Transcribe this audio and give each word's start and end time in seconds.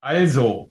Also, 0.00 0.70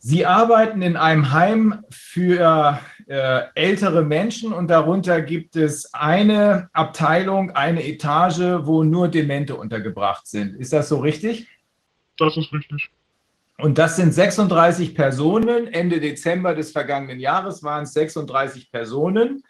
Sie 0.00 0.24
arbeiten 0.24 0.80
in 0.80 0.96
einem 0.96 1.32
Heim 1.32 1.84
für 1.90 2.78
äh, 3.08 3.42
ältere 3.54 4.04
Menschen 4.04 4.52
und 4.52 4.68
darunter 4.68 5.20
gibt 5.22 5.56
es 5.56 5.92
eine 5.92 6.70
Abteilung, 6.72 7.50
eine 7.50 7.84
Etage, 7.84 8.64
wo 8.64 8.84
nur 8.84 9.08
Demente 9.08 9.56
untergebracht 9.56 10.26
sind. 10.26 10.54
Ist 10.56 10.72
das 10.72 10.88
so 10.88 11.00
richtig? 11.00 11.48
Das 12.16 12.36
ist 12.36 12.52
richtig. 12.52 12.90
Und 13.58 13.76
das 13.76 13.96
sind 13.96 14.14
36 14.14 14.94
Personen. 14.94 15.66
Ende 15.66 15.98
Dezember 15.98 16.54
des 16.54 16.70
vergangenen 16.70 17.18
Jahres 17.18 17.64
waren 17.64 17.82
es 17.82 17.92
36 17.92 18.70
Personen. 18.70 19.42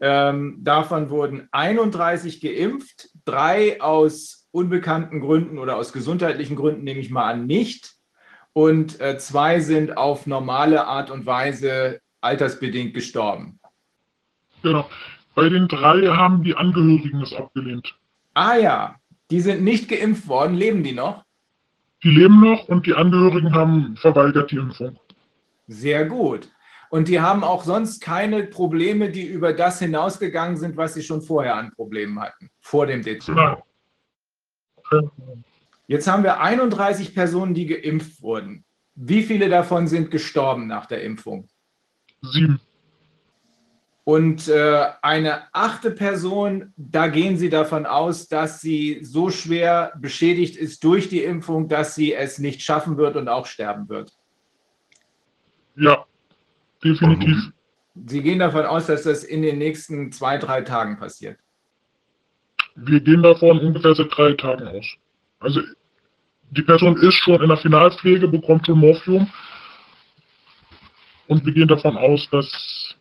Ähm, 0.00 0.58
davon 0.60 1.08
wurden 1.08 1.48
31 1.52 2.40
geimpft, 2.40 3.10
drei 3.24 3.80
aus 3.80 4.48
unbekannten 4.50 5.20
Gründen 5.20 5.58
oder 5.58 5.76
aus 5.76 5.92
gesundheitlichen 5.92 6.56
Gründen, 6.56 6.82
nehme 6.82 7.00
ich 7.00 7.10
mal 7.10 7.30
an, 7.30 7.46
nicht 7.46 7.93
und 8.54 9.00
äh, 9.00 9.18
zwei 9.18 9.60
sind 9.60 9.98
auf 9.98 10.26
normale 10.26 10.86
Art 10.86 11.10
und 11.10 11.26
Weise 11.26 12.00
altersbedingt 12.22 12.94
gestorben. 12.94 13.60
Genau. 14.62 14.88
Bei 15.34 15.48
den 15.48 15.68
drei 15.68 16.06
haben 16.06 16.42
die 16.42 16.54
Angehörigen 16.54 17.20
es 17.20 17.34
abgelehnt. 17.34 17.98
Ah 18.32 18.56
ja, 18.56 18.96
die 19.30 19.40
sind 19.40 19.62
nicht 19.62 19.88
geimpft 19.88 20.28
worden. 20.28 20.54
Leben 20.54 20.82
die 20.82 20.92
noch? 20.92 21.24
Die 22.02 22.10
leben 22.10 22.40
noch 22.40 22.68
und 22.68 22.86
die 22.86 22.94
Angehörigen 22.94 23.52
haben 23.52 23.96
verweigert 23.96 24.50
die 24.50 24.56
Impfung. 24.56 24.98
Sehr 25.66 26.06
gut. 26.06 26.48
Und 26.90 27.08
die 27.08 27.20
haben 27.20 27.42
auch 27.42 27.64
sonst 27.64 28.00
keine 28.00 28.44
Probleme, 28.44 29.10
die 29.10 29.26
über 29.26 29.52
das 29.52 29.80
hinausgegangen 29.80 30.56
sind, 30.56 30.76
was 30.76 30.94
sie 30.94 31.02
schon 31.02 31.22
vorher 31.22 31.56
an 31.56 31.72
Problemen 31.74 32.20
hatten, 32.20 32.50
vor 32.60 32.86
dem 32.86 33.02
Dezember. 33.02 33.64
Nein. 34.92 35.44
Jetzt 35.86 36.06
haben 36.06 36.22
wir 36.22 36.40
31 36.40 37.14
Personen, 37.14 37.54
die 37.54 37.66
geimpft 37.66 38.22
wurden. 38.22 38.64
Wie 38.94 39.22
viele 39.22 39.48
davon 39.48 39.86
sind 39.86 40.10
gestorben 40.10 40.66
nach 40.66 40.86
der 40.86 41.02
Impfung? 41.02 41.48
Sieben. 42.22 42.60
Und 44.04 44.48
äh, 44.48 44.84
eine 45.00 45.54
achte 45.54 45.90
Person, 45.90 46.74
da 46.76 47.08
gehen 47.08 47.38
Sie 47.38 47.48
davon 47.48 47.86
aus, 47.86 48.28
dass 48.28 48.60
sie 48.60 48.98
so 49.02 49.30
schwer 49.30 49.94
beschädigt 49.98 50.56
ist 50.56 50.84
durch 50.84 51.08
die 51.08 51.24
Impfung, 51.24 51.68
dass 51.68 51.94
sie 51.94 52.12
es 52.12 52.38
nicht 52.38 52.60
schaffen 52.60 52.98
wird 52.98 53.16
und 53.16 53.28
auch 53.28 53.46
sterben 53.46 53.88
wird. 53.88 54.12
Ja, 55.76 56.04
definitiv. 56.84 57.52
Sie 58.06 58.22
gehen 58.22 58.40
davon 58.40 58.66
aus, 58.66 58.86
dass 58.86 59.04
das 59.04 59.24
in 59.24 59.40
den 59.40 59.56
nächsten 59.56 60.12
zwei, 60.12 60.36
drei 60.36 60.60
Tagen 60.60 60.98
passiert. 60.98 61.38
Wir 62.74 63.00
gehen 63.00 63.22
davon 63.22 63.58
ungefähr 63.58 63.94
seit 63.94 64.16
drei 64.16 64.34
Tagen 64.34 64.66
aus. 64.68 64.96
Also 65.44 65.60
die 66.50 66.62
Person 66.62 66.96
ist 66.96 67.14
schon 67.14 67.42
in 67.42 67.48
der 67.48 67.58
Finalpflege, 67.58 68.28
bekommt 68.28 68.66
schon 68.66 68.78
Morphium. 68.78 69.30
Und 71.26 71.44
wir 71.44 71.52
gehen 71.52 71.68
davon 71.68 71.96
aus, 71.96 72.28
dass 72.30 72.94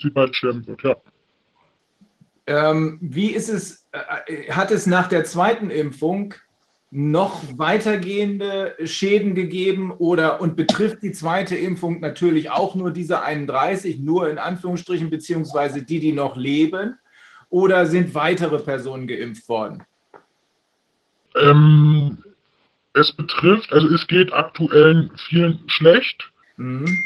sie 0.00 0.10
bald 0.10 0.34
sterben 0.34 0.66
wird, 0.66 0.82
ja. 0.82 0.96
Ähm, 2.46 2.98
wie 3.00 3.30
ist 3.30 3.48
es, 3.48 3.86
äh, 3.92 4.50
hat 4.50 4.70
es 4.70 4.86
nach 4.86 5.08
der 5.08 5.24
zweiten 5.24 5.70
Impfung 5.70 6.34
noch 6.90 7.42
weitergehende 7.56 8.74
Schäden 8.84 9.36
gegeben 9.36 9.92
oder 9.92 10.40
und 10.40 10.56
betrifft 10.56 11.02
die 11.02 11.12
zweite 11.12 11.56
Impfung 11.56 12.00
natürlich 12.00 12.50
auch 12.50 12.74
nur 12.74 12.90
diese 12.90 13.22
31, 13.22 14.00
nur 14.00 14.28
in 14.28 14.38
Anführungsstrichen, 14.38 15.10
beziehungsweise 15.10 15.82
die, 15.82 16.00
die 16.00 16.12
noch 16.12 16.36
leben? 16.36 16.98
Oder 17.48 17.86
sind 17.86 18.14
weitere 18.14 18.58
Personen 18.58 19.06
geimpft 19.06 19.48
worden? 19.48 19.84
Ähm, 21.36 22.18
es 22.94 23.12
betrifft, 23.12 23.72
also 23.72 23.88
es 23.88 24.06
geht 24.06 24.32
aktuell 24.32 25.10
vielen 25.28 25.62
schlecht. 25.68 26.32
Mhm. 26.56 26.98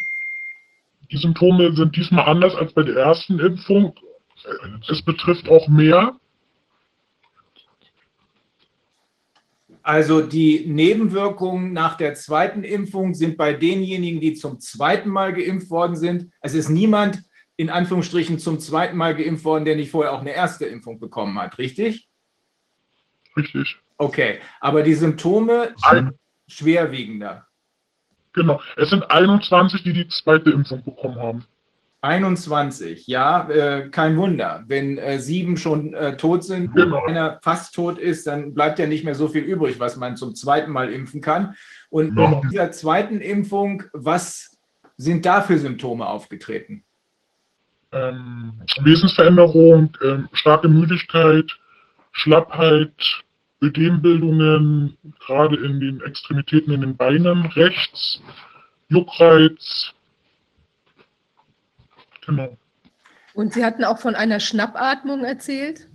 Die 1.11 1.17
Symptome 1.19 1.75
sind 1.75 1.95
diesmal 1.97 2.27
anders 2.27 2.55
als 2.55 2.73
bei 2.73 2.83
der 2.83 2.97
ersten 2.97 3.39
Impfung. 3.39 3.95
Es 4.89 5.03
betrifft 5.03 5.49
auch 5.49 5.69
mehr. 5.69 6.19
Also 9.83 10.23
die 10.23 10.65
Nebenwirkungen 10.67 11.75
nach 11.75 11.99
der 11.99 12.15
zweiten 12.15 12.65
Impfung 12.65 13.13
sind 13.13 13.37
bei 13.37 13.53
denjenigen, 13.53 14.19
die 14.21 14.33
zum 14.33 14.59
zweiten 14.59 15.11
Mal 15.11 15.35
geimpft 15.35 15.69
worden 15.69 15.95
sind. 15.95 16.33
Es 16.41 16.55
ist 16.55 16.71
niemand 16.71 17.23
in 17.57 17.69
Anführungsstrichen 17.69 18.39
zum 18.39 18.59
zweiten 18.61 18.97
Mal 18.97 19.15
geimpft 19.15 19.45
worden, 19.45 19.67
der 19.67 19.77
nicht 19.77 19.91
vorher 19.91 20.13
auch 20.13 20.23
eine 20.23 20.33
erste 20.33 20.65
Impfung 20.65 20.99
bekommen 20.99 21.39
hat, 21.39 21.59
richtig? 21.59 22.09
Richtig. 23.37 23.79
Okay, 23.97 24.41
aber 24.61 24.83
die 24.83 24.95
Symptome 24.95 25.75
sind 25.91 26.13
schwerwiegender. 26.49 27.47
Genau, 28.33 28.61
es 28.77 28.91
sind 28.91 29.09
21, 29.11 29.83
die 29.85 29.93
die 29.93 30.09
zweite 30.09 30.51
Impfung 30.51 30.83
bekommen 30.85 31.17
haben. 31.17 31.45
21, 32.05 33.07
ja, 33.07 33.49
äh, 33.49 33.89
kein 33.89 34.19
Wunder. 34.19 34.65
Wenn 34.67 34.99
äh, 34.99 35.19
sieben 35.19 35.57
schon 35.57 35.95
äh, 35.95 36.19
tot 36.19 36.45
sind 36.45 36.75
genau. 36.75 37.01
und 37.01 37.09
einer 37.09 37.39
fast 37.43 37.75
tot 37.75 37.97
ist, 37.99 38.27
dann 38.27 38.53
bleibt 38.53 38.79
ja 38.79 38.87
nicht 38.87 39.05
mehr 39.05 39.15
so 39.15 39.29
viel 39.29 39.43
übrig, 39.43 39.81
was 39.81 39.97
man 39.97 40.17
zum 40.17 40.35
zweiten 40.35 40.71
Mal 40.71 40.93
impfen 40.93 41.23
kann. 41.23 41.55
Und 41.89 42.19
ja. 42.19 42.41
in 42.43 42.51
dieser 42.51 42.73
zweiten 42.73 43.21
Impfung, 43.21 43.85
was 43.95 44.59
sind 44.99 45.25
da 45.25 45.41
für 45.41 45.59
Symptome 45.59 46.07
aufgetreten? 46.07 46.85
Ähm, 47.93 48.61
Wesensveränderung, 48.83 49.97
ähm, 50.05 50.29
starke 50.33 50.69
Müdigkeit, 50.69 51.57
Schlappheit, 52.13 53.24
Ödembildungen, 53.65 54.97
gerade 55.27 55.57
in 55.57 55.81
den 55.81 56.01
Extremitäten 56.03 56.73
in 56.73 56.83
den 56.83 56.97
Beinen 56.97 57.47
rechts, 57.47 58.23
Juckreiz. 58.89 59.93
Genau. 62.27 62.57
Und 63.35 63.53
Sie 63.53 63.65
hatten 63.65 63.85
auch 63.85 63.99
von 63.99 64.15
einer 64.15 64.41
Schnappatmung 64.41 65.25
erzählt? 65.25 65.89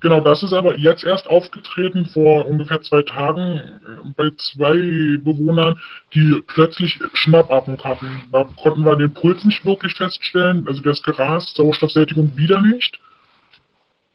Genau, 0.00 0.18
das 0.18 0.42
ist 0.42 0.52
aber 0.52 0.76
jetzt 0.78 1.04
erst 1.04 1.28
aufgetreten 1.28 2.06
vor 2.06 2.46
ungefähr 2.46 2.82
zwei 2.82 3.02
Tagen 3.02 3.58
äh, 3.58 4.08
bei 4.16 4.30
zwei 4.36 4.74
Bewohnern, 5.22 5.78
die 6.12 6.42
plötzlich 6.48 6.98
Schnappatmung 7.14 7.78
hatten. 7.84 8.24
Da 8.32 8.44
konnten 8.60 8.84
wir 8.84 8.96
den 8.96 9.14
Puls 9.14 9.44
nicht 9.44 9.64
wirklich 9.64 9.94
feststellen, 9.94 10.66
also 10.66 10.82
der 10.82 10.92
ist 10.92 11.04
gerast, 11.04 11.54
Sauerstoffsättigung 11.54 12.36
wieder 12.36 12.60
nicht. 12.60 12.98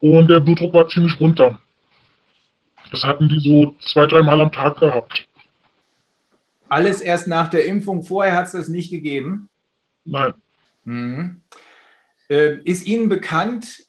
Und 0.01 0.29
der 0.29 0.41
Blutdruck 0.41 0.73
war 0.73 0.89
ziemlich 0.89 1.17
runter. 1.21 1.57
Das 2.91 3.03
hatten 3.03 3.29
die 3.29 3.39
so 3.39 3.75
zwei, 3.79 4.05
dreimal 4.05 4.41
am 4.41 4.51
Tag 4.51 4.79
gehabt. 4.79 5.27
Alles 6.69 7.01
erst 7.01 7.27
nach 7.27 7.49
der 7.49 7.65
Impfung. 7.65 8.03
Vorher 8.03 8.35
hat 8.35 8.47
es 8.47 8.51
das 8.51 8.67
nicht 8.67 8.89
gegeben? 8.89 9.49
Nein. 10.05 10.33
Mhm. 10.83 11.41
Äh, 12.29 12.57
ist 12.63 12.85
Ihnen 12.85 13.09
bekannt, 13.09 13.85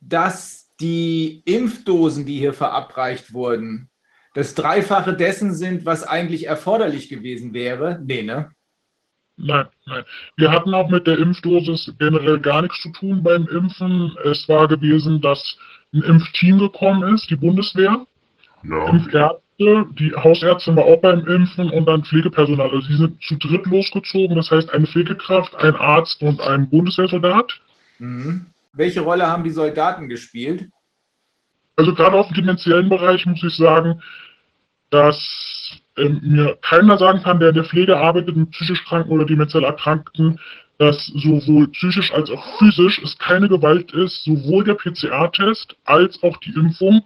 dass 0.00 0.70
die 0.80 1.42
Impfdosen, 1.44 2.26
die 2.26 2.38
hier 2.38 2.52
verabreicht 2.52 3.32
wurden, 3.32 3.88
das 4.34 4.54
Dreifache 4.54 5.14
dessen 5.14 5.54
sind, 5.54 5.84
was 5.84 6.04
eigentlich 6.04 6.46
erforderlich 6.46 7.08
gewesen 7.08 7.54
wäre? 7.54 8.00
Nee, 8.04 8.22
ne? 8.22 8.50
Nein, 9.36 9.66
nein. 9.86 10.04
Wir 10.36 10.50
hatten 10.50 10.74
auch 10.74 10.90
mit 10.90 11.06
der 11.06 11.18
Impfdosis 11.18 11.92
generell 11.98 12.40
gar 12.40 12.62
nichts 12.62 12.80
zu 12.82 12.90
tun 12.90 13.22
beim 13.22 13.46
Impfen. 13.46 14.16
Es 14.24 14.48
war 14.48 14.66
gewesen, 14.66 15.20
dass 15.20 15.56
ein 15.92 16.02
Impfteam 16.02 16.58
gekommen 16.58 17.14
ist, 17.14 17.30
die 17.30 17.36
Bundeswehr, 17.36 18.06
ja. 18.62 18.86
Fünf 18.86 19.12
Ärzte, 19.12 19.86
die 19.98 20.14
Hausärztin 20.14 20.76
war 20.76 20.84
auch 20.84 21.00
beim 21.00 21.26
Impfen 21.26 21.70
und 21.70 21.86
dann 21.86 22.04
Pflegepersonal. 22.04 22.70
Also 22.70 22.80
sie 22.82 22.96
sind 22.96 23.22
zu 23.22 23.36
dritt 23.36 23.66
losgezogen, 23.66 24.36
das 24.36 24.50
heißt 24.50 24.72
eine 24.72 24.86
Pflegekraft, 24.86 25.54
ein 25.56 25.76
Arzt 25.76 26.22
und 26.22 26.40
ein 26.40 26.68
Bundeswehrsoldat. 26.68 27.60
Mhm. 27.98 28.46
Welche 28.72 29.00
Rolle 29.00 29.26
haben 29.26 29.44
die 29.44 29.50
Soldaten 29.50 30.08
gespielt? 30.08 30.68
Also 31.76 31.94
gerade 31.94 32.16
auf 32.16 32.28
dem 32.28 32.34
dementiellen 32.34 32.88
Bereich 32.88 33.24
muss 33.26 33.42
ich 33.42 33.56
sagen, 33.56 34.02
dass 34.90 35.80
ähm, 35.96 36.20
mir 36.22 36.58
keiner 36.62 36.98
sagen 36.98 37.22
kann, 37.22 37.40
der 37.40 37.50
in 37.50 37.54
der 37.54 37.64
Pflege 37.64 37.96
arbeitet 37.96 38.36
mit 38.36 38.50
psychisch 38.50 38.84
Kranken 38.84 39.10
oder 39.10 39.24
dementiell 39.24 39.64
Erkrankten, 39.64 40.40
dass 40.78 41.06
sowohl 41.06 41.68
psychisch 41.68 42.12
als 42.12 42.30
auch 42.30 42.58
physisch 42.58 43.00
es 43.02 43.18
keine 43.18 43.48
Gewalt 43.48 43.92
ist, 43.92 44.24
sowohl 44.24 44.64
der 44.64 44.74
PCR-Test 44.74 45.76
als 45.84 46.22
auch 46.22 46.36
die 46.38 46.54
Impfung 46.54 47.02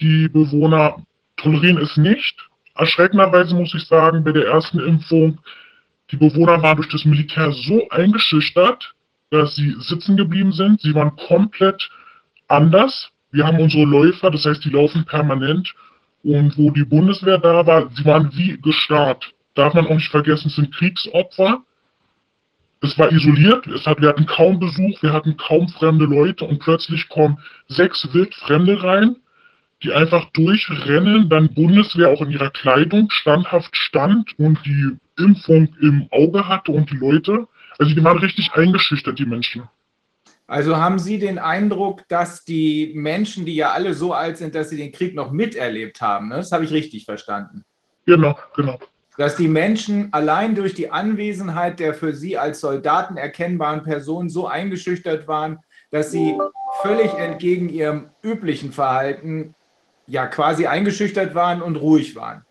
die 0.00 0.28
Bewohner 0.28 0.96
tolerieren 1.36 1.78
es 1.78 1.96
nicht. 1.96 2.36
Erschreckenderweise 2.74 3.54
muss 3.54 3.74
ich 3.74 3.84
sagen, 3.84 4.24
bei 4.24 4.32
der 4.32 4.46
ersten 4.46 4.80
Impfung, 4.80 5.38
die 6.10 6.16
Bewohner 6.16 6.62
waren 6.62 6.76
durch 6.76 6.88
das 6.88 7.04
Militär 7.04 7.52
so 7.52 7.88
eingeschüchtert, 7.88 8.94
dass 9.30 9.56
sie 9.56 9.74
sitzen 9.80 10.16
geblieben 10.16 10.52
sind. 10.52 10.80
Sie 10.80 10.94
waren 10.94 11.16
komplett 11.16 11.90
anders. 12.48 13.10
Wir 13.32 13.46
haben 13.46 13.58
unsere 13.58 13.84
Läufer, 13.84 14.30
das 14.30 14.44
heißt, 14.44 14.64
die 14.64 14.70
laufen 14.70 15.04
permanent. 15.04 15.74
Und 16.22 16.56
wo 16.58 16.70
die 16.70 16.84
Bundeswehr 16.84 17.38
da 17.38 17.66
war, 17.66 17.90
sie 17.94 18.04
waren 18.04 18.30
wie 18.34 18.58
gestarrt. 18.60 19.32
Darf 19.54 19.74
man 19.74 19.86
auch 19.86 19.94
nicht 19.94 20.10
vergessen, 20.10 20.48
es 20.48 20.56
sind 20.56 20.74
Kriegsopfer. 20.74 21.62
Es 22.82 22.98
war 22.98 23.10
isoliert, 23.10 23.66
es 23.68 23.86
hat, 23.86 24.00
wir 24.00 24.10
hatten 24.10 24.26
kaum 24.26 24.60
Besuch, 24.60 25.02
wir 25.02 25.12
hatten 25.12 25.36
kaum 25.38 25.68
fremde 25.68 26.04
Leute 26.04 26.44
und 26.44 26.58
plötzlich 26.58 27.08
kommen 27.08 27.38
sechs 27.68 28.06
Wildfremde 28.12 28.82
rein 28.82 29.16
die 29.82 29.92
einfach 29.92 30.30
durchrennen, 30.32 31.28
dann 31.28 31.52
Bundeswehr 31.52 32.08
auch 32.08 32.22
in 32.22 32.30
ihrer 32.30 32.50
Kleidung 32.50 33.10
standhaft 33.10 33.76
stand 33.76 34.38
und 34.38 34.58
die 34.64 34.96
Impfung 35.18 35.74
im 35.80 36.08
Auge 36.10 36.48
hatte 36.48 36.72
und 36.72 36.90
die 36.90 36.96
Leute. 36.96 37.46
Also 37.78 37.94
die 37.94 38.02
waren 38.02 38.18
richtig 38.18 38.52
eingeschüchtert, 38.54 39.18
die 39.18 39.26
Menschen. 39.26 39.68
Also 40.46 40.76
haben 40.76 40.98
Sie 40.98 41.18
den 41.18 41.38
Eindruck, 41.38 42.02
dass 42.08 42.44
die 42.44 42.92
Menschen, 42.94 43.44
die 43.44 43.56
ja 43.56 43.72
alle 43.72 43.94
so 43.94 44.12
alt 44.12 44.38
sind, 44.38 44.54
dass 44.54 44.70
sie 44.70 44.76
den 44.76 44.92
Krieg 44.92 45.14
noch 45.14 45.32
miterlebt 45.32 46.00
haben, 46.00 46.28
ne? 46.28 46.36
das 46.36 46.52
habe 46.52 46.64
ich 46.64 46.70
richtig 46.70 47.04
verstanden, 47.04 47.64
Genau, 48.06 48.38
genau. 48.54 48.78
dass 49.18 49.36
die 49.36 49.48
Menschen 49.48 50.12
allein 50.12 50.54
durch 50.54 50.74
die 50.74 50.90
Anwesenheit 50.90 51.80
der 51.80 51.94
für 51.94 52.14
Sie 52.14 52.38
als 52.38 52.60
Soldaten 52.60 53.16
erkennbaren 53.16 53.82
Personen 53.82 54.28
so 54.28 54.46
eingeschüchtert 54.46 55.26
waren, 55.26 55.58
dass 55.90 56.12
sie 56.12 56.38
völlig 56.82 57.12
entgegen 57.14 57.68
ihrem 57.68 58.10
üblichen 58.22 58.72
Verhalten 58.72 59.54
ja 60.06 60.26
quasi 60.26 60.66
eingeschüchtert 60.66 61.34
waren 61.34 61.62
und 61.62 61.76
ruhig 61.76 62.16
waren. 62.16 62.44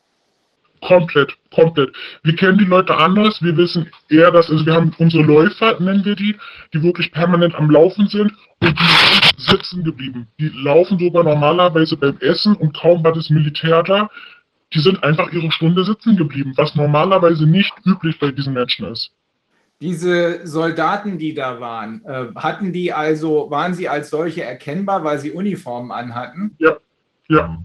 Komplett, 0.81 1.35
komplett. 1.53 1.95
Wir 2.23 2.35
kennen 2.35 2.57
die 2.59 2.65
Leute 2.65 2.95
anders. 2.95 3.41
Wir 3.41 3.57
wissen 3.57 3.89
eher, 4.09 4.29
dass, 4.31 4.49
also 4.51 4.65
wir 4.65 4.73
haben 4.73 4.93
unsere 4.99 5.23
Läufer, 5.23 5.79
nennen 5.79 6.05
wir 6.05 6.15
die, 6.15 6.35
die 6.73 6.83
wirklich 6.83 7.11
permanent 7.11 7.55
am 7.55 7.71
Laufen 7.71 8.07
sind 8.07 8.31
und 8.61 8.79
die 8.79 8.83
sind 8.83 9.25
sitzen 9.37 9.83
geblieben. 9.83 10.27
Die 10.39 10.49
laufen 10.49 10.99
sogar 10.99 11.23
normalerweise 11.23 11.97
beim 11.97 12.17
Essen 12.19 12.55
und 12.55 12.77
kaum 12.77 13.03
war 13.03 13.13
das 13.13 13.29
Militär 13.29 13.83
da. 13.83 14.09
Die 14.73 14.79
sind 14.79 15.03
einfach 15.03 15.31
ihre 15.31 15.51
Stunde 15.51 15.83
sitzen 15.85 16.17
geblieben, 16.17 16.53
was 16.55 16.75
normalerweise 16.75 17.45
nicht 17.45 17.73
üblich 17.85 18.19
bei 18.19 18.31
diesen 18.31 18.53
Menschen 18.53 18.87
ist. 18.87 19.11
Diese 19.81 20.45
Soldaten, 20.47 21.17
die 21.17 21.33
da 21.33 21.59
waren, 21.59 22.03
äh, 22.05 22.27
hatten 22.35 22.71
die 22.71 22.93
also, 22.93 23.49
waren 23.49 23.73
sie 23.73 23.89
als 23.89 24.09
solche 24.09 24.43
erkennbar, 24.43 25.03
weil 25.03 25.19
sie 25.19 25.31
Uniformen 25.31 25.91
anhatten? 25.91 26.55
Ja, 26.59 26.77
ja. 27.29 27.63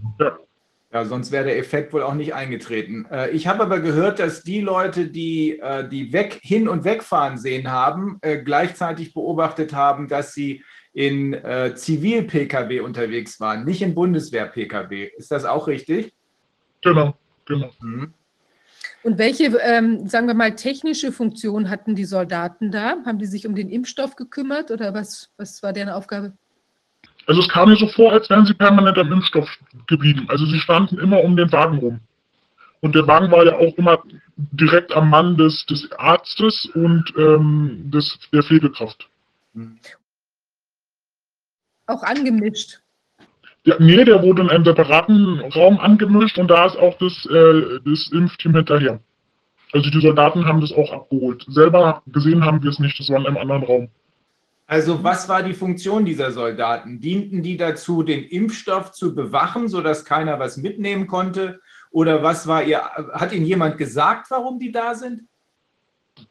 Ja, 0.92 1.04
sonst 1.04 1.30
wäre 1.30 1.44
der 1.44 1.58
Effekt 1.58 1.92
wohl 1.92 2.02
auch 2.02 2.14
nicht 2.14 2.34
eingetreten. 2.34 3.06
Äh, 3.12 3.30
ich 3.30 3.46
habe 3.46 3.62
aber 3.62 3.78
gehört, 3.78 4.18
dass 4.18 4.42
die 4.42 4.60
Leute, 4.60 5.06
die 5.06 5.60
äh, 5.60 5.88
die 5.88 6.12
weg, 6.12 6.40
hin 6.42 6.66
und 6.66 6.82
wegfahren 6.82 7.38
sehen 7.38 7.70
haben, 7.70 8.18
äh, 8.22 8.38
gleichzeitig 8.42 9.14
beobachtet 9.14 9.72
haben, 9.72 10.08
dass 10.08 10.34
sie 10.34 10.64
in 10.92 11.32
äh, 11.32 11.76
Zivil-Pkw 11.76 12.80
unterwegs 12.80 13.38
waren, 13.38 13.64
nicht 13.64 13.82
in 13.82 13.94
Bundeswehr-Pkw. 13.94 15.10
Ist 15.16 15.30
das 15.30 15.44
auch 15.44 15.68
richtig? 15.68 16.12
Genau, 16.82 17.14
genau. 17.44 17.70
Mhm. 17.80 18.12
Und 19.02 19.16
welche, 19.16 19.44
ähm, 19.58 20.08
sagen 20.08 20.26
wir 20.26 20.34
mal, 20.34 20.56
technische 20.56 21.12
Funktion 21.12 21.70
hatten 21.70 21.94
die 21.94 22.04
Soldaten 22.04 22.72
da? 22.72 22.96
Haben 23.06 23.18
die 23.18 23.26
sich 23.26 23.46
um 23.46 23.54
den 23.54 23.70
Impfstoff 23.70 24.16
gekümmert 24.16 24.70
oder 24.72 24.92
was, 24.92 25.30
was 25.36 25.62
war 25.62 25.72
deren 25.72 25.88
Aufgabe? 25.88 26.32
Also 27.30 27.42
es 27.42 27.48
kam 27.48 27.68
mir 27.68 27.76
so 27.76 27.86
vor, 27.86 28.10
als 28.10 28.28
wären 28.28 28.44
sie 28.44 28.54
permanent 28.54 28.98
am 28.98 29.12
Impfstoff 29.12 29.48
geblieben. 29.86 30.26
Also 30.26 30.46
sie 30.46 30.58
standen 30.58 30.98
immer 30.98 31.22
um 31.22 31.36
den 31.36 31.52
Wagen 31.52 31.78
rum. 31.78 32.00
Und 32.80 32.96
der 32.96 33.06
Wagen 33.06 33.30
war 33.30 33.44
ja 33.44 33.54
auch 33.54 33.72
immer 33.78 34.02
direkt 34.36 34.90
am 34.96 35.10
Mann 35.10 35.36
des, 35.36 35.64
des 35.66 35.92
Arztes 35.92 36.68
und 36.74 37.04
ähm, 37.16 37.88
des, 37.88 38.18
der 38.32 38.42
Pflegekraft. 38.42 39.08
Auch 41.86 42.02
angemischt. 42.02 42.80
Ja, 43.62 43.76
nee, 43.78 44.04
der 44.04 44.24
wurde 44.24 44.42
in 44.42 44.50
einem 44.50 44.64
separaten 44.64 45.38
Raum 45.52 45.78
angemischt 45.78 46.36
und 46.36 46.48
da 46.48 46.66
ist 46.66 46.78
auch 46.78 46.98
das, 46.98 47.26
äh, 47.26 47.78
das 47.84 48.10
Impfteam 48.10 48.56
hinterher. 48.56 48.98
Also 49.70 49.88
die 49.88 50.00
Soldaten 50.00 50.46
haben 50.46 50.60
das 50.60 50.72
auch 50.72 50.92
abgeholt. 50.92 51.44
Selber 51.46 52.02
gesehen 52.08 52.44
haben 52.44 52.60
wir 52.64 52.70
es 52.70 52.80
nicht, 52.80 52.98
das 52.98 53.08
war 53.08 53.20
in 53.20 53.26
einem 53.28 53.36
anderen 53.36 53.62
Raum. 53.62 53.88
Also 54.70 55.02
was 55.02 55.28
war 55.28 55.42
die 55.42 55.52
Funktion 55.52 56.04
dieser 56.04 56.30
Soldaten? 56.30 57.00
Dienten 57.00 57.42
die 57.42 57.56
dazu, 57.56 58.04
den 58.04 58.22
Impfstoff 58.22 58.92
zu 58.92 59.16
bewachen, 59.16 59.66
sodass 59.66 60.04
keiner 60.04 60.38
was 60.38 60.58
mitnehmen 60.58 61.08
konnte? 61.08 61.58
Oder 61.90 62.22
was 62.22 62.46
war 62.46 62.62
ihr, 62.62 62.80
hat 63.12 63.32
Ihnen 63.32 63.46
jemand 63.46 63.78
gesagt, 63.78 64.30
warum 64.30 64.60
die 64.60 64.70
da 64.70 64.94
sind? 64.94 65.22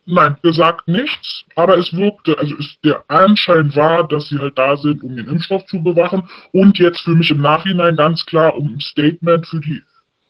Nein, 0.05 0.37
gesagt 0.41 0.87
nichts, 0.87 1.43
aber 1.55 1.77
es 1.77 1.91
wirkte, 1.91 2.37
also 2.37 2.55
es, 2.59 2.79
der 2.81 3.03
Anschein 3.09 3.75
war, 3.75 4.07
dass 4.07 4.29
sie 4.29 4.39
halt 4.39 4.57
da 4.57 4.77
sind, 4.77 5.03
um 5.03 5.17
den 5.17 5.27
Impfstoff 5.27 5.65
zu 5.65 5.83
bewachen 5.83 6.29
und 6.53 6.79
jetzt 6.79 7.01
für 7.01 7.15
mich 7.15 7.31
im 7.31 7.41
Nachhinein 7.41 7.97
ganz 7.97 8.25
klar, 8.25 8.55
um 8.55 8.75
ein 8.75 8.79
Statement 8.79 9.47
für 9.47 9.59
die 9.59 9.83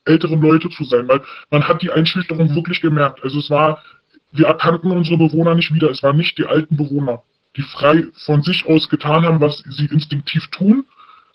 älteren 0.05 0.41
Leute 0.41 0.71
zu 0.71 0.83
sein, 0.83 1.07
weil 1.07 1.21
man 1.51 1.67
hat 1.67 1.83
die 1.83 1.91
Einschüchterung 1.91 2.55
wirklich 2.55 2.81
gemerkt. 2.81 3.23
Also 3.23 3.37
es 3.37 3.51
war, 3.51 3.83
wir 4.31 4.47
erkannten 4.47 4.89
unsere 4.89 5.17
Bewohner 5.19 5.53
nicht 5.53 5.71
wieder, 5.71 5.91
es 5.91 6.01
waren 6.01 6.17
nicht 6.17 6.39
die 6.39 6.47
alten 6.47 6.75
Bewohner, 6.75 7.21
die 7.55 7.61
frei 7.63 8.05
von 8.25 8.43
sich 8.43 8.65
aus 8.67 8.89
getan 8.89 9.25
haben, 9.25 9.39
was 9.41 9.63
sie 9.69 9.85
instinktiv 9.85 10.47
tun, 10.47 10.85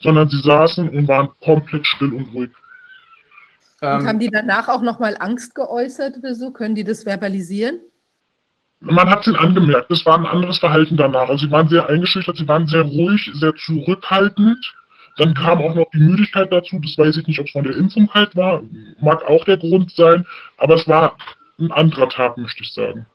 sondern 0.00 0.28
sie 0.28 0.40
saßen 0.40 0.88
und 0.88 1.08
waren 1.08 1.28
komplett 1.40 1.87
still 1.87 2.12
und 2.12 2.32
ruhig. 2.34 2.50
Und 3.81 3.88
haben 3.88 4.08
Ähm, 4.08 4.19
die 4.19 4.31
danach 4.31 4.69
auch 4.69 4.82
nochmal 4.82 5.16
Angst 5.19 5.55
geäußert 5.55 6.16
oder 6.19 6.34
so? 6.34 6.52
Können 6.52 6.75
die 6.75 6.84
das 6.84 7.05
verbalisieren? 7.05 7.81
Man 8.81 9.08
hat 9.08 9.20
es 9.20 9.28
ihnen 9.28 9.37
angemerkt, 9.37 9.90
es 9.90 10.05
war 10.05 10.19
ein 10.19 10.26
anderes 10.26 10.58
Verhalten 10.58 10.96
danach. 10.96 11.28
Also 11.28 11.46
sie 11.46 11.50
waren 11.50 11.69
sehr 11.69 11.88
eingeschüchtert, 11.88 12.37
sie 12.37 12.49
waren 12.49 12.67
sehr 12.67 12.82
ruhig, 12.82 13.31
sehr 13.34 13.55
zurückhaltend. 13.55 14.75
Dann 15.17 15.32
kam 15.34 15.58
auch 15.60 15.75
noch 15.75 15.88
die 15.93 16.00
Müdigkeit 16.00 16.52
dazu, 16.52 16.78
das 16.81 16.99
weiß 16.99 17.17
ich 17.17 17.26
nicht, 17.26 17.38
ob 17.40 17.46
es 17.46 17.52
von 17.52 17.64
der 17.64 17.76
Impfung 17.76 18.10
halt 18.12 18.34
war, 18.34 18.62
mag 19.00 19.22
auch 19.25 19.44
der 19.44 19.58
Grund 19.58 19.93
sein, 19.93 20.26
aber 20.58 20.75
es 20.75 20.88
war 20.88 21.17
ein 21.58 21.70
anderer 21.70 22.08
Tag, 22.08 22.37
möchte 22.37 22.62
ich 22.62 22.72
sagen. 22.72 23.06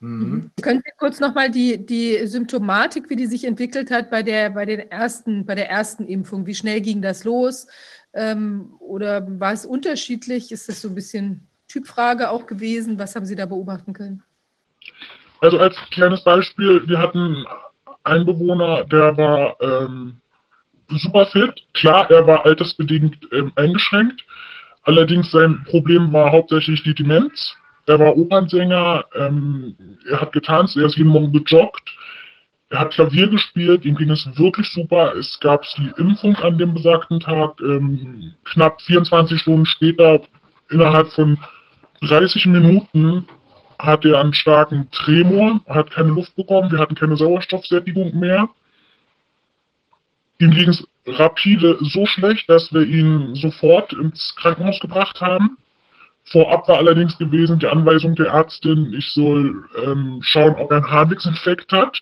Mhm. 0.00 0.50
Können 0.60 0.82
Sie 0.84 0.92
kurz 0.98 1.20
nochmal 1.20 1.50
die, 1.50 1.84
die 1.84 2.26
Symptomatik, 2.26 3.08
wie 3.10 3.16
die 3.16 3.26
sich 3.26 3.44
entwickelt 3.44 3.90
hat 3.90 4.10
bei 4.10 4.22
der, 4.22 4.50
bei, 4.50 4.64
den 4.64 4.90
ersten, 4.90 5.46
bei 5.46 5.54
der 5.54 5.70
ersten 5.70 6.06
Impfung? 6.06 6.46
Wie 6.46 6.54
schnell 6.54 6.80
ging 6.80 7.02
das 7.02 7.24
los? 7.24 7.66
Ähm, 8.14 8.74
oder 8.80 9.26
war 9.40 9.52
es 9.52 9.66
unterschiedlich? 9.66 10.52
Ist 10.52 10.68
das 10.68 10.80
so 10.80 10.88
ein 10.88 10.94
bisschen 10.94 11.46
Typfrage 11.68 12.30
auch 12.30 12.46
gewesen? 12.46 12.98
Was 12.98 13.14
haben 13.14 13.26
Sie 13.26 13.36
da 13.36 13.46
beobachten 13.46 13.92
können? 13.92 14.22
Also 15.40 15.58
als 15.58 15.76
kleines 15.90 16.24
Beispiel, 16.24 16.88
wir 16.88 16.98
hatten 16.98 17.44
einen 18.04 18.24
Bewohner, 18.24 18.84
der 18.84 19.16
war 19.16 19.56
ähm, 19.60 20.20
super 20.88 21.26
fit. 21.26 21.62
Klar, 21.74 22.10
er 22.10 22.26
war 22.26 22.46
altersbedingt 22.46 23.16
ähm, 23.32 23.52
eingeschränkt. 23.56 24.24
Allerdings 24.82 25.30
sein 25.30 25.64
Problem 25.64 26.12
war 26.12 26.30
hauptsächlich 26.30 26.82
die 26.84 26.94
Demenz. 26.94 27.56
Er 27.86 27.98
war 27.98 28.16
Opernsänger, 28.16 29.04
ähm, 29.14 29.76
er 30.08 30.20
hat 30.20 30.32
getanzt, 30.32 30.76
er 30.76 30.86
ist 30.86 30.96
jeden 30.96 31.10
Morgen 31.10 31.32
gejoggt, 31.32 31.96
er 32.68 32.80
hat 32.80 32.92
Klavier 32.92 33.28
gespielt, 33.28 33.84
ihm 33.84 33.94
ging 33.94 34.10
es 34.10 34.26
wirklich 34.36 34.68
super. 34.72 35.14
Es 35.14 35.38
gab 35.38 35.62
die 35.76 35.92
Impfung 35.98 36.34
an 36.36 36.58
dem 36.58 36.74
besagten 36.74 37.20
Tag. 37.20 37.60
Ähm, 37.60 38.34
knapp 38.44 38.82
24 38.82 39.40
Stunden 39.40 39.66
später, 39.66 40.20
innerhalb 40.70 41.08
von 41.12 41.38
30 42.02 42.46
Minuten, 42.46 43.26
hat 43.78 44.04
er 44.04 44.20
einen 44.20 44.34
starken 44.34 44.90
Tremor, 44.90 45.60
hat 45.68 45.90
keine 45.90 46.08
Luft 46.08 46.34
bekommen, 46.34 46.72
wir 46.72 46.78
hatten 46.78 46.94
keine 46.94 47.16
Sauerstoffsättigung 47.16 48.18
mehr. 48.18 48.48
Ihm 50.38 50.50
ging 50.50 50.68
es 50.68 50.86
rapide 51.06 51.78
so 51.80 52.04
schlecht, 52.06 52.48
dass 52.48 52.72
wir 52.72 52.82
ihn 52.82 53.34
sofort 53.36 53.92
ins 53.92 54.34
Krankenhaus 54.36 54.80
gebracht 54.80 55.20
haben. 55.20 55.56
Vorab 56.26 56.68
war 56.68 56.78
allerdings 56.78 57.16
gewesen 57.18 57.60
die 57.60 57.68
Anweisung 57.68 58.16
der 58.16 58.26
Ärztin, 58.26 58.92
ich 58.92 59.10
soll 59.12 59.64
ähm, 59.84 60.18
schauen, 60.22 60.56
ob 60.56 60.70
er 60.70 60.78
einen 60.78 60.90
Harnwegsinfekt 60.90 61.70
hat, 61.72 62.00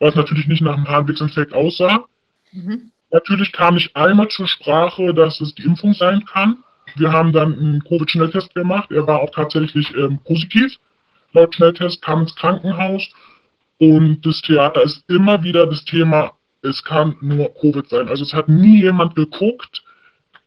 was 0.00 0.14
natürlich 0.14 0.46
nicht 0.46 0.62
nach 0.62 0.74
einem 0.74 0.88
Harnwegsinfekt 0.88 1.52
aussah. 1.52 2.04
Mhm. 2.52 2.90
Natürlich 3.10 3.52
kam 3.52 3.74
nicht 3.74 3.94
einmal 3.94 4.28
zur 4.28 4.48
Sprache, 4.48 5.12
dass 5.12 5.40
es 5.40 5.54
die 5.54 5.64
Impfung 5.64 5.92
sein 5.94 6.24
kann. 6.24 6.58
Wir 6.96 7.12
haben 7.12 7.32
dann 7.32 7.58
einen 7.58 7.84
Covid-Schnelltest 7.84 8.54
gemacht. 8.54 8.90
Er 8.90 9.06
war 9.06 9.20
auch 9.20 9.30
tatsächlich 9.30 9.94
ähm, 9.94 10.18
positiv. 10.24 10.76
Laut 11.32 11.54
Schnelltest 11.54 12.00
kam 12.02 12.22
ins 12.22 12.34
Krankenhaus. 12.34 13.02
Und 13.78 14.24
das 14.24 14.40
Theater 14.42 14.82
ist 14.82 15.04
immer 15.08 15.42
wieder 15.42 15.66
das 15.66 15.84
Thema, 15.84 16.32
es 16.62 16.82
kann 16.82 17.16
nur 17.20 17.54
Covid 17.54 17.88
sein. 17.88 18.08
Also 18.08 18.24
es 18.24 18.32
hat 18.32 18.48
nie 18.48 18.82
jemand 18.82 19.14
geguckt, 19.14 19.82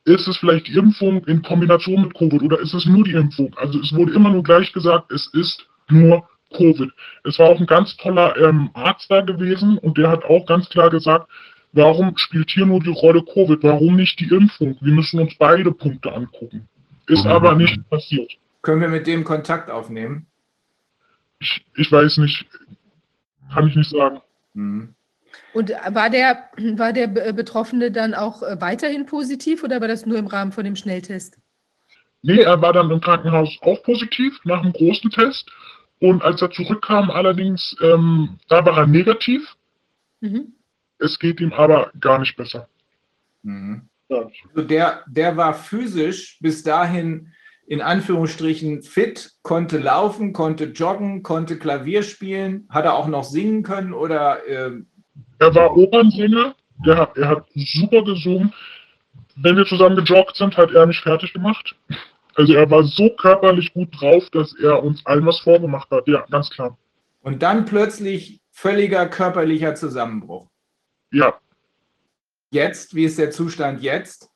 ist 0.05 0.27
es 0.27 0.37
vielleicht 0.37 0.67
die 0.67 0.75
Impfung 0.75 1.23
in 1.25 1.41
Kombination 1.41 2.03
mit 2.03 2.13
Covid 2.13 2.41
oder 2.41 2.59
ist 2.59 2.73
es 2.73 2.85
nur 2.85 3.03
die 3.03 3.13
Impfung? 3.13 3.55
Also 3.57 3.79
es 3.79 3.93
wurde 3.93 4.13
immer 4.13 4.29
nur 4.29 4.43
gleich 4.43 4.73
gesagt, 4.73 5.11
es 5.11 5.27
ist 5.33 5.67
nur 5.89 6.27
Covid. 6.55 6.91
Es 7.23 7.37
war 7.39 7.49
auch 7.49 7.59
ein 7.59 7.65
ganz 7.67 7.95
toller 7.97 8.35
ähm, 8.37 8.69
Arzt 8.73 9.09
da 9.09 9.21
gewesen 9.21 9.77
und 9.77 9.97
der 9.97 10.09
hat 10.09 10.23
auch 10.25 10.45
ganz 10.45 10.69
klar 10.69 10.89
gesagt, 10.89 11.29
warum 11.71 12.17
spielt 12.17 12.49
hier 12.49 12.65
nur 12.65 12.79
die 12.81 12.89
Rolle 12.89 13.23
Covid? 13.23 13.59
Warum 13.63 13.95
nicht 13.95 14.19
die 14.19 14.33
Impfung? 14.33 14.75
Wir 14.81 14.93
müssen 14.93 15.19
uns 15.19 15.35
beide 15.37 15.71
Punkte 15.71 16.11
angucken. 16.13 16.67
Ist 17.07 17.25
Mhm. 17.25 17.31
aber 17.31 17.55
nicht 17.55 17.89
passiert. 17.89 18.31
Können 18.61 18.81
wir 18.81 18.89
mit 18.89 19.07
dem 19.07 19.23
Kontakt 19.23 19.69
aufnehmen? 19.69 20.27
Ich, 21.39 21.65
ich 21.75 21.91
weiß 21.91 22.17
nicht, 22.17 22.45
kann 23.53 23.67
ich 23.67 23.75
nicht 23.75 23.89
sagen. 23.89 24.21
Mhm. 24.53 24.93
Und 25.53 25.71
war 25.89 26.09
der, 26.09 26.49
war 26.77 26.93
der 26.93 27.07
Be- 27.07 27.33
Betroffene 27.33 27.91
dann 27.91 28.13
auch 28.13 28.41
äh, 28.41 28.59
weiterhin 28.61 29.05
positiv 29.05 29.63
oder 29.63 29.81
war 29.81 29.87
das 29.87 30.05
nur 30.05 30.17
im 30.17 30.27
Rahmen 30.27 30.51
von 30.51 30.63
dem 30.63 30.75
Schnelltest? 30.75 31.37
Nee, 32.21 32.41
er 32.41 32.61
war 32.61 32.71
dann 32.71 32.89
im 32.89 33.01
Krankenhaus 33.01 33.57
auch 33.61 33.83
positiv 33.83 34.39
nach 34.45 34.61
einem 34.61 34.73
großen 34.73 35.11
Test. 35.11 35.49
Und 35.99 36.23
als 36.23 36.41
er 36.41 36.51
zurückkam, 36.51 37.11
allerdings, 37.11 37.75
ähm, 37.81 38.39
da 38.47 38.65
war 38.65 38.77
er 38.77 38.87
negativ. 38.87 39.55
Mhm. 40.21 40.53
Es 40.99 41.19
geht 41.19 41.41
ihm 41.41 41.51
aber 41.53 41.91
gar 41.99 42.19
nicht 42.19 42.35
besser. 42.37 42.69
Mhm. 43.43 43.89
Also 44.09 44.67
der, 44.67 45.03
der 45.07 45.35
war 45.37 45.53
physisch 45.53 46.37
bis 46.39 46.63
dahin 46.63 47.33
in 47.67 47.81
Anführungsstrichen 47.81 48.83
fit, 48.83 49.31
konnte 49.43 49.77
laufen, 49.77 50.33
konnte 50.33 50.65
joggen, 50.65 51.23
konnte 51.23 51.57
Klavier 51.57 52.03
spielen. 52.03 52.67
Hat 52.69 52.85
er 52.85 52.95
auch 52.95 53.07
noch 53.07 53.23
singen 53.23 53.63
können 53.63 53.93
oder? 53.93 54.47
Äh 54.47 54.81
er 55.39 55.53
war 55.55 55.75
Opernsänger, 55.75 56.55
der 56.85 57.11
er 57.15 57.27
hat 57.27 57.47
super 57.55 58.03
gesungen. 58.03 58.53
Wenn 59.35 59.57
wir 59.57 59.65
zusammen 59.65 59.95
gejoggt 59.95 60.35
sind, 60.35 60.57
hat 60.57 60.71
er 60.71 60.85
mich 60.85 60.99
fertig 60.99 61.33
gemacht. 61.33 61.75
Also 62.35 62.53
er 62.53 62.69
war 62.69 62.83
so 62.83 63.09
körperlich 63.09 63.73
gut 63.73 63.89
drauf, 63.99 64.29
dass 64.31 64.53
er 64.59 64.83
uns 64.83 65.05
allen 65.05 65.25
was 65.25 65.39
vorgemacht 65.39 65.89
hat. 65.91 66.07
Ja, 66.07 66.25
ganz 66.29 66.49
klar. 66.49 66.77
Und 67.21 67.41
dann 67.41 67.65
plötzlich 67.65 68.39
völliger 68.51 69.07
körperlicher 69.07 69.75
Zusammenbruch. 69.75 70.47
Ja. 71.11 71.39
Jetzt, 72.51 72.95
wie 72.95 73.05
ist 73.05 73.17
der 73.17 73.31
Zustand 73.31 73.81
jetzt? 73.81 74.29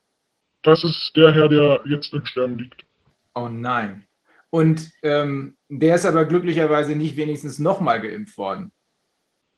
Das 0.61 0.83
ist 0.83 1.11
der 1.15 1.33
Herr, 1.33 1.49
der 1.49 1.81
jetzt 1.85 2.13
im 2.13 2.25
Sterben 2.25 2.57
liegt. 2.57 2.85
Oh 3.33 3.49
nein. 3.49 4.07
Und 4.49 4.89
ähm, 5.03 5.57
der 5.69 5.95
ist 5.95 6.05
aber 6.05 6.25
glücklicherweise 6.25 6.95
nicht 6.95 7.17
wenigstens 7.17 7.59
nochmal 7.59 8.01
geimpft 8.01 8.37
worden. 8.37 8.71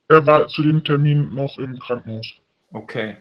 Er 0.10 0.26
war 0.26 0.48
zu 0.48 0.64
dem 0.64 0.84
Termin 0.84 1.34
noch 1.34 1.58
im 1.58 1.78
Krankenhaus. 1.80 2.28
Okay. 2.72 3.18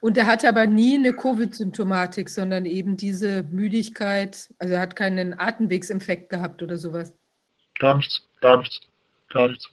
Und 0.00 0.16
er 0.16 0.26
hatte 0.26 0.48
aber 0.48 0.66
nie 0.66 0.96
eine 0.96 1.12
Covid-Symptomatik, 1.12 2.28
sondern 2.28 2.64
eben 2.64 2.96
diese 2.96 3.44
Müdigkeit. 3.44 4.48
Also 4.58 4.74
er 4.74 4.80
hat 4.80 4.96
keinen 4.96 5.38
Atemwegsinfekt 5.38 6.30
gehabt 6.30 6.62
oder 6.62 6.78
sowas. 6.78 7.14
Gar 7.78 7.96
nichts, 7.96 8.22
gar 8.40 8.58
nichts, 8.58 8.80
gar 9.28 9.48
nichts. 9.48 9.68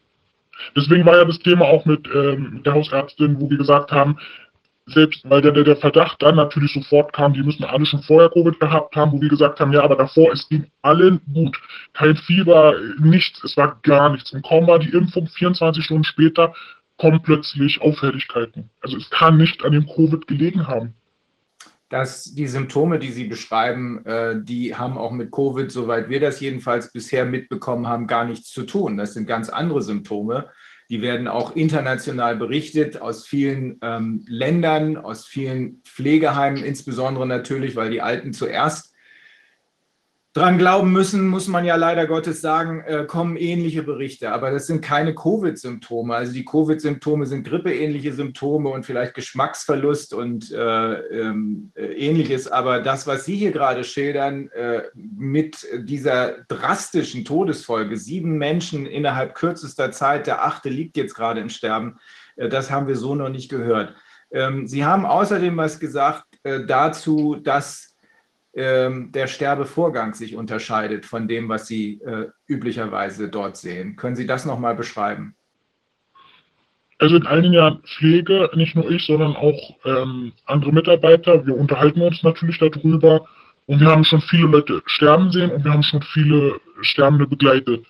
Deswegen 0.76 1.06
war 1.06 1.18
ja 1.18 1.26
das 1.26 1.40
Thema 1.40 1.66
auch 1.66 1.86
mit 1.86 2.08
ähm, 2.14 2.62
der 2.64 2.74
Hausärztin, 2.74 3.40
wo 3.40 3.50
wir 3.50 3.58
gesagt 3.58 3.92
haben, 3.92 4.18
selbst 4.88 5.28
weil 5.30 5.42
der, 5.42 5.52
der 5.52 5.78
Verdacht 5.78 6.22
dann 6.22 6.36
natürlich 6.36 6.74
sofort 6.74 7.12
kam, 7.14 7.34
die 7.34 7.42
müssen 7.42 7.64
alle 7.64 7.86
schon 7.86 8.04
vorher 8.04 8.30
Covid 8.30 8.60
gehabt 8.60 8.96
haben, 8.96 9.12
wo 9.12 9.22
wir 9.22 9.30
gesagt 9.30 9.60
haben, 9.60 9.74
ja, 9.74 9.84
aber 9.84 9.96
davor, 9.96 10.32
es 10.32 10.48
ging 10.48 10.68
allen 10.84 11.20
gut. 11.34 11.60
Kein 11.94 12.16
Fieber, 12.16 12.76
nichts, 13.00 13.44
es 13.44 13.58
war 13.58 13.80
gar 13.82 14.12
nichts. 14.12 14.32
Und 14.32 14.46
kaum 14.46 14.68
war 14.68 14.80
die 14.80 14.90
Impfung 14.90 15.28
24 15.28 15.84
Stunden 15.84 16.04
später, 16.04 16.54
kommen 16.98 17.22
plötzlich 17.22 17.82
Auffälligkeiten. 17.82 18.70
Also 18.82 18.98
es 18.98 19.10
kann 19.10 19.38
nicht 19.38 19.66
an 19.66 19.72
dem 19.72 19.88
Covid 19.88 20.28
gelegen 20.28 20.68
haben. 20.68 20.94
Dass 21.90 22.24
die 22.24 22.48
Symptome, 22.48 23.00
die 23.00 23.12
Sie 23.12 23.26
beschreiben, 23.26 24.06
äh, 24.06 24.36
die 24.42 24.76
haben 24.76 24.98
auch 24.98 25.12
mit 25.12 25.32
Covid, 25.32 25.72
soweit 25.72 26.10
wir 26.10 26.20
das 26.20 26.40
jedenfalls 26.40 26.92
bisher 26.92 27.26
mitbekommen 27.26 27.88
haben, 27.88 28.08
gar 28.08 28.26
nichts 28.26 28.52
zu 28.52 28.64
tun. 28.64 28.98
Das 28.98 29.14
sind 29.14 29.28
ganz 29.28 29.50
andere 29.50 29.82
Symptome. 29.82 30.50
Die 30.90 31.02
werden 31.02 31.28
auch 31.28 31.56
international 31.56 32.36
berichtet 32.36 33.02
aus 33.02 33.26
vielen 33.26 33.80
ähm, 33.82 34.24
Ländern, 34.28 34.98
aus 34.98 35.26
vielen 35.26 35.82
Pflegeheimen, 35.84 36.64
insbesondere 36.64 37.26
natürlich, 37.28 37.76
weil 37.76 37.90
die 37.90 38.02
Alten 38.02 38.34
zuerst 38.34 38.95
dran 40.36 40.58
glauben 40.58 40.92
müssen, 40.92 41.30
muss 41.30 41.48
man 41.48 41.64
ja 41.64 41.78
leider 41.78 42.08
Gottes 42.08 42.42
sagen, 42.42 42.82
äh, 42.82 43.06
kommen 43.06 43.38
ähnliche 43.38 43.84
Berichte. 43.84 44.34
Aber 44.34 44.52
das 44.52 44.68
sind 44.68 44.82
keine 44.82 45.16
Covid-Symptome. 45.16 46.14
Also 46.14 46.34
die 46.34 46.44
Covid-Symptome 46.44 47.26
sind 47.26 47.48
grippeähnliche 47.48 48.12
Symptome 48.12 48.70
und 48.70 48.86
vielleicht 48.86 49.14
Geschmacksverlust 49.14 50.14
und 50.14 50.52
äh, 50.52 50.94
ähm, 50.94 51.72
äh, 51.76 51.86
ähnliches. 51.86 52.50
Aber 52.50 52.82
das, 52.82 53.08
was 53.08 53.24
Sie 53.24 53.38
hier 53.38 53.54
gerade 53.54 53.86
schildern, 53.86 54.50
äh, 54.50 54.82
mit 54.94 55.66
dieser 55.74 56.44
drastischen 56.50 57.24
Todesfolge, 57.24 57.96
sieben 57.96 58.38
Menschen 58.38 58.86
innerhalb 58.86 59.36
kürzester 59.36 59.94
Zeit, 59.94 60.28
der 60.28 60.44
achte 60.44 60.68
liegt 60.68 60.98
jetzt 60.98 61.16
gerade 61.16 61.40
im 61.40 61.50
Sterben, 61.50 61.98
äh, 62.36 62.50
das 62.50 62.70
haben 62.70 62.90
wir 62.90 62.98
so 62.98 63.16
noch 63.16 63.30
nicht 63.30 63.48
gehört. 63.48 63.96
Ähm, 64.32 64.68
Sie 64.68 64.84
haben 64.84 65.06
außerdem 65.06 65.56
was 65.56 65.80
gesagt 65.80 66.26
äh, 66.44 66.66
dazu, 66.66 67.36
dass 67.36 67.95
ähm, 68.56 69.12
der 69.12 69.28
Sterbevorgang 69.28 70.14
sich 70.14 70.36
unterscheidet 70.36 71.06
von 71.06 71.28
dem, 71.28 71.50
was 71.50 71.68
Sie 71.68 72.02
äh, 72.06 72.28
üblicherweise 72.48 73.30
dort 73.30 73.58
sehen. 73.58 73.96
Können 73.98 74.16
Sie 74.16 74.26
das 74.26 74.46
nochmal 74.46 74.76
beschreiben? 74.76 75.36
Also 76.98 77.18
in 77.18 77.28
einigen 77.28 77.54
Jahren 77.54 77.84
Pflege, 77.84 78.50
nicht 78.56 78.76
nur 78.76 78.90
ich, 78.90 79.06
sondern 79.06 79.36
auch 79.36 79.76
ähm, 79.84 80.32
andere 80.46 80.72
Mitarbeiter. 80.72 81.46
Wir 81.46 81.58
unterhalten 81.58 82.02
uns 82.02 82.24
natürlich 82.24 82.58
darüber 82.58 83.28
und 83.66 83.82
wir 83.82 83.88
haben 83.88 84.06
schon 84.06 84.22
viele 84.22 84.48
Leute 84.48 84.82
sterben 84.86 85.32
sehen 85.32 85.52
und 85.52 85.66
wir 85.66 85.74
haben 85.74 85.84
schon 85.84 86.02
viele 86.02 86.56
Sterbende 86.82 87.28
begleitet. 87.28 87.86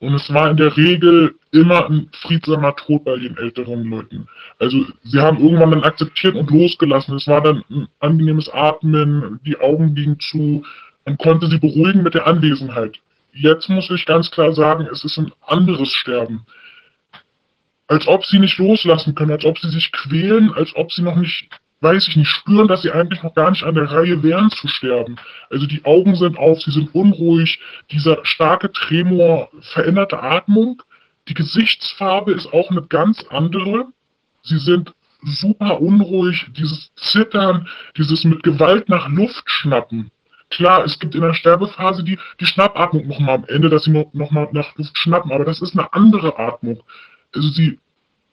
Und 0.00 0.14
es 0.14 0.32
war 0.32 0.50
in 0.50 0.56
der 0.56 0.74
Regel 0.78 1.34
immer 1.52 1.88
ein 1.88 2.08
friedsamer 2.22 2.74
Tod 2.74 3.04
bei 3.04 3.16
den 3.18 3.36
älteren 3.36 3.84
Leuten. 3.84 4.26
Also 4.58 4.86
sie 5.04 5.20
haben 5.20 5.38
irgendwann 5.38 5.72
dann 5.72 5.84
akzeptiert 5.84 6.36
und 6.36 6.50
losgelassen. 6.50 7.16
Es 7.16 7.28
war 7.28 7.42
dann 7.42 7.62
ein 7.70 7.86
angenehmes 8.00 8.48
Atmen, 8.48 9.40
die 9.44 9.60
Augen 9.60 9.94
liegen 9.94 10.18
zu. 10.18 10.64
Man 11.04 11.18
konnte 11.18 11.48
sie 11.48 11.58
beruhigen 11.58 12.02
mit 12.02 12.14
der 12.14 12.26
Anwesenheit. 12.26 12.98
Jetzt 13.32 13.68
muss 13.68 13.90
ich 13.90 14.06
ganz 14.06 14.30
klar 14.30 14.54
sagen, 14.54 14.88
es 14.90 15.04
ist 15.04 15.18
ein 15.18 15.32
anderes 15.46 15.92
Sterben. 15.92 16.46
Als 17.86 18.08
ob 18.08 18.24
sie 18.24 18.38
nicht 18.38 18.56
loslassen 18.56 19.14
können, 19.14 19.32
als 19.32 19.44
ob 19.44 19.58
sie 19.58 19.68
sich 19.68 19.92
quälen, 19.92 20.50
als 20.54 20.74
ob 20.76 20.92
sie 20.92 21.02
noch 21.02 21.16
nicht 21.16 21.50
weiß 21.80 22.08
ich 22.08 22.16
nicht, 22.16 22.28
spüren, 22.28 22.68
dass 22.68 22.82
sie 22.82 22.92
eigentlich 22.92 23.22
noch 23.22 23.34
gar 23.34 23.50
nicht 23.50 23.64
an 23.64 23.74
der 23.74 23.90
Reihe 23.90 24.22
wären 24.22 24.50
zu 24.50 24.68
sterben. 24.68 25.16
Also 25.48 25.66
die 25.66 25.84
Augen 25.84 26.14
sind 26.14 26.36
auf, 26.38 26.60
sie 26.60 26.70
sind 26.70 26.94
unruhig, 26.94 27.58
dieser 27.90 28.18
starke 28.24 28.70
Tremor, 28.70 29.48
veränderte 29.60 30.22
Atmung, 30.22 30.82
die 31.28 31.34
Gesichtsfarbe 31.34 32.32
ist 32.32 32.52
auch 32.52 32.70
eine 32.70 32.82
ganz 32.82 33.24
andere. 33.30 33.86
Sie 34.42 34.58
sind 34.58 34.92
super 35.22 35.80
unruhig, 35.80 36.46
dieses 36.56 36.92
Zittern, 36.96 37.68
dieses 37.96 38.24
mit 38.24 38.42
Gewalt 38.42 38.88
nach 38.88 39.08
Luft 39.08 39.44
schnappen. 39.46 40.10
Klar, 40.50 40.84
es 40.84 40.98
gibt 40.98 41.14
in 41.14 41.20
der 41.20 41.34
Sterbephase 41.34 42.02
die, 42.02 42.18
die 42.40 42.46
Schnappatmung 42.46 43.06
nochmal 43.06 43.36
am 43.36 43.44
Ende, 43.44 43.68
dass 43.68 43.84
sie 43.84 43.92
nochmal 44.12 44.48
nach 44.52 44.76
Luft 44.76 44.98
schnappen, 44.98 45.30
aber 45.30 45.44
das 45.44 45.62
ist 45.62 45.78
eine 45.78 45.92
andere 45.92 46.36
Atmung. 46.38 46.82
Also 47.32 47.48
sie 47.48 47.78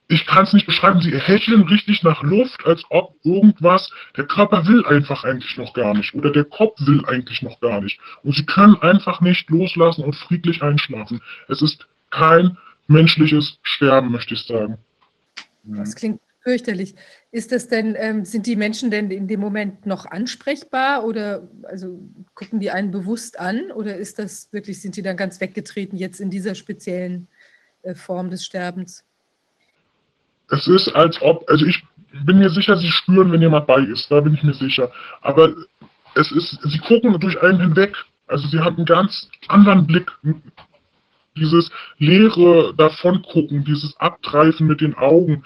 ich 0.08 0.26
kann 0.26 0.44
es 0.44 0.54
nicht 0.54 0.66
beschreiben, 0.66 1.02
sie 1.02 1.16
hecheln 1.16 1.62
richtig 1.62 2.02
nach 2.02 2.22
Luft, 2.22 2.64
als 2.64 2.82
ob 2.88 3.14
irgendwas, 3.24 3.90
der 4.16 4.26
Körper 4.26 4.66
will 4.66 4.84
einfach 4.86 5.24
eigentlich 5.24 5.56
noch 5.58 5.74
gar 5.74 5.94
nicht 5.94 6.14
oder 6.14 6.32
der 6.32 6.44
Kopf 6.44 6.80
will 6.80 7.04
eigentlich 7.06 7.42
noch 7.42 7.60
gar 7.60 7.82
nicht. 7.82 8.00
Und 8.22 8.34
sie 8.34 8.46
können 8.46 8.76
einfach 8.76 9.20
nicht 9.20 9.50
loslassen 9.50 10.02
und 10.04 10.16
friedlich 10.16 10.62
einschlafen. 10.62 11.20
Es 11.48 11.60
ist 11.60 11.86
kein 12.10 12.56
menschliches 12.86 13.58
Sterben, 13.62 14.10
möchte 14.10 14.32
ich 14.32 14.44
sagen. 14.44 14.78
Das 15.64 15.94
klingt 15.94 16.22
fürchterlich. 16.40 16.94
Ist 17.30 17.52
das 17.52 17.68
denn, 17.68 17.94
ähm, 17.98 18.24
sind 18.24 18.46
die 18.46 18.56
Menschen 18.56 18.90
denn 18.90 19.10
in 19.10 19.28
dem 19.28 19.40
Moment 19.40 19.84
noch 19.84 20.06
ansprechbar 20.06 21.04
oder 21.04 21.46
also 21.64 22.00
gucken 22.34 22.60
die 22.60 22.70
einen 22.70 22.90
bewusst 22.90 23.38
an 23.38 23.70
oder 23.72 23.96
ist 23.96 24.18
das 24.18 24.50
wirklich, 24.54 24.80
sind 24.80 24.96
die 24.96 25.02
dann 25.02 25.18
ganz 25.18 25.38
weggetreten 25.42 25.98
jetzt 25.98 26.18
in 26.18 26.30
dieser 26.30 26.54
speziellen 26.54 27.28
äh, 27.82 27.94
Form 27.94 28.30
des 28.30 28.46
Sterbens? 28.46 29.04
Es 30.50 30.66
ist, 30.66 30.88
als 30.94 31.20
ob, 31.20 31.48
also 31.48 31.66
ich 31.66 31.82
bin 32.24 32.38
mir 32.38 32.50
sicher, 32.50 32.76
sie 32.76 32.90
spüren, 32.90 33.32
wenn 33.32 33.42
jemand 33.42 33.66
bei 33.66 33.80
ist, 33.80 34.10
da 34.10 34.20
bin 34.20 34.34
ich 34.34 34.42
mir 34.42 34.54
sicher. 34.54 34.90
Aber 35.20 35.52
es 36.14 36.32
ist, 36.32 36.58
sie 36.62 36.78
gucken 36.78 37.18
durch 37.20 37.40
einen 37.42 37.60
hinweg. 37.60 37.96
Also 38.26 38.48
sie 38.48 38.60
haben 38.60 38.76
einen 38.76 38.86
ganz 38.86 39.28
anderen 39.48 39.86
Blick. 39.86 40.10
Dieses 41.36 41.70
leere 41.98 42.74
Davongucken, 42.74 43.64
dieses 43.64 43.96
Abtreifen 43.98 44.66
mit 44.66 44.80
den 44.80 44.94
Augen, 44.94 45.44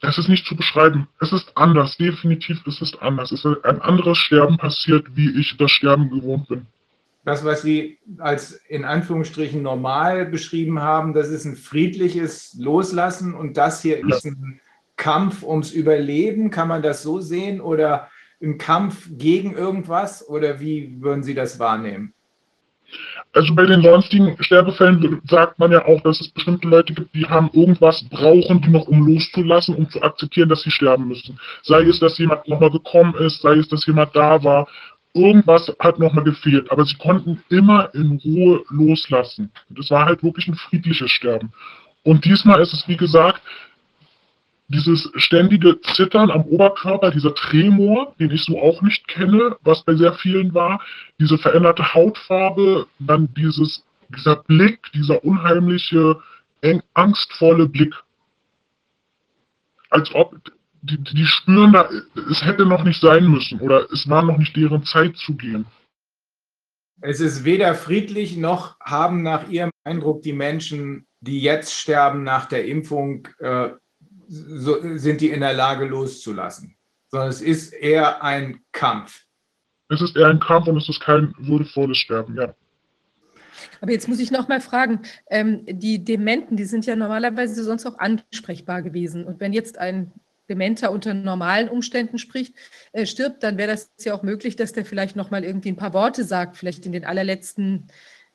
das 0.00 0.18
ist 0.18 0.28
nicht 0.28 0.46
zu 0.46 0.54
beschreiben. 0.54 1.08
Es 1.20 1.32
ist 1.32 1.56
anders, 1.56 1.96
definitiv 1.96 2.60
ist 2.66 2.82
es 2.82 2.94
anders. 3.00 3.32
Es 3.32 3.44
ist 3.44 3.64
ein 3.64 3.80
anderes 3.80 4.18
Sterben 4.18 4.58
passiert, 4.58 5.06
wie 5.14 5.30
ich 5.40 5.56
das 5.56 5.70
Sterben 5.70 6.10
gewohnt 6.10 6.48
bin 6.48 6.66
das, 7.24 7.44
was 7.44 7.62
Sie 7.62 7.98
als 8.18 8.52
in 8.68 8.84
Anführungsstrichen 8.84 9.62
normal 9.62 10.26
beschrieben 10.26 10.80
haben, 10.80 11.14
das 11.14 11.28
ist 11.28 11.44
ein 11.44 11.56
friedliches 11.56 12.54
Loslassen 12.58 13.34
und 13.34 13.56
das 13.56 13.80
hier 13.80 14.06
ist 14.06 14.26
ein 14.26 14.60
Kampf 14.96 15.42
ums 15.42 15.72
Überleben. 15.72 16.50
Kann 16.50 16.68
man 16.68 16.82
das 16.82 17.02
so 17.02 17.20
sehen 17.20 17.60
oder 17.60 18.08
ein 18.42 18.58
Kampf 18.58 19.08
gegen 19.10 19.54
irgendwas 19.54 20.26
oder 20.28 20.60
wie 20.60 21.00
würden 21.00 21.22
Sie 21.22 21.34
das 21.34 21.58
wahrnehmen? 21.58 22.12
Also 23.32 23.54
bei 23.54 23.66
den 23.66 23.82
sonstigen 23.82 24.40
Sterbefällen 24.40 25.20
sagt 25.28 25.58
man 25.58 25.72
ja 25.72 25.84
auch, 25.86 26.00
dass 26.02 26.20
es 26.20 26.28
bestimmte 26.28 26.68
Leute 26.68 26.94
gibt, 26.94 27.14
die 27.14 27.26
haben 27.26 27.50
irgendwas 27.52 28.04
brauchen, 28.08 28.60
die 28.62 28.68
noch 28.68 28.86
um 28.86 29.06
loszulassen, 29.06 29.74
um 29.74 29.88
zu 29.90 30.00
akzeptieren, 30.02 30.48
dass 30.48 30.62
sie 30.62 30.70
sterben 30.70 31.08
müssen. 31.08 31.40
Sei 31.62 31.82
es, 31.82 31.98
dass 31.98 32.18
jemand 32.18 32.46
nochmal 32.46 32.70
gekommen 32.70 33.14
ist, 33.16 33.42
sei 33.42 33.54
es, 33.54 33.68
dass 33.68 33.86
jemand 33.86 34.14
da 34.14 34.44
war, 34.44 34.68
irgendwas 35.14 35.72
hat 35.78 35.98
nochmal 35.98 36.24
gefehlt, 36.24 36.70
aber 36.70 36.84
sie 36.84 36.96
konnten 36.96 37.42
immer 37.48 37.94
in 37.94 38.20
Ruhe 38.24 38.64
loslassen. 38.68 39.50
Das 39.70 39.90
war 39.90 40.06
halt 40.06 40.22
wirklich 40.22 40.48
ein 40.48 40.56
friedliches 40.56 41.10
Sterben. 41.10 41.52
Und 42.02 42.24
diesmal 42.24 42.60
ist 42.60 42.74
es, 42.74 42.86
wie 42.86 42.96
gesagt, 42.96 43.40
dieses 44.68 45.10
ständige 45.16 45.80
Zittern 45.80 46.30
am 46.30 46.42
Oberkörper, 46.42 47.10
dieser 47.10 47.34
Tremor, 47.34 48.14
den 48.18 48.30
ich 48.30 48.44
so 48.44 48.60
auch 48.60 48.82
nicht 48.82 49.06
kenne, 49.08 49.56
was 49.62 49.82
bei 49.84 49.94
sehr 49.94 50.14
vielen 50.14 50.54
war, 50.54 50.80
diese 51.20 51.38
veränderte 51.38 51.94
Hautfarbe, 51.94 52.86
dann 52.98 53.32
dieses, 53.34 53.84
dieser 54.16 54.36
Blick, 54.36 54.80
dieser 54.92 55.22
unheimliche, 55.24 56.18
eng, 56.62 56.82
angstvolle 56.94 57.68
Blick. 57.68 57.94
Als 59.90 60.12
ob 60.14 60.34
die, 60.84 60.98
die 60.98 61.26
spüren 61.26 61.72
da, 61.72 61.88
es 62.30 62.44
hätte 62.44 62.66
noch 62.66 62.84
nicht 62.84 63.00
sein 63.00 63.26
müssen 63.26 63.60
oder 63.60 63.90
es 63.90 64.08
war 64.08 64.22
noch 64.22 64.36
nicht 64.36 64.54
deren 64.54 64.84
Zeit 64.84 65.16
zu 65.16 65.34
gehen. 65.34 65.66
Es 67.00 67.20
ist 67.20 67.44
weder 67.44 67.74
friedlich 67.74 68.36
noch 68.36 68.78
haben 68.80 69.22
nach 69.22 69.48
Ihrem 69.48 69.70
Eindruck 69.84 70.22
die 70.22 70.32
Menschen, 70.32 71.06
die 71.20 71.40
jetzt 71.40 71.74
sterben 71.74 72.22
nach 72.22 72.46
der 72.46 72.66
Impfung, 72.66 73.28
äh, 73.38 73.70
so, 74.28 74.78
sind 74.96 75.20
die 75.20 75.30
in 75.30 75.40
der 75.40 75.54
Lage 75.54 75.86
loszulassen, 75.86 76.76
sondern 77.10 77.30
es 77.30 77.40
ist 77.40 77.72
eher 77.72 78.22
ein 78.22 78.60
Kampf. 78.72 79.24
Es 79.88 80.00
ist 80.00 80.16
eher 80.16 80.28
ein 80.28 80.40
Kampf 80.40 80.66
und 80.66 80.78
es 80.78 80.88
ist 80.88 81.00
kein 81.00 81.34
würdevolles 81.38 81.98
Sterben, 81.98 82.36
ja. 82.36 82.54
Aber 83.80 83.92
jetzt 83.92 84.08
muss 84.08 84.20
ich 84.20 84.30
noch 84.30 84.48
mal 84.48 84.60
fragen, 84.60 85.00
ähm, 85.30 85.64
die 85.66 86.02
Dementen, 86.02 86.56
die 86.56 86.64
sind 86.64 86.86
ja 86.86 86.96
normalerweise 86.96 87.62
sonst 87.64 87.86
auch 87.86 87.98
ansprechbar 87.98 88.82
gewesen. 88.82 89.24
Und 89.24 89.40
wenn 89.40 89.52
jetzt 89.52 89.78
ein 89.78 90.12
Dementer 90.48 90.90
unter 90.90 91.14
normalen 91.14 91.68
Umständen 91.68 92.18
spricht, 92.18 92.54
äh, 92.92 93.06
stirbt, 93.06 93.42
dann 93.42 93.56
wäre 93.56 93.72
das 93.72 93.92
ja 94.00 94.14
auch 94.14 94.22
möglich, 94.22 94.56
dass 94.56 94.72
der 94.72 94.84
vielleicht 94.84 95.16
noch 95.16 95.30
mal 95.30 95.44
irgendwie 95.44 95.70
ein 95.70 95.76
paar 95.76 95.94
Worte 95.94 96.24
sagt, 96.24 96.56
vielleicht 96.56 96.86
in 96.86 96.92
den 96.92 97.04
allerletzten 97.04 97.88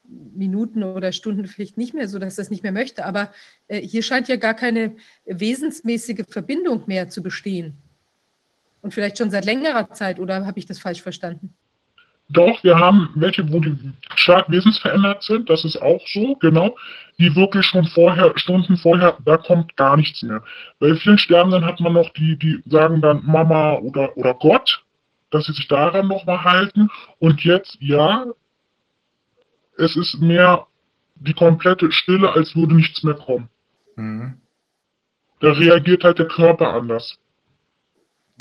Minuten 0.04 0.84
oder 0.84 1.12
Stunden 1.12 1.46
vielleicht 1.48 1.78
nicht 1.78 1.94
mehr 1.94 2.08
so, 2.08 2.18
dass 2.18 2.38
er 2.38 2.44
es 2.44 2.50
nicht 2.50 2.64
mehr 2.64 2.72
möchte. 2.72 3.06
Aber 3.06 3.32
äh, 3.68 3.80
hier 3.80 4.02
scheint 4.02 4.28
ja 4.28 4.38
gar 4.38 4.56
keine 4.56 4.96
wesensmäßige 5.26 6.26
Verbindung 6.28 6.84
mehr 6.88 7.10
zu 7.10 7.22
bestehen. 7.22 7.78
Und 8.82 8.94
vielleicht 8.94 9.18
schon 9.18 9.30
seit 9.30 9.46
längerer 9.46 9.92
Zeit, 9.94 10.20
oder 10.20 10.46
habe 10.46 10.58
ich 10.58 10.66
das 10.66 10.80
falsch 10.80 11.02
verstanden? 11.02 11.54
Doch, 12.30 12.64
wir 12.64 12.78
haben 12.78 13.10
welche, 13.16 13.52
wo 13.52 13.60
die 13.60 13.76
stark 14.16 14.52
wesensverändert 14.52 15.24
sind, 15.24 15.50
das 15.50 15.66
ist 15.66 15.82
auch 15.82 16.02
so, 16.08 16.36
genau. 16.36 16.78
Die 17.18 17.36
wirklich 17.36 17.66
schon 17.66 17.86
vorher, 17.86 18.32
Stunden 18.38 18.78
vorher, 18.78 19.18
da 19.26 19.38
kommt 19.38 19.76
gar 19.76 19.98
nichts 19.98 20.22
mehr. 20.22 20.44
Bei 20.80 20.94
vielen 20.96 21.18
Sterbenden 21.18 21.66
hat 21.66 21.80
man 21.80 21.94
noch 21.94 22.10
die, 22.14 22.38
die 22.38 22.62
sagen 22.68 23.02
dann 23.02 23.26
Mama 23.26 23.74
oder, 23.74 24.16
oder 24.16 24.36
Gott, 24.36 24.84
dass 25.32 25.46
sie 25.46 25.54
sich 25.54 25.68
daran 25.68 26.08
nochmal 26.08 26.44
halten. 26.44 26.90
Und 27.18 27.44
jetzt, 27.44 27.78
ja, 27.80 28.26
es 29.78 29.96
ist 29.96 30.22
mehr 30.22 30.68
die 31.16 31.34
komplette 31.34 31.92
Stille, 31.92 32.32
als 32.32 32.56
würde 32.56 32.76
nichts 32.76 33.04
mehr 33.04 33.16
kommen. 33.16 33.50
Mhm. 33.96 34.40
Da 35.40 35.52
reagiert 35.52 36.04
halt 36.04 36.20
der 36.20 36.28
Körper 36.28 36.74
anders. 36.74 37.18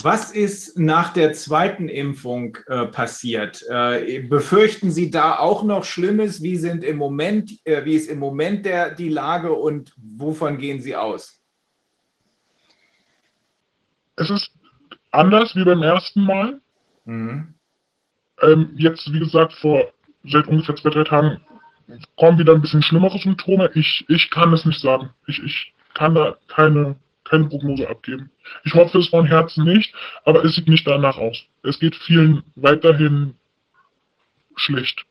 Was 0.02 0.30
ist 0.30 0.78
nach 0.78 1.12
der 1.12 1.32
zweiten 1.32 1.88
Impfung 1.88 2.56
äh, 2.66 2.86
passiert? 2.86 3.64
Äh, 3.68 4.20
befürchten 4.20 4.92
Sie 4.92 5.10
da 5.10 5.38
auch 5.38 5.64
noch 5.64 5.84
Schlimmes? 5.84 6.42
Wie 6.42 6.56
sind 6.56 6.84
im 6.84 6.96
Moment, 6.96 7.50
äh, 7.64 7.84
wie 7.84 7.94
ist 7.94 8.08
im 8.08 8.20
Moment 8.20 8.64
der, 8.64 8.94
die 8.94 9.08
Lage 9.08 9.52
und 9.52 9.92
wovon 9.96 10.58
gehen 10.58 10.80
Sie 10.80 10.94
aus? 10.94 11.42
Es 14.14 14.30
ist 14.30 14.52
anders 15.10 15.56
wie 15.56 15.64
beim 15.64 15.82
ersten 15.82 16.22
Mal. 16.22 16.60
Mhm. 17.04 17.54
Ähm, 18.42 18.70
jetzt, 18.76 19.12
wie 19.12 19.18
gesagt, 19.18 19.52
vor 19.54 19.92
seit 20.24 20.46
ungefähr 20.46 20.76
zwei, 20.76 20.90
drei 20.90 21.04
Tagen 21.04 21.40
kommen 22.16 22.38
wieder 22.38 22.54
ein 22.54 22.60
bisschen 22.60 22.82
schlimmere 22.82 23.18
Symptome. 23.18 23.70
Ich, 23.74 24.04
ich 24.08 24.30
kann 24.30 24.52
es 24.52 24.64
nicht 24.64 24.80
sagen. 24.80 25.10
Ich, 25.26 25.42
ich 25.42 25.74
kann 25.94 26.14
da 26.14 26.36
keine 26.46 26.96
keine 27.28 27.44
Prognose 27.44 27.88
abgeben. 27.88 28.30
Ich 28.64 28.74
hoffe 28.74 28.98
es 28.98 29.08
von 29.08 29.26
Herzen 29.26 29.64
nicht, 29.64 29.94
aber 30.24 30.44
es 30.44 30.54
sieht 30.54 30.68
nicht 30.68 30.86
danach 30.86 31.18
aus. 31.18 31.44
Es 31.62 31.78
geht 31.78 31.94
vielen 31.96 32.42
weiterhin 32.56 33.34
schlecht. 34.56 35.04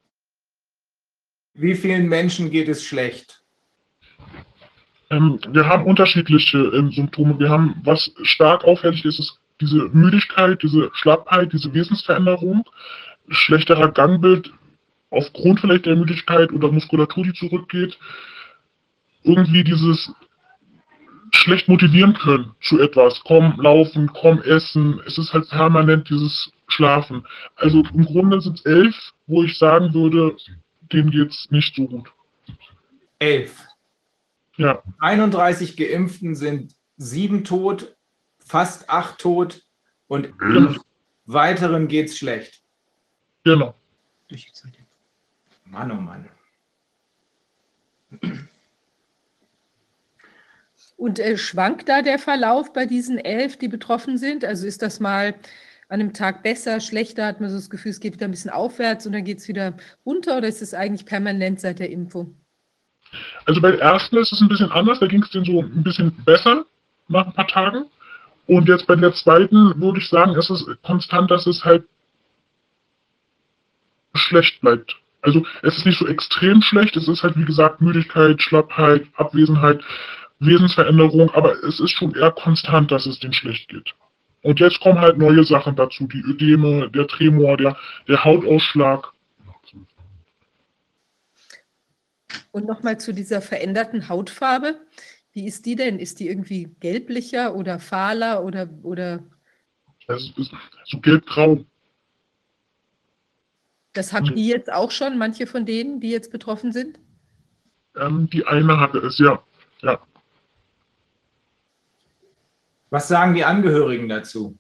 Wie 1.54 1.76
vielen 1.76 2.08
Menschen 2.08 2.52
geht 2.52 2.68
es 2.68 2.86
schlecht? 2.86 3.42
Ähm, 5.10 5.40
wir 5.50 5.66
haben 5.68 5.86
unterschiedliche 5.86 6.58
ähm, 6.58 6.92
Symptome. 6.92 7.40
Wir 7.40 7.50
haben, 7.50 7.82
was 7.84 8.12
stark 8.24 8.64
auffällig 8.64 9.06
ist, 9.06 9.20
ist 9.20 9.40
diese 9.62 9.90
Müdigkeit, 9.90 10.62
diese 10.62 10.92
Schlappheit, 10.94 11.54
diese 11.54 11.74
Wesensveränderung, 11.74 12.64
schlechterer 13.30 13.92
Gangbild 13.92 14.52
aufgrund 15.10 15.62
vielleicht 15.62 15.86
der 15.86 15.96
Müdigkeit 15.96 16.52
oder 16.52 16.72
Muskulatur, 16.72 17.24
die 17.24 17.34
zurückgeht. 17.34 17.98
Irgendwie 19.24 19.64
dieses 19.64 20.12
schlecht 21.38 21.68
motivieren 21.68 22.14
können 22.14 22.52
zu 22.62 22.80
etwas. 22.80 23.22
Komm 23.24 23.60
laufen, 23.62 24.12
komm 24.14 24.42
essen. 24.42 25.02
Es 25.06 25.18
ist 25.18 25.34
halt 25.34 25.50
permanent 25.50 26.10
dieses 26.10 26.52
Schlafen. 26.68 27.26
Also 27.56 27.84
im 27.94 28.06
Grunde 28.06 28.42
sind 28.42 28.60
es 28.60 28.66
elf, 28.66 29.14
wo 29.28 29.44
ich 29.44 29.58
sagen 29.58 29.94
würde, 29.94 30.36
denen 30.92 31.12
geht 31.12 31.32
es 31.32 31.48
nicht 31.52 31.76
so 31.76 31.88
gut. 31.88 32.12
Elf. 33.20 33.66
Ja. 34.58 34.82
31 35.00 35.78
Geimpften 35.78 36.36
sind 36.36 36.76
sieben 36.98 37.44
tot, 37.44 37.96
fast 38.40 38.90
acht 38.90 39.20
tot 39.20 39.62
und 40.08 40.34
elf 40.42 40.80
weiteren 41.26 41.88
geht 41.88 42.10
es 42.10 42.18
schlecht. 42.18 42.62
Genau. 43.44 43.76
Mann, 45.66 45.92
oh 45.92 45.96
Mann. 45.96 46.30
Und 50.98 51.20
äh, 51.20 51.38
schwankt 51.38 51.88
da 51.88 52.02
der 52.02 52.20
Verlauf 52.20 52.74
bei 52.74 52.86
diesen 52.86 53.20
elf, 53.20 53.58
die 53.58 53.68
betroffen 53.68 54.18
sind? 54.18 54.44
Also 54.44 54.66
ist 54.66 54.82
das 54.82 55.00
mal 55.00 55.36
an 55.90 56.02
einem 56.02 56.14
Tag 56.14 56.44
besser, 56.44 56.80
schlechter? 56.80 57.28
Hat 57.28 57.40
man 57.40 57.50
so 57.50 57.56
das 57.56 57.70
Gefühl, 57.70 57.92
es 57.92 58.00
geht 58.00 58.14
wieder 58.14 58.26
ein 58.26 58.32
bisschen 58.32 58.52
aufwärts 58.52 59.06
und 59.06 59.14
dann 59.14 59.24
geht 59.24 59.38
es 59.38 59.48
wieder 59.48 59.78
runter 60.06 60.38
oder 60.38 60.48
ist 60.48 60.62
es 60.62 60.74
eigentlich 60.74 61.06
permanent 61.06 61.62
seit 61.62 61.80
der 61.80 61.92
Impfung? 61.92 62.36
Also 63.46 63.62
bei 63.62 63.72
der 63.72 63.82
ersten 63.82 64.18
ist 64.18 64.34
es 64.34 64.42
ein 64.42 64.50
bisschen 64.50 64.72
anders, 64.72 65.00
da 65.00 65.08
ging 65.08 65.24
es 65.24 65.30
denen 65.30 65.46
so 65.46 65.62
ein 65.62 65.84
bisschen 65.84 66.12
besser 66.26 66.66
nach 67.08 67.28
ein 67.28 67.34
paar 67.34 67.48
Tagen. 67.48 67.86
Und 68.48 68.68
jetzt 68.68 68.88
bei 68.88 68.96
der 68.96 69.14
zweiten 69.14 69.80
würde 69.80 70.00
ich 70.00 70.10
sagen, 70.10 70.36
ist 70.36 70.50
es 70.50 70.66
konstant, 70.82 71.30
dass 71.30 71.46
es 71.46 71.64
halt 71.64 71.84
schlecht 74.16 74.62
bleibt. 74.62 74.96
Also 75.22 75.46
es 75.62 75.78
ist 75.78 75.86
nicht 75.86 76.00
so 76.00 76.08
extrem 76.08 76.62
schlecht, 76.62 76.96
es 76.96 77.08
ist 77.08 77.24
halt 77.24 77.38
wie 77.38 77.46
gesagt 77.46 77.82
Müdigkeit, 77.82 78.42
Schlappheit, 78.42 79.06
Abwesenheit. 79.16 79.82
Wesensveränderung, 80.40 81.32
aber 81.32 81.64
es 81.64 81.80
ist 81.80 81.92
schon 81.92 82.14
eher 82.14 82.32
konstant, 82.32 82.92
dass 82.92 83.06
es 83.06 83.20
denen 83.20 83.34
schlecht 83.34 83.70
geht. 83.70 83.94
Und 84.44 84.60
jetzt 84.60 84.80
kommen 84.80 85.00
halt 85.00 85.18
neue 85.18 85.44
Sachen 85.44 85.76
dazu, 85.76 86.08
die 86.08 86.22
Ödeme, 86.22 86.90
der 86.92 87.08
Tremor, 87.08 87.58
der, 87.58 87.76
der 88.08 88.24
Hautausschlag. 88.24 89.12
Und 92.52 92.66
nochmal 92.66 93.00
zu 93.00 93.14
dieser 93.14 93.42
veränderten 93.42 94.10
Hautfarbe. 94.10 94.80
Wie 95.34 95.46
ist 95.46 95.66
die 95.66 95.76
denn? 95.76 96.00
Ist 96.00 96.20
die 96.20 96.28
irgendwie 96.28 96.76
gelblicher 96.80 97.56
oder 97.56 97.80
fahler 97.80 98.44
oder. 98.44 98.70
oder? 98.84 99.24
Es 100.08 100.32
ist 100.38 100.52
so 100.86 101.00
gelbgrau. 101.00 101.66
Das 103.94 104.14
haben 104.14 104.34
die 104.36 104.48
jetzt 104.48 104.72
auch 104.72 104.92
schon, 104.92 105.18
manche 105.18 105.48
von 105.48 105.66
denen, 105.66 106.00
die 106.00 106.12
jetzt 106.12 106.32
betroffen 106.32 106.72
sind? 106.72 107.00
Ähm, 107.96 108.30
die 108.30 108.46
eine 108.46 108.80
hatte 108.80 109.00
es, 109.00 109.18
ja. 109.18 109.44
ja. 109.82 110.00
Was 112.90 113.08
sagen 113.08 113.34
die 113.34 113.44
Angehörigen 113.44 114.08
dazu? 114.08 114.58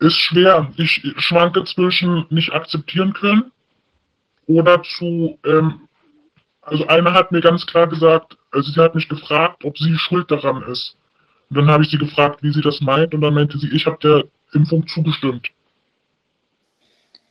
Ist 0.00 0.16
schwer. 0.16 0.72
Ich 0.76 1.02
schwanke 1.16 1.64
zwischen 1.64 2.26
nicht 2.30 2.52
akzeptieren 2.52 3.12
können 3.14 3.50
oder 4.46 4.82
zu, 4.82 5.38
ähm, 5.44 5.88
also 6.62 6.86
einer 6.86 7.12
hat 7.14 7.32
mir 7.32 7.40
ganz 7.40 7.66
klar 7.66 7.88
gesagt, 7.88 8.36
also 8.52 8.70
sie 8.70 8.80
hat 8.80 8.94
mich 8.94 9.08
gefragt, 9.08 9.64
ob 9.64 9.76
sie 9.76 9.96
schuld 9.98 10.30
daran 10.30 10.62
ist. 10.62 10.96
Und 11.50 11.56
dann 11.56 11.68
habe 11.68 11.82
ich 11.82 11.90
sie 11.90 11.98
gefragt, 11.98 12.42
wie 12.42 12.52
sie 12.52 12.60
das 12.60 12.80
meint, 12.80 13.14
und 13.14 13.20
dann 13.20 13.34
meinte 13.34 13.58
sie, 13.58 13.68
ich 13.74 13.86
habe 13.86 13.98
der 14.02 14.24
Impfung 14.52 14.86
zugestimmt. 14.86 15.50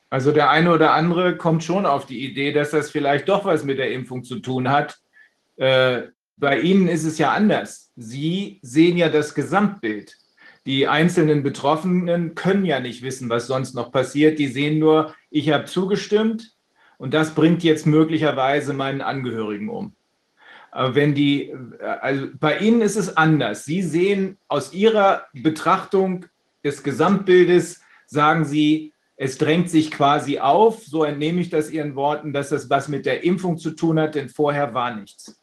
Also 0.09 0.31
der 0.31 0.49
eine 0.49 0.71
oder 0.71 0.93
andere 0.93 1.35
kommt 1.35 1.63
schon 1.63 1.85
auf 1.85 2.05
die 2.05 2.23
Idee, 2.23 2.53
dass 2.53 2.71
das 2.71 2.89
vielleicht 2.91 3.27
doch 3.27 3.45
was 3.45 3.63
mit 3.63 3.77
der 3.77 3.91
Impfung 3.91 4.23
zu 4.23 4.39
tun 4.39 4.69
hat. 4.69 4.97
Äh, 5.57 6.03
bei 6.37 6.59
Ihnen 6.59 6.87
ist 6.87 7.03
es 7.03 7.17
ja 7.17 7.31
anders. 7.31 7.91
Sie 7.95 8.59
sehen 8.61 8.97
ja 8.97 9.09
das 9.09 9.33
Gesamtbild. 9.33 10.15
Die 10.65 10.87
einzelnen 10.87 11.43
Betroffenen 11.43 12.35
können 12.35 12.65
ja 12.65 12.79
nicht 12.79 13.01
wissen, 13.01 13.29
was 13.29 13.47
sonst 13.47 13.73
noch 13.73 13.91
passiert. 13.91 14.37
Die 14.37 14.47
sehen 14.47 14.79
nur, 14.79 15.15
ich 15.29 15.49
habe 15.49 15.65
zugestimmt 15.65 16.53
und 16.97 17.13
das 17.13 17.33
bringt 17.33 17.63
jetzt 17.63 17.85
möglicherweise 17.85 18.73
meinen 18.73 19.01
Angehörigen 19.01 19.69
um. 19.69 19.95
Aber 20.71 20.93
wenn 20.93 21.15
die, 21.15 21.55
also 22.01 22.27
bei 22.39 22.59
Ihnen 22.59 22.81
ist 22.81 22.97
es 22.97 23.17
anders. 23.17 23.65
Sie 23.65 23.81
sehen 23.81 24.37
aus 24.47 24.73
Ihrer 24.73 25.25
Betrachtung 25.33 26.25
des 26.63 26.83
Gesamtbildes, 26.83 27.81
sagen 28.05 28.45
Sie, 28.45 28.93
es 29.15 29.39
drängt 29.39 29.71
sich 29.71 29.89
quasi 29.89 30.37
auf, 30.37 30.83
so 30.83 31.03
entnehme 31.03 31.41
ich 31.41 31.49
das 31.49 31.71
Ihren 31.71 31.95
Worten, 31.95 32.33
dass 32.33 32.49
das 32.49 32.69
was 32.69 32.87
mit 32.87 33.07
der 33.07 33.23
Impfung 33.23 33.57
zu 33.57 33.71
tun 33.71 33.99
hat, 33.99 34.13
denn 34.13 34.29
vorher 34.29 34.73
war 34.75 34.95
nichts. 34.95 35.41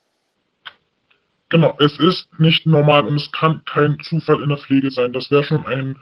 Genau, 1.55 1.77
es 1.79 1.97
ist 2.01 2.29
nicht 2.41 2.67
normal 2.67 3.07
und 3.07 3.15
es 3.15 3.31
kann 3.31 3.65
kein 3.65 3.97
Zufall 4.01 4.43
in 4.43 4.49
der 4.49 4.59
Pflege 4.59 4.91
sein. 4.91 5.13
Das 5.13 5.31
wäre 5.31 5.45
schon 5.45 5.65
ein 5.67 5.97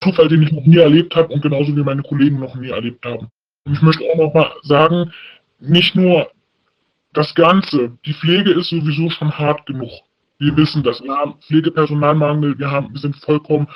Zufall, 0.00 0.28
den 0.28 0.44
ich 0.44 0.52
noch 0.52 0.64
nie 0.64 0.76
erlebt 0.76 1.16
habe 1.16 1.34
und 1.34 1.42
genauso 1.42 1.76
wie 1.76 1.82
meine 1.82 2.02
Kollegen 2.02 2.38
noch 2.38 2.54
nie 2.54 2.68
erlebt 2.68 3.04
haben. 3.04 3.26
Und 3.64 3.74
ich 3.74 3.82
möchte 3.82 4.04
auch 4.04 4.16
noch 4.16 4.32
mal 4.32 4.52
sagen, 4.62 5.12
nicht 5.58 5.96
nur 5.96 6.30
das 7.12 7.34
Ganze, 7.34 7.98
die 8.06 8.14
Pflege 8.14 8.52
ist 8.52 8.68
sowieso 8.68 9.10
schon 9.10 9.36
hart 9.36 9.66
genug. 9.66 9.90
Wir 10.38 10.56
wissen 10.56 10.84
das. 10.84 11.02
Wir 11.02 11.12
haben 11.12 11.40
Pflegepersonalmangel, 11.40 12.56
wir, 12.60 12.70
haben, 12.70 12.92
wir 12.92 13.00
sind 13.00 13.16
vollkommen, 13.16 13.66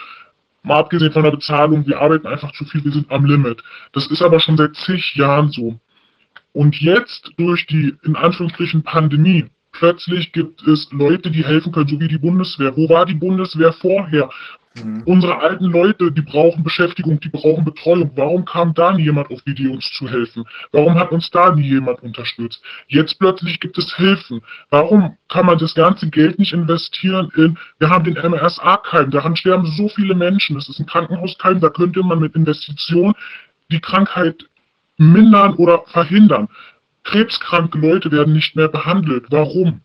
mal 0.63 0.79
abgesehen 0.79 1.11
von 1.11 1.25
der 1.25 1.33
Bezahlung, 1.33 1.85
wir 1.85 1.99
arbeiten 1.99 2.29
einfach 2.29 2.53
zu 2.53 2.65
viel, 2.65 2.85
wir 2.85 2.93
sind 2.93 3.11
am 3.11 3.25
Limit. 3.25 3.61
Das 3.93 4.07
ist 4.07 4.23
aber 4.23 4.39
schon 4.39 4.57
seit 4.57 4.77
zig 4.77 5.17
Jahren 5.17 5.51
so. 5.51 5.81
Und 6.53 6.81
jetzt 6.81 7.33
durch 7.37 7.67
die, 7.67 7.97
in 8.05 8.15
Anführungsstrichen, 8.15 8.85
Pandemie, 8.85 9.47
plötzlich 9.79 10.33
gibt 10.33 10.67
es 10.67 10.89
Leute, 10.91 11.31
die 11.31 11.45
helfen 11.45 11.73
können, 11.73 11.89
so 11.89 12.01
wie 12.01 12.09
die 12.09 12.19
Bundeswehr. 12.19 12.77
Wo 12.77 12.89
war 12.89 13.07
die 13.07 13.15
Bundeswehr 13.15 13.73
vorher? 13.73 14.29
Mhm. 14.75 15.03
Unsere 15.05 15.39
alten 15.39 15.67
Leute, 15.67 16.11
die 16.11 16.23
brauchen 16.23 16.65
Beschäftigung, 16.65 17.21
die 17.21 17.29
brauchen 17.29 17.65
Betreuung. 17.65 18.11
Warum 18.17 18.45
kam 18.45 18.75
da 18.75 18.93
nie 18.93 19.05
jemand 19.05 19.31
auf 19.31 19.41
die 19.43 19.53
Idee, 19.53 19.69
uns 19.69 19.91
zu 19.93 20.09
helfen? 20.09 20.45
Warum 20.73 20.95
hat 20.95 21.13
uns 21.13 21.31
da 21.31 21.55
nie 21.55 21.69
jemand 21.69 22.03
unterstützt? 22.03 22.63
Jetzt 22.89 23.19
plötzlich 23.19 23.61
gibt 23.61 23.79
es 23.79 23.95
Hilfen. 23.97 24.43
Warum 24.71 25.17
kann 25.29 25.47
man 25.47 25.59
das 25.59 25.75
ganze 25.75 26.11
Geld 26.11 26.39
nicht 26.39 26.53
investieren 26.53 27.31
in, 27.37 27.59
wir 27.79 27.89
haben 27.89 28.05
den 28.05 28.15
MRSA-Keim, 28.15 29.11
daran 29.11 29.37
sterben 29.37 29.67
so 29.67 29.89
viele 29.89 30.15
Menschen. 30.15 30.57
Das 30.57 30.69
ist 30.69 30.81
ein 30.81 30.87
Krankenhauskeim, 30.87 31.61
da 31.61 31.71
könnte 31.71 32.03
man 32.03 32.19
mit 32.19 32.35
Investitionen 32.35 33.15
die 33.71 33.81
Krankheit 33.81 34.45
mindern 34.97 35.55
oder 35.55 35.85
verhindern. 35.87 36.49
Krebskranke 37.09 37.79
Leute 37.79 38.13
werden 38.13 38.35
nicht 38.35 38.55
mehr 38.55 38.69
behandelt. 38.69 39.27
Warum? 39.31 39.81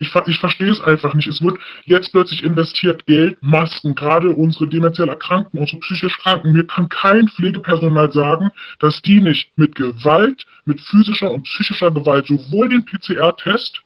Ich, 0.00 0.12
ich 0.26 0.38
verstehe 0.40 0.70
es 0.70 0.80
einfach 0.80 1.14
nicht. 1.14 1.28
Es 1.28 1.40
wird 1.40 1.58
jetzt 1.84 2.10
plötzlich 2.10 2.42
investiert 2.42 3.06
Geld, 3.06 3.38
Masken, 3.40 3.94
gerade 3.94 4.30
unsere 4.30 4.66
demenziell 4.66 5.08
Erkrankten, 5.08 5.60
unsere 5.60 5.78
psychisch 5.78 6.18
Kranken. 6.18 6.52
Mir 6.52 6.66
kann 6.66 6.88
kein 6.88 7.28
Pflegepersonal 7.28 8.10
sagen, 8.10 8.50
dass 8.80 9.00
die 9.00 9.20
nicht 9.20 9.56
mit 9.56 9.76
Gewalt, 9.76 10.44
mit 10.64 10.80
physischer 10.80 11.30
und 11.30 11.44
psychischer 11.44 11.92
Gewalt, 11.92 12.26
sowohl 12.26 12.68
den 12.68 12.84
PCR-Test, 12.84 13.82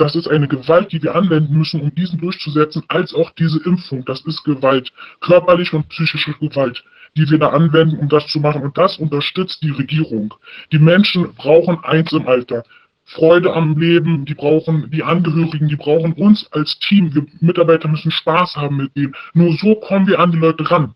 das 0.00 0.16
ist 0.16 0.28
eine 0.28 0.48
Gewalt, 0.48 0.92
die 0.92 1.02
wir 1.02 1.14
anwenden 1.14 1.56
müssen, 1.56 1.80
um 1.82 1.94
diesen 1.94 2.18
durchzusetzen, 2.18 2.82
als 2.88 3.14
auch 3.14 3.30
diese 3.32 3.62
Impfung. 3.64 4.04
Das 4.06 4.22
ist 4.22 4.42
Gewalt, 4.44 4.92
körperliche 5.20 5.76
und 5.76 5.88
psychische 5.90 6.32
Gewalt, 6.34 6.82
die 7.16 7.28
wir 7.28 7.38
da 7.38 7.48
anwenden, 7.48 7.98
um 7.98 8.08
das 8.08 8.26
zu 8.28 8.40
machen. 8.40 8.62
Und 8.62 8.78
das 8.78 8.96
unterstützt 8.96 9.62
die 9.62 9.70
Regierung. 9.70 10.32
Die 10.72 10.78
Menschen 10.78 11.34
brauchen 11.34 11.84
eins 11.84 12.12
im 12.12 12.26
Alter. 12.26 12.64
Freude 13.04 13.52
am 13.52 13.76
Leben, 13.76 14.24
die 14.24 14.34
brauchen 14.34 14.90
die 14.90 15.02
Angehörigen, 15.02 15.68
die 15.68 15.76
brauchen 15.76 16.14
uns 16.14 16.50
als 16.52 16.78
Team. 16.78 17.14
Wir 17.14 17.26
Mitarbeiter 17.40 17.88
müssen 17.88 18.10
Spaß 18.10 18.56
haben 18.56 18.78
mit 18.78 18.96
denen. 18.96 19.14
Nur 19.34 19.52
so 19.58 19.74
kommen 19.74 20.06
wir 20.06 20.18
an 20.18 20.32
die 20.32 20.38
Leute 20.38 20.70
ran. 20.70 20.94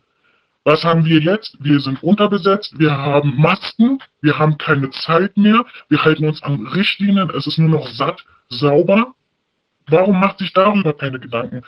Was 0.64 0.82
haben 0.82 1.04
wir 1.04 1.20
jetzt? 1.20 1.56
Wir 1.60 1.80
sind 1.80 2.02
unterbesetzt, 2.02 2.78
wir 2.78 2.96
haben 2.96 3.36
Masken, 3.36 4.00
wir 4.22 4.38
haben 4.38 4.56
keine 4.58 4.90
Zeit 4.90 5.36
mehr, 5.36 5.64
wir 5.88 6.04
halten 6.04 6.26
uns 6.26 6.42
an 6.42 6.66
Richtlinien, 6.66 7.30
es 7.30 7.46
ist 7.46 7.58
nur 7.58 7.68
noch 7.68 7.88
satt, 7.88 8.24
sauber. 8.48 9.14
Warum 9.86 10.18
macht 10.18 10.38
sich 10.38 10.54
darüber 10.54 10.94
keine 10.94 11.20
Gedanken? 11.20 11.62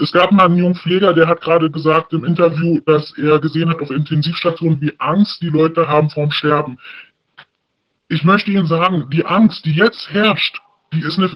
Es 0.00 0.10
gab 0.10 0.32
mal 0.32 0.46
einen 0.46 0.56
jungen 0.56 0.74
Pfleger, 0.74 1.14
der 1.14 1.28
hat 1.28 1.40
gerade 1.40 1.70
gesagt 1.70 2.12
im 2.12 2.24
Interview, 2.24 2.80
dass 2.84 3.16
er 3.16 3.38
gesehen 3.38 3.68
hat 3.68 3.80
auf 3.80 3.92
Intensivstationen, 3.92 4.80
wie 4.80 4.92
Angst 4.98 5.40
die 5.40 5.50
Leute 5.50 5.86
haben 5.86 6.10
vorm 6.10 6.32
Sterben 6.32 6.78
ich 8.10 8.24
möchte 8.24 8.50
Ihnen 8.50 8.66
sagen, 8.66 9.08
die 9.10 9.24
Angst, 9.24 9.64
die 9.64 9.72
jetzt 9.72 10.10
herrscht, 10.10 10.60
die 10.92 11.00
ist 11.00 11.16
eine, 11.16 11.30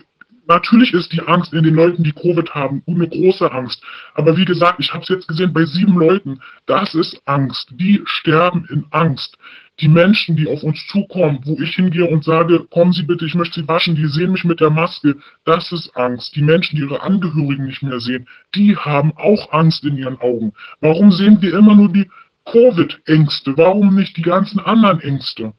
natürlich 0.47 0.93
ist 0.93 1.13
die 1.13 1.23
Angst 1.23 1.53
in 1.53 1.65
den 1.65 1.75
Leuten, 1.75 2.03
die 2.03 2.13
Covid 2.13 2.55
haben, 2.55 2.83
eine 2.87 3.09
große 3.09 3.51
Angst. 3.51 3.83
Aber 4.15 4.37
wie 4.37 4.45
gesagt, 4.45 4.81
ich 4.81 4.93
habe 4.93 5.03
es 5.03 5.09
jetzt 5.09 5.29
gesehen 5.29 5.53
bei 5.53 5.65
sieben 5.65 5.99
Leuten, 5.99 6.41
das 6.67 6.95
ist 6.95 7.21
Angst. 7.25 7.69
Die 7.73 8.03
sterben 8.05 8.67
in 8.71 8.87
Angst. 8.91 9.37
Die 9.81 9.89
Menschen, 9.89 10.37
die 10.37 10.47
auf 10.47 10.63
uns 10.63 10.87
zukommen, 10.87 11.41
wo 11.45 11.61
ich 11.61 11.75
hingehe 11.75 12.07
und 12.07 12.23
sage, 12.23 12.65
kommen 12.71 12.93
Sie 12.93 13.03
bitte, 13.03 13.27
ich 13.27 13.35
möchte 13.35 13.61
Sie 13.61 13.69
waschen, 13.69 13.97
die 13.97 14.07
sehen 14.07 14.31
mich 14.31 14.45
mit 14.45 14.61
der 14.61 14.71
Maske, 14.71 15.17
das 15.45 15.73
ist 15.73 15.97
Angst. 15.97 16.37
Die 16.37 16.43
Menschen, 16.43 16.77
die 16.77 16.83
ihre 16.83 17.03
Angehörigen 17.03 17.67
nicht 17.67 17.83
mehr 17.83 17.99
sehen, 17.99 18.29
die 18.55 18.77
haben 18.77 19.13
auch 19.17 19.53
Angst 19.53 19.85
in 19.85 19.97
ihren 19.97 20.19
Augen. 20.19 20.53
Warum 20.81 21.11
sehen 21.11 21.43
wir 21.43 21.59
immer 21.59 21.75
nur 21.75 21.93
die 21.93 22.09
Covid-Ängste? 22.45 23.57
Warum 23.57 23.97
nicht 23.97 24.17
die 24.17 24.23
ganzen 24.23 24.61
anderen 24.61 25.01
Ängste? 25.01 25.55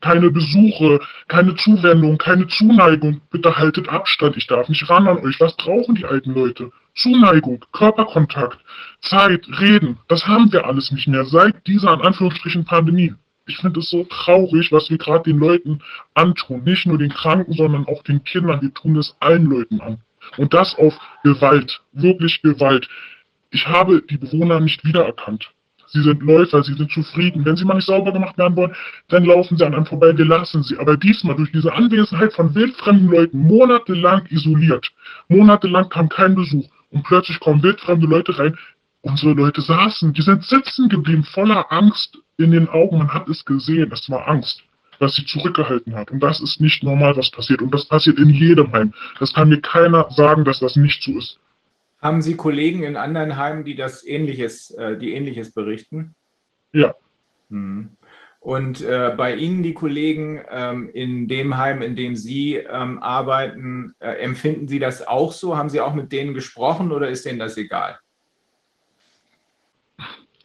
Keine 0.00 0.30
Besuche, 0.30 1.00
keine 1.26 1.54
Zuwendung, 1.56 2.18
keine 2.18 2.46
Zuneigung. 2.46 3.20
Bitte 3.30 3.56
haltet 3.56 3.88
Abstand, 3.88 4.36
ich 4.36 4.46
darf 4.46 4.68
nicht 4.68 4.88
ran 4.88 5.08
an 5.08 5.18
euch. 5.18 5.40
Was 5.40 5.56
brauchen 5.56 5.94
die 5.94 6.04
alten 6.04 6.34
Leute? 6.34 6.70
Zuneigung, 6.94 7.64
Körperkontakt, 7.72 8.58
Zeit, 9.02 9.46
Reden, 9.60 9.98
das 10.08 10.26
haben 10.26 10.52
wir 10.52 10.66
alles 10.66 10.90
nicht 10.90 11.06
mehr 11.06 11.24
seit 11.24 11.66
dieser 11.66 11.94
in 11.94 12.00
Anführungsstrichen 12.00 12.64
Pandemie. 12.64 13.14
Ich 13.46 13.58
finde 13.58 13.80
es 13.80 13.88
so 13.88 14.04
traurig, 14.04 14.72
was 14.72 14.90
wir 14.90 14.98
gerade 14.98 15.30
den 15.30 15.38
Leuten 15.38 15.80
antun. 16.14 16.64
Nicht 16.64 16.86
nur 16.86 16.98
den 16.98 17.12
Kranken, 17.12 17.54
sondern 17.54 17.86
auch 17.86 18.02
den 18.02 18.22
Kindern. 18.24 18.60
Wir 18.60 18.74
tun 18.74 18.96
es 18.96 19.16
allen 19.20 19.46
Leuten 19.46 19.80
an. 19.80 20.02
Und 20.36 20.52
das 20.52 20.74
auf 20.76 20.94
Gewalt, 21.24 21.80
wirklich 21.92 22.42
Gewalt. 22.42 22.88
Ich 23.50 23.66
habe 23.66 24.02
die 24.02 24.18
Bewohner 24.18 24.60
nicht 24.60 24.84
wiedererkannt. 24.84 25.50
Sie 25.90 26.02
sind 26.02 26.22
Läufer, 26.22 26.62
sie 26.62 26.74
sind 26.74 26.90
zufrieden. 26.90 27.44
Wenn 27.44 27.56
sie 27.56 27.64
mal 27.64 27.74
nicht 27.74 27.86
sauber 27.86 28.12
gemacht 28.12 28.36
werden 28.38 28.56
wollen, 28.56 28.74
dann 29.08 29.24
laufen 29.24 29.56
sie 29.56 29.64
an 29.64 29.74
einem 29.74 29.86
vorbei, 29.86 30.16
wir 30.16 30.24
lassen 30.24 30.62
sie. 30.62 30.78
Aber 30.78 30.96
diesmal 30.96 31.36
durch 31.36 31.50
diese 31.52 31.72
Anwesenheit 31.72 32.32
von 32.32 32.54
wildfremden 32.54 33.08
Leuten 33.08 33.38
monatelang 33.38 34.26
isoliert. 34.30 34.90
Monatelang 35.28 35.88
kam 35.88 36.08
kein 36.08 36.34
Besuch. 36.34 36.68
Und 36.90 37.04
plötzlich 37.04 37.40
kommen 37.40 37.62
wildfremde 37.62 38.06
Leute 38.06 38.38
rein. 38.38 38.56
Unsere 39.00 39.32
Leute 39.32 39.60
saßen, 39.60 40.12
die 40.12 40.22
sind 40.22 40.44
sitzen 40.44 40.88
geblieben, 40.88 41.24
voller 41.24 41.70
Angst 41.72 42.18
in 42.36 42.50
den 42.50 42.68
Augen. 42.68 42.98
Man 42.98 43.12
hat 43.12 43.28
es 43.28 43.44
gesehen, 43.44 43.90
es 43.92 44.10
war 44.10 44.28
Angst 44.28 44.62
was 44.98 45.14
sie 45.14 45.24
zurückgehalten 45.24 45.94
hat. 45.94 46.10
Und 46.10 46.20
das 46.20 46.40
ist 46.40 46.60
nicht 46.60 46.82
normal, 46.82 47.16
was 47.16 47.30
passiert. 47.30 47.62
Und 47.62 47.72
das 47.72 47.86
passiert 47.86 48.18
in 48.18 48.30
jedem 48.30 48.72
Heim. 48.72 48.92
Das 49.18 49.32
kann 49.32 49.48
mir 49.48 49.60
keiner 49.60 50.10
sagen, 50.10 50.44
dass 50.44 50.60
das 50.60 50.76
nicht 50.76 51.02
so 51.02 51.16
ist. 51.16 51.38
Haben 52.00 52.22
Sie 52.22 52.36
Kollegen 52.36 52.84
in 52.84 52.96
anderen 52.96 53.36
Heimen, 53.36 53.64
die 53.64 53.74
das 53.74 54.06
Ähnliches, 54.06 54.70
äh, 54.70 54.96
die 54.96 55.14
Ähnliches 55.14 55.52
berichten? 55.52 56.14
Ja. 56.72 56.94
Hm. 57.50 57.90
Und 58.40 58.82
äh, 58.82 59.12
bei 59.16 59.34
Ihnen, 59.34 59.64
die 59.64 59.74
Kollegen 59.74 60.40
ähm, 60.48 60.88
in 60.94 61.26
dem 61.26 61.56
Heim, 61.56 61.82
in 61.82 61.96
dem 61.96 62.14
Sie 62.14 62.54
ähm, 62.54 63.02
arbeiten, 63.02 63.94
äh, 63.98 64.12
empfinden 64.12 64.68
Sie 64.68 64.78
das 64.78 65.06
auch 65.06 65.32
so? 65.32 65.56
Haben 65.56 65.70
Sie 65.70 65.80
auch 65.80 65.94
mit 65.94 66.12
denen 66.12 66.34
gesprochen 66.34 66.92
oder 66.92 67.08
ist 67.08 67.26
denen 67.26 67.40
das 67.40 67.56
egal? 67.56 67.98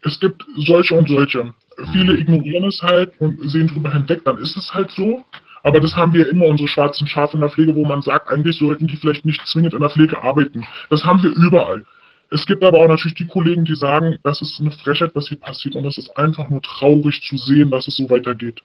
Es 0.02 0.20
gibt 0.20 0.44
solche 0.58 0.96
und 0.96 1.08
solche. 1.08 1.54
Viele 1.92 2.18
ignorieren 2.18 2.66
es 2.66 2.82
halt 2.82 3.14
und 3.20 3.40
sehen 3.50 3.68
drüber 3.68 3.94
hinweg, 3.94 4.24
dann 4.26 4.38
ist 4.40 4.58
es 4.58 4.74
halt 4.74 4.92
so. 4.92 5.24
Aber 5.64 5.80
das 5.80 5.96
haben 5.96 6.14
wir 6.14 6.30
immer, 6.30 6.46
unsere 6.46 6.68
schwarzen 6.68 7.08
Schafe 7.08 7.36
in 7.36 7.42
der 7.42 7.50
Pflege, 7.50 7.74
wo 7.74 7.86
man 7.86 8.02
sagt, 8.02 8.30
eigentlich 8.30 8.58
sollten 8.58 8.88
die 8.88 8.98
vielleicht 8.98 9.26
nicht 9.26 9.46
zwingend 9.48 9.74
in 9.74 9.80
der 9.80 9.90
Pflege 9.90 10.22
arbeiten. 10.22 10.66
Das 10.90 11.06
haben 11.06 11.24
wir 11.24 11.32
überall. 11.32 11.86
Es 12.30 12.46
gibt 12.46 12.64
aber 12.64 12.80
auch 12.80 12.88
natürlich 12.88 13.16
die 13.16 13.28
Kollegen, 13.28 13.64
die 13.64 13.76
sagen, 13.76 14.18
das 14.24 14.42
ist 14.42 14.60
eine 14.60 14.72
Frechheit, 14.72 15.12
was 15.14 15.30
hier 15.30 15.40
passiert 15.40 15.76
und 15.76 15.86
es 15.86 15.98
ist 15.98 16.18
einfach 16.18 16.50
nur 16.50 16.62
traurig 16.62 17.22
zu 17.22 17.38
sehen, 17.38 17.72
dass 17.72 17.88
es 17.88 17.96
so 17.96 18.10
weitergeht. 18.10 18.62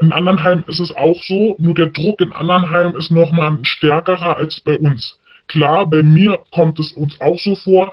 In 0.00 0.12
anderen 0.12 0.42
Heimen 0.42 0.64
ist 0.68 0.78
es 0.78 0.94
auch 0.94 1.20
so, 1.22 1.56
nur 1.58 1.74
der 1.74 1.86
Druck 1.86 2.20
in 2.20 2.32
anderen 2.32 2.70
Heimen 2.70 2.94
ist 2.96 3.10
nochmal 3.10 3.58
stärkerer 3.62 4.36
als 4.36 4.60
bei 4.60 4.78
uns. 4.78 5.18
Klar, 5.48 5.86
bei 5.86 6.02
mir 6.02 6.38
kommt 6.52 6.78
es 6.78 6.92
uns 6.92 7.18
auch 7.20 7.38
so 7.38 7.56
vor, 7.56 7.92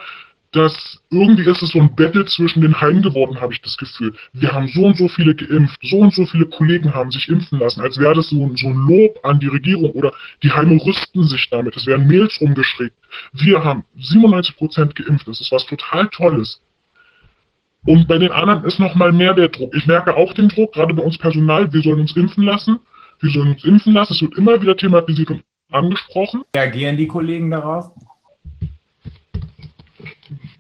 dass 0.54 1.02
irgendwie 1.10 1.50
ist 1.50 1.62
es 1.62 1.72
so 1.72 1.80
ein 1.80 1.96
Battle 1.96 2.26
zwischen 2.26 2.62
den 2.62 2.80
Heimen 2.80 3.02
geworden, 3.02 3.42
habe 3.42 3.54
ich 3.54 3.62
das 3.62 3.76
Gefühl. 3.76 4.14
Wir 4.34 4.52
haben 4.52 4.68
so 4.68 4.86
und 4.86 4.98
so 4.98 5.08
viele 5.08 5.36
geimpft, 5.36 5.80
so 5.84 5.98
und 5.98 6.14
so 6.14 6.26
viele 6.26 6.46
Kollegen 6.46 6.94
haben 6.94 7.12
sich 7.12 7.28
impfen 7.28 7.60
lassen, 7.60 7.82
als 7.82 7.98
wäre 7.98 8.14
das 8.14 8.30
so, 8.30 8.52
so 8.56 8.68
ein 8.68 8.88
Lob 8.88 9.20
an 9.24 9.40
die 9.40 9.48
Regierung 9.48 9.92
oder 9.92 10.14
die 10.44 10.52
Heime 10.52 10.80
rüsten 10.84 11.24
sich 11.24 11.50
damit. 11.50 11.76
Es 11.76 11.88
werden 11.88 12.08
Mails 12.08 12.40
rumgeschickt. 12.40 12.96
Wir 13.34 13.64
haben 13.64 13.84
97 13.98 14.56
Prozent 14.56 14.96
geimpft. 14.96 15.28
Das 15.28 15.42
ist 15.42 15.52
was 15.52 15.66
total 15.66 16.08
Tolles. 16.10 16.62
Und 17.86 18.08
bei 18.08 18.18
den 18.18 18.32
anderen 18.32 18.64
ist 18.64 18.80
noch 18.80 18.96
mal 18.96 19.12
mehr 19.12 19.34
der 19.34 19.50
Druck. 19.50 19.76
Ich 19.76 19.88
merke 19.88 20.16
auch 20.16 20.34
den 20.34 20.50
Druck, 20.50 20.74
gerade 20.74 20.94
bei 20.94 21.04
uns 21.04 21.18
Personal. 21.18 21.74
Wir 21.74 21.82
sollen 21.82 22.00
uns 22.00 22.16
impfen 22.16 22.44
lassen. 22.44 22.80
Wir 23.20 23.32
sollen 23.32 23.54
uns 23.54 23.64
impfen 23.64 23.94
lassen. 23.94 24.14
Es 24.14 24.22
wird 24.22 24.38
immer 24.38 24.62
wieder 24.62 24.78
thematisiert 24.78 25.32
und 25.32 25.44
angesprochen. 25.72 26.44
Reagieren 26.56 26.98
die 26.98 27.08
Kollegen 27.08 27.52
darauf? 27.52 27.92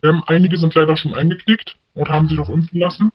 Ähm, 0.03 0.23
einige 0.27 0.57
sind 0.57 0.75
leider 0.75 0.97
schon 0.97 1.13
eingeknickt 1.13 1.77
und 1.95 2.09
haben 2.09 2.27
sich 2.27 2.39
auch 2.39 2.49
impfen 2.49 2.79
lassen. 2.79 3.11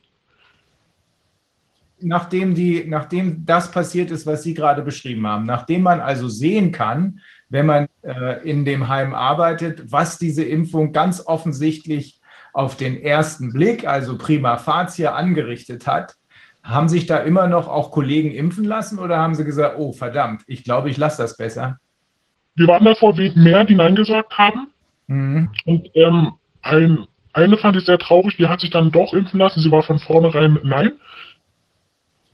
Nachdem, 2.01 2.55
die, 2.55 2.85
nachdem 2.87 3.44
das 3.44 3.70
passiert 3.70 4.11
ist, 4.11 4.24
was 4.24 4.42
Sie 4.42 4.55
gerade 4.55 4.83
beschrieben 4.83 5.27
haben, 5.27 5.46
nachdem 5.46 5.83
man 5.83 6.01
also 6.01 6.29
sehen 6.29 6.72
kann, 6.72 7.20
wenn 7.51 7.66
man 7.66 7.88
äh, 8.03 8.48
in 8.48 8.64
dem 8.64 8.88
Heim 8.88 9.14
arbeitet, 9.14 9.90
was 9.90 10.18
diese 10.18 10.44
Impfung 10.44 10.92
ganz 10.92 11.27
offensichtlich 11.27 12.20
auf 12.53 12.77
den 12.77 13.01
ersten 13.01 13.53
Blick, 13.53 13.87
also 13.87 14.16
prima 14.16 14.57
facie, 14.57 15.09
angerichtet 15.09 15.87
hat, 15.87 16.14
haben 16.62 16.88
sich 16.88 17.07
da 17.07 17.18
immer 17.18 17.46
noch 17.46 17.68
auch 17.68 17.90
Kollegen 17.90 18.31
impfen 18.31 18.64
lassen 18.64 18.98
oder 18.98 19.18
haben 19.18 19.35
sie 19.35 19.44
gesagt, 19.44 19.77
oh 19.79 19.92
verdammt, 19.92 20.42
ich 20.46 20.64
glaube, 20.64 20.90
ich 20.90 20.96
lasse 20.96 21.22
das 21.22 21.37
besser? 21.37 21.79
Wir 22.55 22.66
waren 22.66 22.85
davor 22.85 23.14
mehr, 23.14 23.64
die 23.64 23.74
Nein 23.74 23.94
gesagt 23.94 24.37
haben. 24.37 24.68
Mhm. 25.07 25.51
Und 25.64 25.90
ähm, 25.94 26.33
ein, 26.62 27.07
eine 27.33 27.57
fand 27.57 27.77
ich 27.77 27.85
sehr 27.85 27.99
traurig, 27.99 28.37
die 28.37 28.49
hat 28.49 28.61
sich 28.61 28.71
dann 28.71 28.90
doch 28.90 29.12
impfen 29.12 29.38
lassen. 29.38 29.61
Sie 29.61 29.71
war 29.71 29.83
von 29.83 29.99
vornherein 29.99 30.59
nein. 30.62 30.92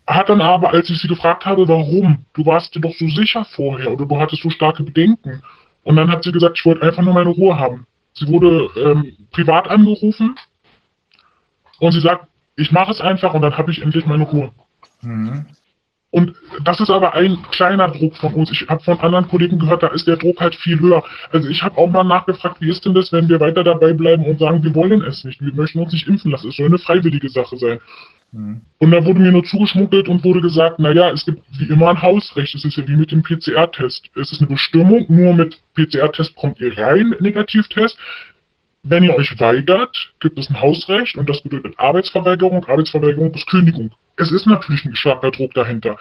hat 0.06 0.28
dann 0.28 0.40
aber, 0.40 0.70
als 0.70 0.90
ich 0.90 0.98
sie 0.98 1.08
gefragt 1.08 1.46
habe, 1.46 1.66
warum, 1.68 2.26
du 2.34 2.46
warst 2.46 2.74
dir 2.74 2.80
doch 2.80 2.94
so 2.94 3.08
sicher 3.08 3.44
vorher 3.44 3.92
oder 3.92 4.06
du 4.06 4.18
hattest 4.18 4.42
so 4.42 4.50
starke 4.50 4.82
Bedenken. 4.82 5.42
Und 5.82 5.96
dann 5.96 6.10
hat 6.10 6.24
sie 6.24 6.32
gesagt, 6.32 6.58
ich 6.58 6.64
wollte 6.64 6.82
einfach 6.82 7.02
nur 7.02 7.14
meine 7.14 7.30
Ruhe 7.30 7.58
haben. 7.58 7.86
Sie 8.14 8.28
wurde 8.28 8.70
ähm, 8.76 9.16
privat 9.32 9.68
angerufen 9.68 10.36
und 11.80 11.92
sie 11.92 12.00
sagt, 12.00 12.28
ich 12.56 12.70
mache 12.70 12.92
es 12.92 13.00
einfach 13.00 13.34
und 13.34 13.42
dann 13.42 13.58
habe 13.58 13.70
ich 13.70 13.82
endlich 13.82 14.06
meine 14.06 14.24
Ruhe. 14.24 14.52
Mhm. 15.02 15.46
Und 16.14 16.36
das 16.62 16.78
ist 16.78 16.90
aber 16.90 17.14
ein 17.14 17.38
kleiner 17.50 17.88
Druck 17.88 18.16
von 18.18 18.34
uns. 18.34 18.52
Ich 18.52 18.68
habe 18.68 18.80
von 18.84 19.00
anderen 19.00 19.26
Kollegen 19.26 19.58
gehört, 19.58 19.82
da 19.82 19.88
ist 19.88 20.06
der 20.06 20.16
Druck 20.16 20.40
halt 20.40 20.54
viel 20.54 20.78
höher. 20.78 21.02
Also 21.32 21.48
ich 21.48 21.60
habe 21.64 21.76
auch 21.76 21.90
mal 21.90 22.04
nachgefragt, 22.04 22.60
wie 22.60 22.70
ist 22.70 22.84
denn 22.84 22.94
das, 22.94 23.10
wenn 23.10 23.28
wir 23.28 23.40
weiter 23.40 23.64
dabei 23.64 23.92
bleiben 23.94 24.24
und 24.24 24.38
sagen, 24.38 24.62
wir 24.62 24.72
wollen 24.76 25.02
es 25.02 25.24
nicht, 25.24 25.40
wir 25.40 25.52
möchten 25.52 25.80
uns 25.80 25.92
nicht 25.92 26.06
impfen 26.06 26.30
lassen. 26.30 26.50
Es 26.50 26.56
soll 26.56 26.66
eine 26.66 26.78
freiwillige 26.78 27.28
Sache 27.30 27.56
sein. 27.56 27.80
Mhm. 28.30 28.60
Und 28.78 28.92
da 28.92 29.04
wurde 29.04 29.18
mir 29.18 29.32
nur 29.32 29.42
zugeschmuggelt 29.42 30.06
und 30.06 30.22
wurde 30.22 30.40
gesagt, 30.40 30.78
naja, 30.78 31.10
es 31.10 31.24
gibt 31.24 31.42
wie 31.58 31.64
immer 31.64 31.88
ein 31.88 32.00
Hausrecht. 32.00 32.54
Es 32.54 32.64
ist 32.64 32.76
ja 32.76 32.86
wie 32.86 32.94
mit 32.94 33.10
dem 33.10 33.24
PCR-Test. 33.24 34.10
Es 34.14 34.30
ist 34.30 34.40
eine 34.40 34.50
Bestimmung, 34.50 35.06
nur 35.08 35.34
mit 35.34 35.60
PCR-Test 35.74 36.36
kommt 36.36 36.60
ihr 36.60 36.78
rein, 36.78 37.16
Negativtest. 37.18 37.98
Wenn 38.84 39.02
ihr 39.02 39.16
euch 39.16 39.40
weigert, 39.40 40.12
gibt 40.20 40.38
es 40.38 40.48
ein 40.48 40.60
Hausrecht 40.60 41.16
und 41.16 41.28
das 41.28 41.40
bedeutet 41.40 41.76
Arbeitsverweigerung. 41.76 42.64
Arbeitsverweigerung 42.66 43.34
ist 43.34 43.48
Kündigung. 43.48 43.90
Es 44.16 44.30
ist 44.30 44.46
natürlich 44.46 44.84
ein 44.84 44.96
starker 44.96 45.30
Druck 45.30 45.54
dahinter. 45.54 45.98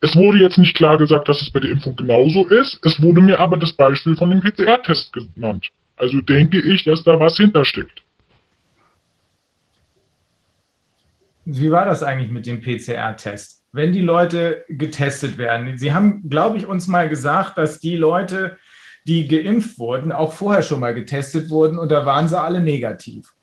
Es 0.00 0.14
wurde 0.14 0.38
jetzt 0.38 0.58
nicht 0.58 0.76
klar 0.76 0.98
gesagt, 0.98 1.28
dass 1.28 1.40
es 1.40 1.50
bei 1.50 1.60
der 1.60 1.70
Impfung 1.70 1.96
genauso 1.96 2.46
ist. 2.46 2.78
Es 2.84 3.00
wurde 3.00 3.20
mir 3.20 3.40
aber 3.40 3.56
das 3.56 3.72
Beispiel 3.72 4.16
von 4.16 4.30
dem 4.30 4.40
PCR-Test 4.40 5.12
genannt. 5.12 5.68
Also 5.96 6.20
denke 6.20 6.60
ich, 6.60 6.84
dass 6.84 7.02
da 7.02 7.18
was 7.18 7.36
hintersteckt. 7.36 8.02
Wie 11.44 11.70
war 11.70 11.84
das 11.84 12.02
eigentlich 12.02 12.30
mit 12.30 12.46
dem 12.46 12.60
PCR-Test? 12.60 13.62
Wenn 13.72 13.92
die 13.92 14.02
Leute 14.02 14.64
getestet 14.68 15.38
werden, 15.38 15.78
Sie 15.78 15.92
haben, 15.92 16.28
glaube 16.28 16.58
ich, 16.58 16.66
uns 16.66 16.88
mal 16.88 17.08
gesagt, 17.08 17.56
dass 17.56 17.78
die 17.78 17.96
Leute, 17.96 18.58
die 19.06 19.28
geimpft 19.28 19.78
wurden, 19.78 20.12
auch 20.12 20.32
vorher 20.32 20.62
schon 20.62 20.80
mal 20.80 20.94
getestet 20.94 21.48
wurden 21.48 21.78
und 21.78 21.90
da 21.90 22.04
waren 22.04 22.26
sie 22.26 22.40
alle 22.40 22.60
negativ. 22.60 23.35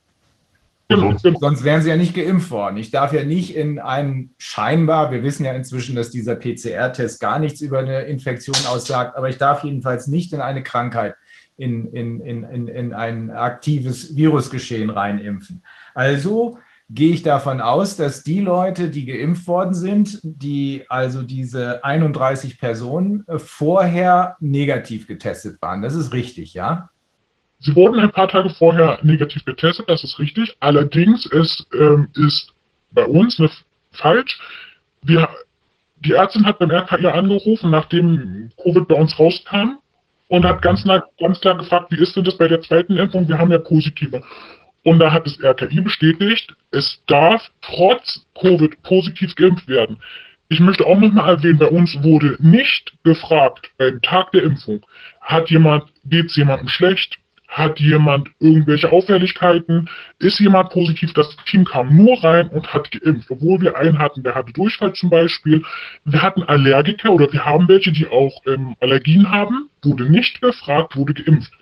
Genau. 0.96 1.40
Sonst 1.40 1.64
wären 1.64 1.82
sie 1.82 1.90
ja 1.90 1.98
nicht 1.98 2.16
geimpft 2.16 2.52
worden. 2.52 2.78
Ich 2.78 2.92
darf 2.92 3.14
ja 3.14 3.24
nicht 3.24 3.56
in 3.56 3.80
einen 3.80 4.34
scheinbar, 4.38 5.12
wir 5.12 5.24
wissen 5.24 5.46
ja 5.46 5.54
inzwischen, 5.54 5.96
dass 5.96 6.12
dieser 6.12 6.36
PCR-Test 6.36 7.20
gar 7.20 7.40
nichts 7.40 7.62
über 7.62 7.80
eine 7.80 8.02
Infektion 8.02 8.56
aussagt, 8.68 9.18
aber 9.18 9.30
ich 9.30 9.38
darf 9.38 9.64
jedenfalls 9.64 10.08
nicht 10.08 10.34
in 10.34 10.42
eine 10.42 10.64
Krankheit, 10.64 11.16
in, 11.58 11.88
in, 11.94 12.20
in, 12.22 12.68
in, 12.68 12.94
ein 12.94 13.32
aktives 13.32 14.16
Virusgeschehen 14.16 14.90
reinimpfen. 14.90 15.64
Also 15.94 16.58
gehe 16.90 17.14
ich 17.14 17.24
davon 17.24 17.62
aus, 17.62 17.96
dass 17.96 18.24
die 18.24 18.40
Leute, 18.40 18.90
die 18.90 19.06
geimpft 19.06 19.48
worden 19.48 19.74
sind, 19.74 20.20
die 20.24 20.84
also 20.90 21.24
diese 21.24 21.84
31 21.84 22.60
Personen 22.60 23.26
vorher 23.38 24.36
negativ 24.40 25.08
getestet 25.08 25.62
waren. 25.62 25.82
Das 25.82 25.96
ist 25.96 26.14
richtig, 26.14 26.54
ja? 26.54 26.90
Sie 27.64 27.76
wurden 27.76 28.00
ein 28.00 28.12
paar 28.12 28.28
Tage 28.28 28.50
vorher 28.50 29.00
negativ 29.04 29.46
getestet, 29.46 29.90
das 29.90 30.04
ist 30.04 30.20
richtig. 30.20 30.56
Allerdings 30.60 31.26
ist, 31.26 31.66
ähm, 31.74 32.10
ist 32.16 32.54
bei 32.92 33.06
uns 33.06 33.40
eine 33.40 33.50
falsch. 33.92 34.38
Wir, 35.02 35.30
die 35.96 36.12
Ärztin 36.12 36.46
hat 36.46 36.60
beim 36.60 36.72
RKI 36.72 37.08
angerufen, 37.08 37.72
nachdem 37.72 38.52
Covid 38.62 38.88
bei 38.88 38.96
uns 38.96 39.18
rauskam 39.18 39.78
und 40.28 40.46
hat 40.46 40.62
ganz, 40.62 40.84
ganz 40.84 41.40
klar 41.40 41.58
gefragt, 41.58 41.92
wie 41.92 42.02
ist 42.02 42.16
denn 42.18 42.26
das 42.26 42.38
bei 42.38 42.50
der 42.50 42.62
zweiten 42.62 42.98
Impfung? 42.98 43.30
Wir 43.30 43.38
haben 43.38 43.52
ja 43.52 43.60
positive. 43.60 44.24
Und 44.84 45.00
da 45.00 45.14
hat 45.14 45.26
das 45.26 45.42
RKI 45.42 45.80
bestätigt, 45.80 46.54
es 46.72 47.02
darf 47.08 47.50
trotz 47.62 48.26
Covid 48.42 48.84
positiv 48.84 49.36
geimpft 49.36 49.70
werden. 49.70 50.00
Ich 50.50 50.60
möchte 50.60 50.86
auch 50.86 51.00
nochmal 51.00 51.36
erwähnen, 51.36 51.60
bei 51.60 51.68
uns 51.68 51.98
wurde 52.04 52.36
nicht 52.40 52.94
gefragt, 53.04 53.72
beim 53.78 54.02
Tag 54.02 54.34
der 54.34 54.44
Impfung, 54.44 54.86
hat 55.22 55.50
jemand, 55.50 55.86
geht 56.04 56.26
es 56.26 56.36
jemandem 56.36 56.68
schlecht, 56.68 57.18
hat 57.54 57.80
jemand 57.80 58.30
irgendwelche 58.40 58.92
Auffälligkeiten, 58.92 59.88
ist 60.18 60.40
jemand 60.40 60.72
positiv, 60.72 61.14
das 61.14 61.36
Team 61.46 61.66
kam 61.66 61.96
nur 61.96 62.24
rein 62.24 62.48
und 62.50 62.74
hat 62.74 62.90
geimpft, 62.90 63.30
obwohl 63.30 63.62
wir 63.62 63.78
einen 63.78 64.00
hatten, 64.00 64.24
der 64.24 64.34
hatte 64.34 64.52
Durchfall 64.54 64.94
zum 64.94 65.12
Beispiel, 65.12 65.64
wir 66.04 66.22
hatten 66.24 66.42
Allergiker 66.42 67.12
oder 67.12 67.32
wir 67.32 67.46
haben 67.46 67.68
welche, 67.68 67.92
die 67.92 68.08
auch 68.08 68.42
ähm, 68.48 68.76
Allergien 68.80 69.30
haben, 69.30 69.70
wurde 69.84 70.10
nicht 70.10 70.42
gefragt, 70.42 70.96
wurde 70.96 71.14
geimpft. 71.14 71.54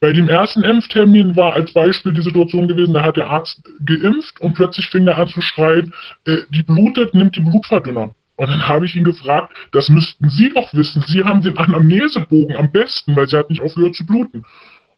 Bei 0.00 0.12
dem 0.12 0.28
ersten 0.28 0.62
Impftermin 0.62 1.34
war 1.34 1.54
als 1.54 1.72
Beispiel 1.72 2.12
die 2.12 2.22
Situation 2.22 2.68
gewesen, 2.68 2.94
da 2.94 3.02
hat 3.02 3.16
der 3.16 3.28
Arzt 3.28 3.60
geimpft 3.84 4.40
und 4.40 4.54
plötzlich 4.54 4.86
fing 4.86 5.04
der 5.04 5.18
an 5.18 5.26
zu 5.26 5.40
schreien, 5.40 5.92
äh, 6.26 6.38
die 6.50 6.62
blutet, 6.62 7.14
nimmt 7.14 7.34
die 7.34 7.40
Blutverdünner. 7.40 8.14
Und 8.36 8.48
dann 8.48 8.68
habe 8.68 8.86
ich 8.86 8.94
ihn 8.94 9.02
gefragt, 9.02 9.52
das 9.72 9.88
müssten 9.88 10.30
Sie 10.30 10.52
doch 10.54 10.72
wissen, 10.72 11.02
Sie 11.08 11.24
haben 11.24 11.42
den 11.42 11.58
Anamnesebogen 11.58 12.54
am 12.54 12.70
besten, 12.70 13.16
weil 13.16 13.26
sie 13.26 13.36
hat 13.36 13.50
nicht 13.50 13.60
aufgehört 13.60 13.96
zu 13.96 14.06
bluten. 14.06 14.44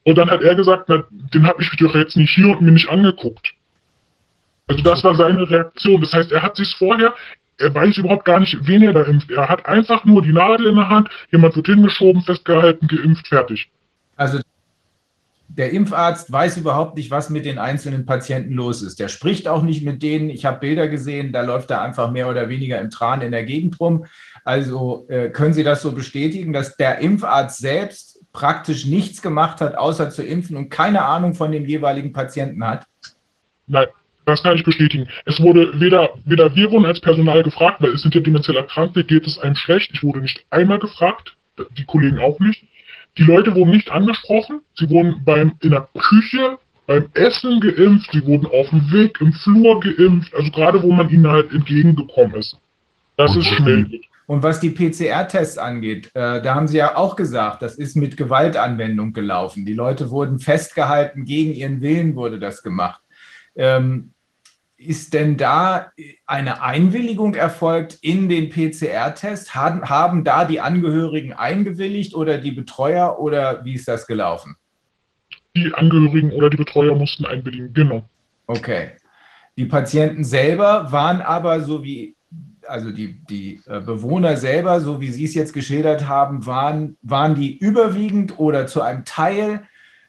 Und 0.04 0.16
dann 0.16 0.30
hat 0.30 0.42
er 0.42 0.54
gesagt, 0.54 0.84
na, 0.88 1.04
den 1.10 1.46
habe 1.46 1.62
ich 1.62 1.70
doch 1.76 1.94
jetzt 1.94 2.16
nicht 2.16 2.34
hier 2.34 2.48
und 2.48 2.62
mir 2.62 2.72
nicht 2.72 2.88
angeguckt. 2.88 3.52
Also 4.66 4.82
das 4.82 5.04
war 5.04 5.14
seine 5.14 5.48
Reaktion. 5.48 6.00
Das 6.00 6.12
heißt, 6.12 6.32
er 6.32 6.42
hat 6.42 6.56
sich 6.56 6.74
vorher, 6.76 7.14
er 7.58 7.74
weiß 7.74 7.98
überhaupt 7.98 8.24
gar 8.24 8.40
nicht, 8.40 8.56
wen 8.62 8.82
er 8.82 8.92
da 8.92 9.02
impft. 9.02 9.30
Er 9.30 9.48
hat 9.48 9.66
einfach 9.66 10.04
nur 10.04 10.22
die 10.22 10.32
Nadel 10.32 10.68
in 10.68 10.76
der 10.76 10.88
Hand, 10.88 11.08
jemand 11.30 11.56
wird 11.56 11.66
hingeschoben, 11.66 12.22
festgehalten, 12.22 12.86
geimpft, 12.86 13.28
fertig. 13.28 13.68
Also 14.16 14.40
der 15.48 15.72
Impfarzt 15.72 16.30
weiß 16.30 16.58
überhaupt 16.58 16.96
nicht, 16.96 17.10
was 17.10 17.28
mit 17.28 17.44
den 17.44 17.58
einzelnen 17.58 18.06
Patienten 18.06 18.54
los 18.54 18.82
ist. 18.82 19.00
Der 19.00 19.08
spricht 19.08 19.48
auch 19.48 19.62
nicht 19.62 19.82
mit 19.84 20.02
denen. 20.02 20.30
Ich 20.30 20.44
habe 20.44 20.60
Bilder 20.60 20.86
gesehen, 20.88 21.32
da 21.32 21.42
läuft 21.42 21.70
er 21.70 21.82
einfach 21.82 22.10
mehr 22.12 22.28
oder 22.28 22.48
weniger 22.48 22.80
im 22.80 22.90
Tran 22.90 23.20
in 23.20 23.32
der 23.32 23.44
Gegend 23.44 23.80
rum. 23.80 24.06
Also 24.44 25.06
äh, 25.08 25.28
können 25.30 25.52
Sie 25.52 25.64
das 25.64 25.82
so 25.82 25.92
bestätigen, 25.92 26.52
dass 26.52 26.76
der 26.76 26.98
Impfarzt 26.98 27.58
selbst 27.58 28.09
praktisch 28.32 28.86
nichts 28.86 29.22
gemacht 29.22 29.60
hat, 29.60 29.76
außer 29.76 30.10
zu 30.10 30.22
impfen 30.22 30.56
und 30.56 30.70
keine 30.70 31.04
Ahnung 31.04 31.34
von 31.34 31.52
dem 31.52 31.66
jeweiligen 31.66 32.12
Patienten 32.12 32.64
hat? 32.64 32.86
Nein, 33.66 33.86
das 34.24 34.42
kann 34.42 34.56
ich 34.56 34.64
bestätigen. 34.64 35.08
Es 35.24 35.40
wurde 35.40 35.80
weder, 35.80 36.10
weder 36.24 36.54
wir 36.54 36.70
wurden 36.70 36.86
als 36.86 37.00
Personal 37.00 37.42
gefragt, 37.42 37.80
weil 37.80 37.90
es 37.90 38.02
sind 38.02 38.14
ja 38.14 38.20
demenziell 38.20 38.56
Erkrankte, 38.56 39.04
geht 39.04 39.26
es 39.26 39.38
einem 39.38 39.56
schlecht. 39.56 39.90
Ich 39.92 40.02
wurde 40.02 40.20
nicht 40.20 40.44
einmal 40.50 40.78
gefragt, 40.78 41.36
die 41.76 41.84
Kollegen 41.84 42.18
auch 42.18 42.38
nicht. 42.38 42.64
Die 43.18 43.24
Leute 43.24 43.54
wurden 43.54 43.70
nicht 43.70 43.90
angesprochen. 43.90 44.60
Sie 44.76 44.88
wurden 44.88 45.22
beim, 45.24 45.52
in 45.60 45.70
der 45.70 45.88
Küche, 45.98 46.58
beim 46.86 47.08
Essen 47.14 47.60
geimpft. 47.60 48.10
Sie 48.12 48.24
wurden 48.24 48.46
auf 48.46 48.70
dem 48.70 48.90
Weg, 48.92 49.20
im 49.20 49.32
Flur 49.32 49.80
geimpft. 49.80 50.34
Also 50.34 50.50
gerade, 50.50 50.82
wo 50.82 50.92
man 50.92 51.10
ihnen 51.10 51.26
halt 51.26 51.52
entgegengekommen 51.52 52.34
ist. 52.34 52.56
Das 53.16 53.34
ist 53.36 53.46
schnell. 53.46 54.00
Und 54.30 54.44
was 54.44 54.60
die 54.60 54.70
PCR-Tests 54.70 55.58
angeht, 55.58 56.12
äh, 56.14 56.40
da 56.40 56.54
haben 56.54 56.68
Sie 56.68 56.76
ja 56.76 56.94
auch 56.94 57.16
gesagt, 57.16 57.62
das 57.62 57.74
ist 57.74 57.96
mit 57.96 58.16
Gewaltanwendung 58.16 59.12
gelaufen. 59.12 59.66
Die 59.66 59.72
Leute 59.72 60.12
wurden 60.12 60.38
festgehalten, 60.38 61.24
gegen 61.24 61.52
ihren 61.52 61.80
Willen 61.80 62.14
wurde 62.14 62.38
das 62.38 62.62
gemacht. 62.62 63.00
Ähm, 63.56 64.12
ist 64.76 65.14
denn 65.14 65.36
da 65.36 65.90
eine 66.26 66.62
Einwilligung 66.62 67.34
erfolgt 67.34 67.98
in 68.02 68.28
den 68.28 68.50
PCR-Test? 68.50 69.56
Haben, 69.56 69.88
haben 69.88 70.22
da 70.22 70.44
die 70.44 70.60
Angehörigen 70.60 71.32
eingewilligt 71.32 72.14
oder 72.14 72.38
die 72.38 72.52
Betreuer 72.52 73.18
oder 73.18 73.64
wie 73.64 73.74
ist 73.74 73.88
das 73.88 74.06
gelaufen? 74.06 74.54
Die 75.56 75.74
Angehörigen 75.74 76.30
oder 76.30 76.50
die 76.50 76.56
Betreuer 76.56 76.94
mussten 76.94 77.26
einwilligen, 77.26 77.72
genau. 77.72 78.08
Okay. 78.46 78.92
Die 79.56 79.64
Patienten 79.64 80.22
selber 80.22 80.92
waren 80.92 81.20
aber 81.20 81.62
so 81.62 81.82
wie, 81.82 82.14
also 82.66 82.90
die, 82.90 83.20
die 83.28 83.60
äh, 83.66 83.80
Bewohner 83.80 84.36
selber, 84.36 84.80
so 84.80 85.00
wie 85.00 85.10
Sie 85.10 85.24
es 85.24 85.34
jetzt 85.34 85.52
geschildert 85.52 86.08
haben, 86.08 86.46
waren, 86.46 86.96
waren 87.02 87.34
die 87.34 87.56
überwiegend 87.56 88.38
oder 88.38 88.66
zu 88.66 88.82
einem 88.82 89.04
Teil 89.04 89.62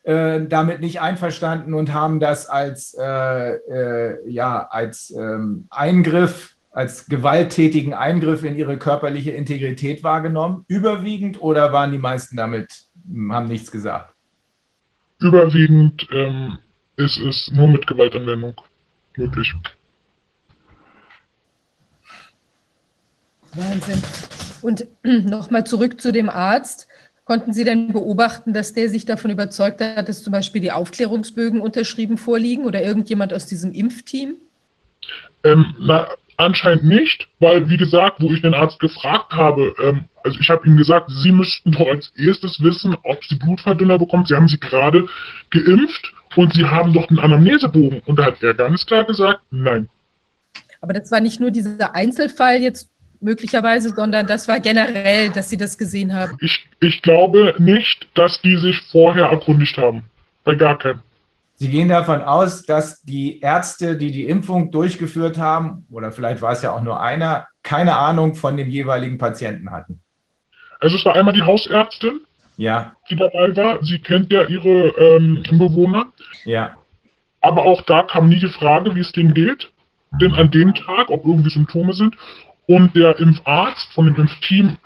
äh, 0.04 0.42
damit 0.48 0.82
nicht 0.82 1.00
einverstanden 1.00 1.74
und 1.74 1.94
haben 1.94 2.20
das 2.20 2.48
als, 2.48 2.96
äh, 3.00 3.04
äh, 3.04 4.30
ja, 4.30 4.68
als 4.70 5.12
ähm, 5.12 5.68
Eingriff, 5.70 6.56
als 6.72 7.06
gewalttätigen 7.06 7.94
Eingriff 7.94 8.44
in 8.44 8.56
ihre 8.56 8.78
körperliche 8.78 9.32
Integrität 9.32 10.04
wahrgenommen, 10.04 10.66
überwiegend 10.68 11.42
oder 11.42 11.72
waren 11.72 11.92
die 11.92 12.00
meisten 12.00 12.36
damit, 12.36 12.86
hm, 13.08 13.32
haben 13.32 13.48
nichts 13.48 13.72
gesagt? 13.72 14.16
Überwiegend 15.20 16.08
ähm, 16.12 16.58
ist 16.96 17.20
es 17.20 17.52
nur 17.54 17.68
mit 17.68 17.86
Gewaltanwendung 17.86 18.56
möglich. 19.18 19.54
Wahnsinn. 23.56 24.02
Und 24.62 24.88
nochmal 25.04 25.66
zurück 25.66 26.02
zu 26.02 26.12
dem 26.12 26.30
Arzt. 26.30 26.88
Konnten 27.24 27.54
Sie 27.54 27.64
denn 27.64 27.94
beobachten, 27.94 28.52
dass 28.52 28.74
der 28.74 28.90
sich 28.90 29.06
davon 29.06 29.32
überzeugt 29.32 29.80
hat, 29.80 30.10
dass 30.10 30.24
zum 30.24 30.34
Beispiel 30.34 30.62
die 30.62 30.72
Aufklärungsbögen 30.72 31.62
unterschrieben 31.62 32.18
vorliegen 32.18 32.66
oder 32.66 32.82
irgendjemand 32.82 33.34
aus 33.34 33.46
diesem 33.46 33.72
Impfteam? 33.72 34.36
Ähm, 35.44 35.76
na, 35.80 36.08
anscheinend 36.38 36.84
nicht, 36.84 37.28
weil, 37.40 37.70
wie 37.70 37.78
gesagt, 37.78 38.22
wo 38.22 38.32
ich 38.32 38.42
den 38.42 38.54
Arzt 38.54 38.80
gefragt 38.80 39.34
habe, 39.34 39.74
ähm, 39.82 40.06
also 40.24 40.40
ich 40.40 40.50
habe 40.50 40.68
ihm 40.68 40.78
gesagt, 40.78 41.10
Sie 41.10 41.32
müssten 41.32 41.72
doch 41.72 41.88
als 41.88 42.12
erstes 42.18 42.62
wissen, 42.62 42.98
ob 43.04 43.24
Sie 43.26 43.36
Blutverdünner 43.36 43.98
bekommen. 43.98 44.26
Sie 44.26 44.36
haben 44.36 44.48
sie 44.48 44.60
gerade 44.60 45.08
geimpft 45.52 46.14
und 46.36 46.54
Sie 46.54 46.66
haben 46.66 46.94
doch 46.94 47.10
einen 47.10 47.20
Anamnesebogen. 47.20 48.02
Und 48.06 48.18
da 48.20 48.26
hat 48.26 48.44
er 48.44 48.54
ganz 48.54 48.86
klar 48.86 49.06
gesagt, 49.06 49.42
nein. 49.52 49.90
Aber 50.82 50.94
das 50.94 51.12
war 51.12 51.22
nicht 51.22 51.40
nur 51.40 51.52
dieser 51.52 51.96
Einzelfall 51.96 52.58
jetzt 52.58 52.90
möglicherweise, 53.22 53.90
sondern 53.90 54.28
das 54.28 54.48
war 54.48 54.60
generell, 54.60 55.30
dass 55.30 55.50
Sie 55.50 55.58
das 55.58 55.78
gesehen 55.78 56.14
haben. 56.14 56.38
Ich, 56.42 56.68
ich 56.80 57.02
glaube 57.02 57.56
nicht, 57.60 58.08
dass 58.16 58.42
die 58.42 58.58
sich 58.58 58.80
vorher 58.92 59.26
erkundigt 59.26 59.78
haben. 59.78 60.04
Bei 60.44 60.56
gar 60.56 60.78
keinem. 60.78 61.02
Sie 61.56 61.70
gehen 61.70 61.90
davon 61.90 62.22
aus, 62.22 62.64
dass 62.66 63.02
die 63.04 63.40
Ärzte, 63.40 63.96
die 63.96 64.12
die 64.12 64.26
Impfung 64.26 64.72
durchgeführt 64.72 65.38
haben, 65.38 65.86
oder 65.92 66.12
vielleicht 66.12 66.42
war 66.42 66.54
es 66.54 66.64
ja 66.64 66.72
auch 66.72 66.82
nur 66.82 67.00
einer, 67.00 67.48
keine 67.62 67.96
Ahnung 67.98 68.34
von 68.34 68.58
dem 68.58 68.68
jeweiligen 68.70 69.20
Patienten 69.20 69.70
hatten. 69.70 70.02
Also 70.80 70.96
es 70.98 71.06
war 71.06 71.16
einmal 71.16 71.36
die 71.36 71.44
Hausärztin, 71.44 72.22
Ja, 72.58 72.94
die 73.12 73.16
dabei 73.16 73.56
war. 73.56 73.84
Sie 73.84 74.00
kennt 74.00 74.34
ja 74.34 74.44
ihre 74.46 74.88
ähm, 74.98 75.44
Bewohner. 75.52 76.08
ja. 76.46 76.76
Aber 77.44 77.64
auch 77.64 77.82
da 77.84 78.04
kam 78.04 78.30
nie 78.30 78.40
die 78.40 78.50
Frage, 78.50 78.94
wie 78.96 79.00
es 79.00 79.12
denen 79.12 79.34
geht. 79.34 79.72
Denn 80.20 80.34
an 80.34 80.52
dem 80.52 80.76
Tag, 80.76 81.10
ob 81.10 81.26
irgendwie 81.26 81.50
Symptome 81.50 81.94
sind. 81.94 82.16
Und 82.72 82.96
der 82.96 83.20
Impfarzt 83.20 83.92
von 83.92 84.06
dem 84.06 84.16
Impfteam 84.16 84.78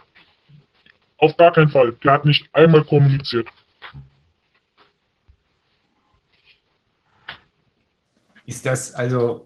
auf 1.18 1.38
gar 1.38 1.52
keinen 1.52 1.70
Fall. 1.70 1.94
Der 2.04 2.14
hat 2.14 2.26
nicht 2.26 2.50
einmal 2.52 2.84
kommuniziert. 2.84 3.48
Ist 8.48 8.66
das 8.66 8.92
also, 8.92 9.46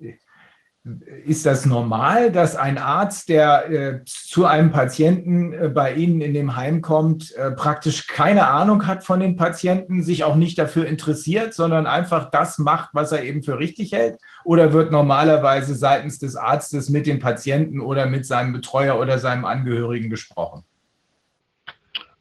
ist 1.25 1.45
das 1.45 1.65
normal, 1.65 2.31
dass 2.31 2.55
ein 2.55 2.77
Arzt, 2.77 3.29
der 3.29 3.69
äh, 3.69 3.99
zu 4.05 4.45
einem 4.45 4.71
Patienten 4.71 5.53
äh, 5.53 5.69
bei 5.69 5.93
Ihnen 5.93 6.21
in 6.21 6.33
dem 6.33 6.55
Heim 6.55 6.81
kommt, 6.81 7.31
äh, 7.35 7.51
praktisch 7.51 8.07
keine 8.07 8.47
Ahnung 8.47 8.87
hat 8.87 9.03
von 9.03 9.19
den 9.19 9.35
Patienten, 9.35 10.03
sich 10.03 10.23
auch 10.23 10.35
nicht 10.35 10.57
dafür 10.57 10.85
interessiert, 10.85 11.53
sondern 11.53 11.87
einfach 11.87 12.31
das 12.31 12.57
macht, 12.57 12.89
was 12.93 13.11
er 13.11 13.23
eben 13.23 13.43
für 13.43 13.59
richtig 13.59 13.91
hält? 13.91 14.19
Oder 14.43 14.73
wird 14.73 14.91
normalerweise 14.91 15.75
seitens 15.75 16.19
des 16.19 16.35
Arztes 16.35 16.89
mit 16.89 17.05
dem 17.07 17.19
Patienten 17.19 17.79
oder 17.79 18.05
mit 18.05 18.25
seinem 18.25 18.53
Betreuer 18.53 18.99
oder 18.99 19.19
seinem 19.19 19.45
Angehörigen 19.45 20.09
gesprochen? 20.09 20.63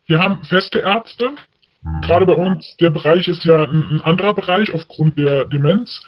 Wir 0.06 0.18
haben 0.18 0.42
feste 0.44 0.80
Ärzte. 0.80 1.32
Gerade 2.02 2.26
bei 2.26 2.34
uns, 2.34 2.76
der 2.80 2.90
Bereich 2.90 3.28
ist 3.28 3.44
ja 3.44 3.64
ein, 3.64 3.84
ein 3.90 4.00
anderer 4.00 4.34
Bereich 4.34 4.72
aufgrund 4.74 5.18
der 5.18 5.44
Demenz. 5.44 6.02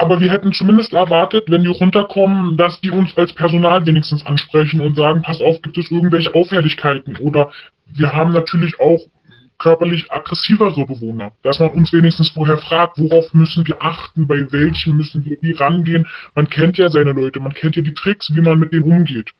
Aber 0.00 0.18
wir 0.18 0.30
hätten 0.30 0.54
zumindest 0.54 0.94
erwartet, 0.94 1.44
wenn 1.48 1.62
die 1.62 1.68
runterkommen, 1.68 2.56
dass 2.56 2.80
die 2.80 2.90
uns 2.90 3.14
als 3.18 3.34
Personal 3.34 3.84
wenigstens 3.84 4.24
ansprechen 4.24 4.80
und 4.80 4.96
sagen, 4.96 5.20
pass 5.20 5.42
auf, 5.42 5.60
gibt 5.60 5.76
es 5.76 5.90
irgendwelche 5.90 6.34
Auffälligkeiten? 6.34 7.18
Oder 7.18 7.52
wir 7.84 8.10
haben 8.10 8.32
natürlich 8.32 8.80
auch 8.80 9.00
körperlich 9.58 10.10
aggressivere 10.10 10.86
Bewohner, 10.86 11.32
dass 11.42 11.58
man 11.58 11.68
uns 11.72 11.92
wenigstens 11.92 12.30
vorher 12.30 12.56
fragt, 12.56 12.96
worauf 12.96 13.34
müssen 13.34 13.68
wir 13.68 13.82
achten, 13.82 14.26
bei 14.26 14.50
welchen 14.50 14.96
müssen 14.96 15.22
wir 15.26 15.36
wie 15.42 15.52
rangehen. 15.52 16.06
Man 16.34 16.48
kennt 16.48 16.78
ja 16.78 16.88
seine 16.88 17.12
Leute, 17.12 17.38
man 17.38 17.52
kennt 17.52 17.76
ja 17.76 17.82
die 17.82 17.92
Tricks, 17.92 18.34
wie 18.34 18.40
man 18.40 18.58
mit 18.58 18.72
denen 18.72 18.90
umgeht. 18.90 19.32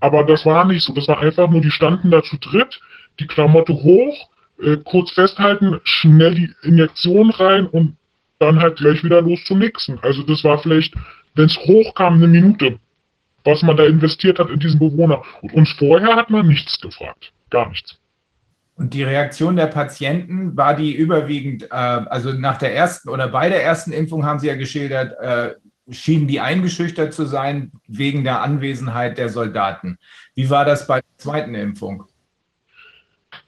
Aber 0.00 0.24
das 0.24 0.46
war 0.46 0.64
nicht 0.64 0.82
so. 0.82 0.94
Das 0.94 1.08
war 1.08 1.20
einfach 1.20 1.50
nur, 1.50 1.60
die 1.60 1.70
standen 1.70 2.10
da 2.10 2.22
zu 2.22 2.38
dritt, 2.38 2.80
die 3.18 3.26
Klamotte 3.26 3.74
hoch, 3.74 4.30
äh, 4.62 4.78
kurz 4.82 5.10
festhalten, 5.12 5.78
schnell 5.84 6.34
die 6.36 6.50
Injektion 6.62 7.28
rein 7.28 7.66
und 7.66 7.96
dann 8.40 8.60
halt 8.60 8.78
gleich 8.78 9.04
wieder 9.04 9.22
los 9.22 9.44
zum 9.44 9.60
nächsten. 9.60 9.98
Also 10.00 10.22
das 10.22 10.42
war 10.42 10.58
vielleicht, 10.58 10.94
wenn 11.34 11.46
es 11.46 11.56
hochkam, 11.58 12.14
eine 12.14 12.26
Minute, 12.26 12.78
was 13.44 13.62
man 13.62 13.76
da 13.76 13.84
investiert 13.84 14.38
hat 14.38 14.50
in 14.50 14.58
diesen 14.58 14.80
Bewohner. 14.80 15.22
Und 15.42 15.52
uns 15.52 15.70
vorher 15.72 16.16
hat 16.16 16.30
man 16.30 16.48
nichts 16.48 16.80
gefragt. 16.80 17.32
Gar 17.50 17.68
nichts. 17.68 17.98
Und 18.76 18.94
die 18.94 19.02
Reaktion 19.02 19.56
der 19.56 19.66
Patienten 19.66 20.56
war 20.56 20.74
die 20.74 20.94
überwiegend, 20.94 21.64
äh, 21.64 21.66
also 21.74 22.32
nach 22.32 22.56
der 22.56 22.74
ersten 22.74 23.10
oder 23.10 23.28
bei 23.28 23.50
der 23.50 23.62
ersten 23.62 23.92
Impfung 23.92 24.24
haben 24.24 24.38
Sie 24.38 24.46
ja 24.46 24.54
geschildert, 24.54 25.18
äh, 25.20 25.54
schienen 25.90 26.26
die 26.26 26.40
eingeschüchtert 26.40 27.12
zu 27.12 27.26
sein 27.26 27.72
wegen 27.88 28.24
der 28.24 28.40
Anwesenheit 28.40 29.18
der 29.18 29.28
Soldaten. 29.28 29.98
Wie 30.34 30.48
war 30.48 30.64
das 30.64 30.86
bei 30.86 31.00
der 31.00 31.18
zweiten 31.18 31.54
Impfung? 31.54 32.04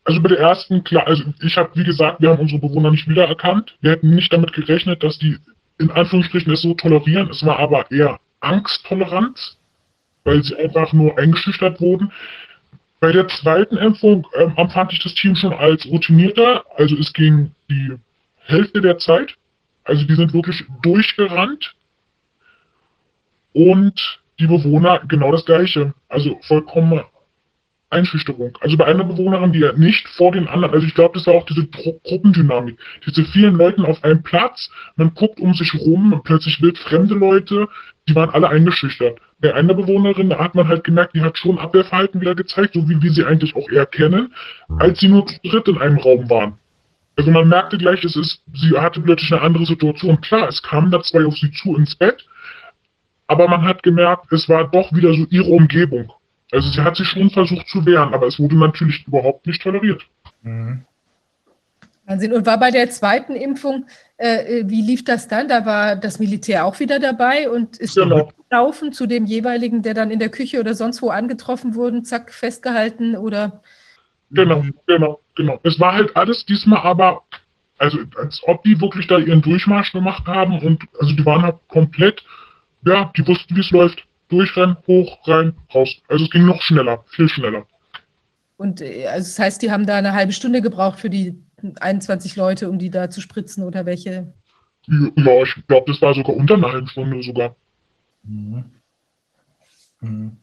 Also 0.04 0.20
bei 0.20 0.30
der 0.30 0.40
ersten, 0.40 0.82
klar, 0.82 1.06
also 1.06 1.22
ich 1.40 1.56
habe, 1.56 1.70
wie 1.74 1.84
gesagt, 1.84 2.20
wir 2.20 2.30
haben 2.30 2.40
unsere 2.40 2.60
Bewohner 2.60 2.90
nicht 2.90 3.08
wiedererkannt. 3.08 3.76
Wir 3.80 3.92
hätten 3.92 4.14
nicht 4.14 4.32
damit 4.32 4.52
gerechnet, 4.52 5.02
dass 5.02 5.18
die 5.18 5.38
in 5.78 5.90
Anführungsstrichen 5.90 6.52
es 6.52 6.62
so 6.62 6.74
tolerieren. 6.74 7.30
Es 7.30 7.44
war 7.44 7.58
aber 7.58 7.90
eher 7.90 8.18
Angsttoleranz, 8.40 9.58
weil 10.24 10.42
sie 10.42 10.56
einfach 10.56 10.92
nur 10.92 11.16
eingeschüchtert 11.18 11.80
wurden. 11.80 12.12
Bei 13.00 13.12
der 13.12 13.26
zweiten 13.28 13.76
Impfung 13.76 14.26
ähm, 14.36 14.54
empfand 14.56 14.92
ich 14.92 15.02
das 15.02 15.14
Team 15.14 15.34
schon 15.34 15.52
als 15.52 15.86
routinierter. 15.86 16.64
Also 16.76 16.96
es 16.96 17.12
ging 17.12 17.52
die 17.68 17.96
Hälfte 18.44 18.80
der 18.80 18.98
Zeit. 18.98 19.34
Also 19.84 20.04
die 20.04 20.14
sind 20.14 20.32
wirklich 20.32 20.64
durchgerannt. 20.82 21.74
Und 23.52 24.20
die 24.38 24.46
Bewohner 24.46 25.00
genau 25.06 25.32
das 25.32 25.44
Gleiche. 25.44 25.94
Also 26.08 26.38
vollkommen 26.42 27.02
Einschüchterung. 27.92 28.56
Also 28.60 28.76
bei 28.76 28.86
einer 28.86 29.04
Bewohnerin, 29.04 29.52
die 29.52 29.60
ja 29.60 29.72
nicht 29.72 30.08
vor 30.08 30.32
den 30.32 30.48
anderen, 30.48 30.74
also 30.74 30.86
ich 30.86 30.94
glaube, 30.94 31.18
das 31.18 31.26
war 31.26 31.34
auch 31.34 31.46
diese 31.46 31.66
Gru 31.66 32.00
Gruppendynamik. 32.04 32.78
Diese 33.06 33.24
vielen 33.24 33.54
Leuten 33.54 33.84
auf 33.84 34.02
einem 34.02 34.22
Platz, 34.22 34.70
man 34.96 35.14
guckt 35.14 35.40
um 35.40 35.54
sich 35.54 35.74
rum 35.74 36.12
und 36.12 36.24
plötzlich 36.24 36.60
wild 36.62 36.78
fremde 36.78 37.14
Leute, 37.14 37.68
die 38.08 38.14
waren 38.14 38.30
alle 38.30 38.48
eingeschüchtert. 38.48 39.20
Bei 39.40 39.54
einer 39.54 39.74
Bewohnerin, 39.74 40.30
da 40.30 40.38
hat 40.38 40.54
man 40.54 40.68
halt 40.68 40.84
gemerkt, 40.84 41.14
die 41.14 41.22
hat 41.22 41.38
schon 41.38 41.58
Abwehrverhalten 41.58 42.20
wieder 42.20 42.34
gezeigt, 42.34 42.74
so 42.74 42.88
wie 42.88 43.00
wir 43.00 43.12
sie 43.12 43.24
eigentlich 43.24 43.54
auch 43.54 43.68
eher 43.68 43.86
kennen, 43.86 44.34
als 44.78 45.00
sie 45.00 45.08
nur 45.08 45.26
zu 45.26 45.36
dritt 45.44 45.68
in 45.68 45.78
einem 45.78 45.98
Raum 45.98 46.28
waren. 46.30 46.58
Also 47.16 47.30
man 47.30 47.48
merkte 47.48 47.76
gleich, 47.76 48.02
es 48.04 48.16
ist, 48.16 48.42
sie 48.54 48.76
hatte 48.76 49.00
plötzlich 49.00 49.32
eine 49.32 49.42
andere 49.42 49.66
Situation. 49.66 50.20
Klar, 50.20 50.48
es 50.48 50.62
kamen 50.62 50.90
da 50.90 51.02
zwei 51.02 51.26
auf 51.26 51.36
sie 51.36 51.52
zu 51.52 51.76
ins 51.76 51.94
Bett, 51.94 52.26
aber 53.26 53.48
man 53.48 53.62
hat 53.62 53.82
gemerkt, 53.82 54.32
es 54.32 54.48
war 54.48 54.68
doch 54.70 54.92
wieder 54.92 55.12
so 55.12 55.26
ihre 55.30 55.50
Umgebung. 55.50 56.12
Also 56.52 56.68
sie 56.68 56.82
hat 56.82 56.96
sich 56.96 57.08
schon 57.08 57.30
versucht 57.30 57.66
zu 57.68 57.84
wehren, 57.86 58.12
aber 58.12 58.26
es 58.26 58.38
wurde 58.38 58.56
natürlich 58.56 59.06
überhaupt 59.06 59.46
nicht 59.46 59.62
toleriert. 59.62 60.02
Mhm. 60.42 60.84
Wahnsinn. 62.04 62.32
Und 62.32 62.46
war 62.46 62.58
bei 62.58 62.70
der 62.70 62.90
zweiten 62.90 63.34
Impfung, 63.34 63.86
äh, 64.18 64.64
wie 64.66 64.82
lief 64.82 65.04
das 65.04 65.28
dann? 65.28 65.48
Da 65.48 65.64
war 65.64 65.96
das 65.96 66.18
Militär 66.18 66.66
auch 66.66 66.78
wieder 66.78 66.98
dabei 66.98 67.48
und 67.48 67.78
ist 67.78 67.94
Genau. 67.94 68.30
gelaufen 68.50 68.92
zu 68.92 69.06
dem 69.06 69.24
jeweiligen, 69.24 69.82
der 69.82 69.94
dann 69.94 70.10
in 70.10 70.18
der 70.18 70.28
Küche 70.28 70.60
oder 70.60 70.74
sonst 70.74 71.00
wo 71.00 71.08
angetroffen 71.10 71.74
wurde, 71.74 72.02
zack, 72.02 72.32
festgehalten 72.32 73.16
oder 73.16 73.62
Genau, 74.30 74.64
genau, 74.86 75.20
genau. 75.36 75.60
Es 75.62 75.78
war 75.78 75.92
halt 75.92 76.16
alles 76.16 76.46
diesmal 76.46 76.80
aber, 76.80 77.22
also 77.78 77.98
als 78.16 78.40
ob 78.44 78.62
die 78.62 78.80
wirklich 78.80 79.06
da 79.06 79.18
ihren 79.18 79.42
Durchmarsch 79.42 79.92
gemacht 79.92 80.26
haben 80.26 80.58
und 80.60 80.82
also 80.98 81.14
die 81.14 81.24
waren 81.26 81.42
halt 81.42 81.56
komplett, 81.68 82.24
ja, 82.84 83.12
die 83.16 83.26
wussten, 83.26 83.54
wie 83.54 83.60
es 83.60 83.70
läuft. 83.70 84.04
Durchrennen, 84.32 84.78
hoch, 84.86 85.18
rein, 85.28 85.52
raus. 85.74 85.94
Also 86.08 86.24
es 86.24 86.30
ging 86.30 86.46
noch 86.46 86.62
schneller, 86.62 87.04
viel 87.08 87.28
schneller. 87.28 87.66
und 88.56 88.80
äh, 88.80 89.06
also 89.06 89.28
das 89.28 89.38
heißt, 89.38 89.62
die 89.62 89.70
haben 89.70 89.84
da 89.84 89.96
eine 89.96 90.14
halbe 90.14 90.32
Stunde 90.32 90.62
gebraucht 90.62 90.98
für 90.98 91.10
die 91.10 91.38
21 91.80 92.34
Leute, 92.36 92.70
um 92.70 92.78
die 92.78 92.88
da 92.90 93.10
zu 93.10 93.20
spritzen 93.20 93.62
oder 93.62 93.84
welche? 93.84 94.32
Ja, 94.88 95.42
ich 95.42 95.54
glaube, 95.68 95.92
das 95.92 96.00
war 96.00 96.14
sogar 96.14 96.34
unter 96.34 96.54
einer 96.54 96.72
halben 96.72 96.88
Stunde 96.88 97.22
sogar. 97.22 97.54
Mhm. 98.22 98.64
Mhm. 100.00 100.38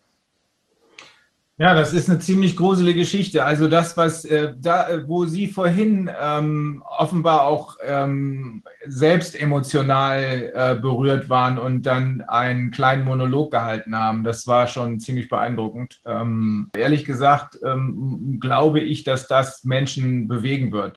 Ja, 1.61 1.73
das 1.73 1.91
ist 1.91 2.09
eine 2.09 2.19
ziemlich 2.19 2.55
gruselige 2.55 3.01
Geschichte. 3.01 3.43
Also 3.43 3.67
das, 3.67 3.97
was 3.97 4.23
äh, 4.23 4.53
da, 4.57 4.87
äh, 4.87 5.05
wo 5.09 5.25
Sie 5.25 5.47
vorhin 5.47 6.09
ähm, 6.17 6.81
offenbar 6.87 7.43
auch 7.47 7.75
ähm, 7.85 8.63
selbst 8.87 9.37
emotional 9.37 10.53
äh, 10.55 10.75
berührt 10.75 11.27
waren 11.27 11.57
und 11.57 11.85
dann 11.85 12.21
einen 12.21 12.71
kleinen 12.71 13.03
Monolog 13.03 13.51
gehalten 13.51 13.93
haben, 13.93 14.23
das 14.23 14.47
war 14.47 14.67
schon 14.67 15.01
ziemlich 15.01 15.27
beeindruckend. 15.27 15.99
Ähm, 16.05 16.69
ehrlich 16.77 17.03
gesagt 17.03 17.59
ähm, 17.61 18.37
glaube 18.39 18.79
ich, 18.79 19.03
dass 19.03 19.27
das 19.27 19.65
Menschen 19.65 20.29
bewegen 20.29 20.71
wird. 20.71 20.95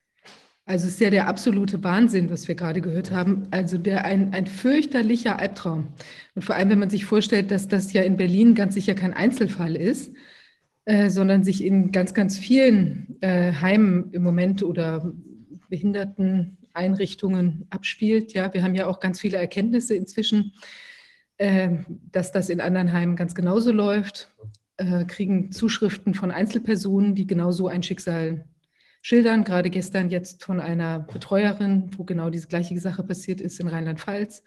Also 0.64 0.86
es 0.86 0.94
ist 0.94 1.00
ja 1.00 1.10
der 1.10 1.26
absolute 1.26 1.82
Wahnsinn, 1.82 2.30
was 2.30 2.46
wir 2.46 2.54
gerade 2.54 2.80
gehört 2.80 3.10
haben. 3.10 3.48
Also 3.50 3.78
der 3.78 4.04
ein, 4.04 4.32
ein 4.32 4.46
fürchterlicher 4.46 5.40
Albtraum. 5.40 5.88
Und 6.36 6.44
vor 6.44 6.54
allem, 6.54 6.70
wenn 6.70 6.78
man 6.78 6.90
sich 6.90 7.04
vorstellt, 7.04 7.50
dass 7.50 7.66
das 7.66 7.92
ja 7.92 8.02
in 8.02 8.16
Berlin 8.16 8.54
ganz 8.54 8.74
sicher 8.74 8.94
kein 8.94 9.12
Einzelfall 9.12 9.74
ist, 9.74 10.12
äh, 10.84 11.10
sondern 11.10 11.44
sich 11.44 11.64
in 11.64 11.92
ganz, 11.92 12.12
ganz 12.12 12.38
vielen 12.38 13.16
äh, 13.20 13.52
Heimen 13.52 14.10
im 14.12 14.22
Moment 14.22 14.62
oder 14.62 15.12
Behinderteneinrichtungen 15.68 17.66
abspielt. 17.70 18.32
Ja, 18.32 18.52
wir 18.52 18.62
haben 18.62 18.74
ja 18.74 18.86
auch 18.86 18.98
ganz 18.98 19.20
viele 19.20 19.36
Erkenntnisse 19.36 19.94
inzwischen, 19.94 20.54
äh, 21.38 21.68
dass 22.10 22.32
das 22.32 22.48
in 22.48 22.60
anderen 22.60 22.92
Heimen 22.92 23.14
ganz 23.14 23.34
genauso 23.34 23.70
läuft. 23.70 24.32
Äh, 24.76 25.04
kriegen 25.04 25.52
Zuschriften 25.52 26.14
von 26.14 26.30
Einzelpersonen, 26.30 27.14
die 27.14 27.26
genau 27.26 27.52
so 27.52 27.68
ein 27.68 27.84
Schicksal 27.84 28.44
schildern. 29.02 29.44
Gerade 29.44 29.70
gestern 29.70 30.10
jetzt 30.10 30.42
von 30.42 30.58
einer 30.58 31.00
Betreuerin, 31.00 31.90
wo 31.96 32.04
genau 32.04 32.28
diese 32.28 32.48
gleiche 32.48 32.78
Sache 32.80 33.04
passiert 33.04 33.40
ist 33.40 33.60
in 33.60 33.68
Rheinland-Pfalz 33.68 34.42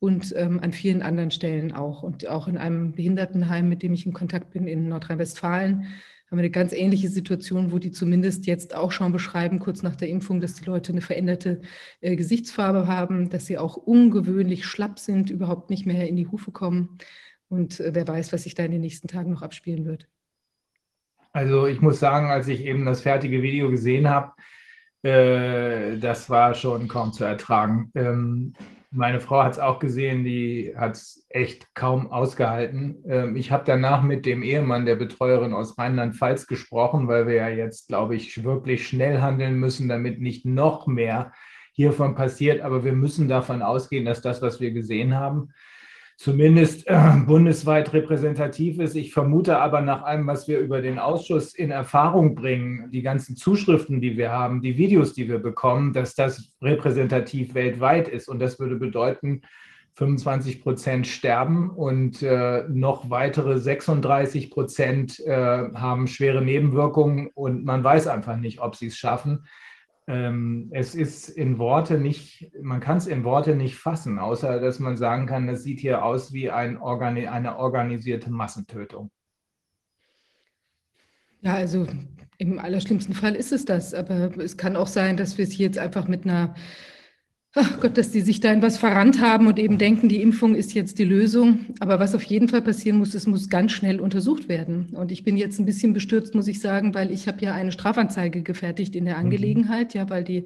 und 0.00 0.34
ähm, 0.36 0.60
an 0.60 0.72
vielen 0.72 1.02
anderen 1.02 1.30
Stellen 1.30 1.72
auch. 1.72 2.02
Und 2.02 2.26
auch 2.26 2.48
in 2.48 2.56
einem 2.56 2.92
Behindertenheim, 2.92 3.68
mit 3.68 3.82
dem 3.82 3.92
ich 3.92 4.06
in 4.06 4.12
Kontakt 4.12 4.50
bin 4.50 4.66
in 4.66 4.88
Nordrhein-Westfalen, 4.88 5.86
haben 6.30 6.38
wir 6.38 6.44
eine 6.44 6.50
ganz 6.50 6.72
ähnliche 6.72 7.08
Situation, 7.08 7.70
wo 7.70 7.78
die 7.78 7.90
zumindest 7.90 8.46
jetzt 8.46 8.74
auch 8.74 8.92
schon 8.92 9.12
beschreiben, 9.12 9.58
kurz 9.58 9.82
nach 9.82 9.96
der 9.96 10.08
Impfung, 10.08 10.40
dass 10.40 10.54
die 10.54 10.64
Leute 10.64 10.92
eine 10.92 11.00
veränderte 11.00 11.60
äh, 12.00 12.16
Gesichtsfarbe 12.16 12.86
haben, 12.86 13.30
dass 13.30 13.46
sie 13.46 13.58
auch 13.58 13.76
ungewöhnlich 13.76 14.64
schlapp 14.64 14.98
sind, 14.98 15.28
überhaupt 15.28 15.70
nicht 15.70 15.86
mehr 15.86 16.08
in 16.08 16.16
die 16.16 16.28
Hufe 16.28 16.50
kommen. 16.50 16.98
Und 17.48 17.80
äh, 17.80 17.94
wer 17.94 18.08
weiß, 18.08 18.32
was 18.32 18.44
sich 18.44 18.54
da 18.54 18.64
in 18.64 18.70
den 18.70 18.80
nächsten 18.80 19.08
Tagen 19.08 19.32
noch 19.32 19.42
abspielen 19.42 19.84
wird. 19.84 20.08
Also 21.32 21.66
ich 21.66 21.80
muss 21.80 22.00
sagen, 22.00 22.30
als 22.30 22.48
ich 22.48 22.64
eben 22.64 22.86
das 22.86 23.02
fertige 23.02 23.42
Video 23.42 23.68
gesehen 23.70 24.08
habe, 24.08 24.32
äh, 25.02 25.98
das 25.98 26.30
war 26.30 26.54
schon 26.54 26.88
kaum 26.88 27.12
zu 27.12 27.24
ertragen. 27.24 27.90
Ähm, 27.94 28.54
meine 28.90 29.20
Frau 29.20 29.42
hat 29.42 29.52
es 29.52 29.58
auch 29.58 29.78
gesehen, 29.78 30.24
die 30.24 30.74
hat 30.76 30.96
es 30.96 31.24
echt 31.28 31.74
kaum 31.74 32.10
ausgehalten. 32.10 33.04
Ähm, 33.06 33.36
ich 33.36 33.52
habe 33.52 33.64
danach 33.64 34.02
mit 34.02 34.26
dem 34.26 34.42
Ehemann 34.42 34.84
der 34.84 34.96
Betreuerin 34.96 35.52
aus 35.52 35.78
Rheinland-Pfalz 35.78 36.46
gesprochen, 36.46 37.06
weil 37.06 37.26
wir 37.26 37.34
ja 37.34 37.48
jetzt, 37.48 37.88
glaube 37.88 38.16
ich, 38.16 38.42
wirklich 38.42 38.86
schnell 38.86 39.20
handeln 39.20 39.58
müssen, 39.60 39.88
damit 39.88 40.20
nicht 40.20 40.44
noch 40.44 40.86
mehr 40.86 41.32
hiervon 41.72 42.16
passiert. 42.16 42.62
Aber 42.62 42.84
wir 42.84 42.92
müssen 42.92 43.28
davon 43.28 43.62
ausgehen, 43.62 44.04
dass 44.04 44.22
das, 44.22 44.42
was 44.42 44.60
wir 44.60 44.72
gesehen 44.72 45.14
haben, 45.14 45.50
zumindest 46.20 46.86
äh, 46.86 47.12
bundesweit 47.26 47.94
repräsentativ 47.94 48.78
ist. 48.78 48.94
Ich 48.94 49.14
vermute 49.14 49.58
aber 49.58 49.80
nach 49.80 50.02
allem, 50.02 50.26
was 50.26 50.48
wir 50.48 50.58
über 50.58 50.82
den 50.82 50.98
Ausschuss 50.98 51.54
in 51.54 51.70
Erfahrung 51.70 52.34
bringen, 52.34 52.90
die 52.90 53.00
ganzen 53.00 53.36
Zuschriften, 53.36 54.02
die 54.02 54.18
wir 54.18 54.30
haben, 54.30 54.60
die 54.60 54.76
Videos, 54.76 55.14
die 55.14 55.28
wir 55.28 55.38
bekommen, 55.38 55.94
dass 55.94 56.14
das 56.14 56.52
repräsentativ 56.60 57.54
weltweit 57.54 58.06
ist. 58.06 58.28
Und 58.28 58.38
das 58.38 58.60
würde 58.60 58.76
bedeuten, 58.76 59.40
25 59.94 60.62
Prozent 60.62 61.06
sterben 61.06 61.70
und 61.70 62.22
äh, 62.22 62.64
noch 62.68 63.08
weitere 63.08 63.58
36 63.58 64.50
Prozent 64.50 65.20
äh, 65.20 65.72
haben 65.74 66.06
schwere 66.06 66.42
Nebenwirkungen 66.42 67.28
und 67.34 67.64
man 67.64 67.82
weiß 67.82 68.08
einfach 68.08 68.36
nicht, 68.36 68.60
ob 68.60 68.76
sie 68.76 68.88
es 68.88 68.96
schaffen. 68.96 69.46
Ähm, 70.10 70.70
es 70.72 70.96
ist 70.96 71.28
in 71.28 71.58
Worte 71.58 71.96
nicht, 71.96 72.50
man 72.60 72.80
kann 72.80 72.96
es 72.96 73.06
in 73.06 73.22
Worte 73.22 73.54
nicht 73.54 73.76
fassen, 73.76 74.18
außer 74.18 74.58
dass 74.58 74.80
man 74.80 74.96
sagen 74.96 75.26
kann, 75.26 75.46
das 75.46 75.62
sieht 75.62 75.78
hier 75.78 76.04
aus 76.04 76.32
wie 76.32 76.50
ein 76.50 76.78
Organi 76.78 77.28
eine 77.28 77.58
organisierte 77.58 78.28
Massentötung. 78.28 79.12
Ja, 81.42 81.54
also 81.54 81.86
im 82.38 82.58
allerschlimmsten 82.58 83.14
Fall 83.14 83.36
ist 83.36 83.52
es 83.52 83.64
das, 83.64 83.94
aber 83.94 84.36
es 84.38 84.56
kann 84.56 84.74
auch 84.74 84.88
sein, 84.88 85.16
dass 85.16 85.38
wir 85.38 85.44
es 85.44 85.56
jetzt 85.56 85.78
einfach 85.78 86.08
mit 86.08 86.24
einer 86.24 86.56
ach 87.54 87.80
Gott, 87.80 87.98
dass 87.98 88.10
die 88.10 88.20
sich 88.20 88.40
da 88.40 88.52
in 88.52 88.62
was 88.62 88.78
verrannt 88.78 89.20
haben 89.20 89.46
und 89.46 89.58
eben 89.58 89.78
denken, 89.78 90.08
die 90.08 90.22
Impfung 90.22 90.54
ist 90.54 90.74
jetzt 90.74 90.98
die 90.98 91.04
Lösung. 91.04 91.66
Aber 91.80 91.98
was 91.98 92.14
auf 92.14 92.22
jeden 92.22 92.48
Fall 92.48 92.62
passieren 92.62 92.98
muss, 92.98 93.14
es 93.14 93.26
muss 93.26 93.48
ganz 93.48 93.72
schnell 93.72 94.00
untersucht 94.00 94.48
werden. 94.48 94.90
Und 94.92 95.10
ich 95.10 95.24
bin 95.24 95.36
jetzt 95.36 95.58
ein 95.58 95.66
bisschen 95.66 95.92
bestürzt, 95.92 96.34
muss 96.34 96.48
ich 96.48 96.60
sagen, 96.60 96.94
weil 96.94 97.10
ich 97.10 97.26
habe 97.26 97.44
ja 97.44 97.52
eine 97.54 97.72
Strafanzeige 97.72 98.42
gefertigt 98.42 98.94
in 98.94 99.04
der 99.04 99.14
mhm. 99.14 99.24
Angelegenheit, 99.24 99.94
ja, 99.94 100.08
weil 100.08 100.24
die 100.24 100.44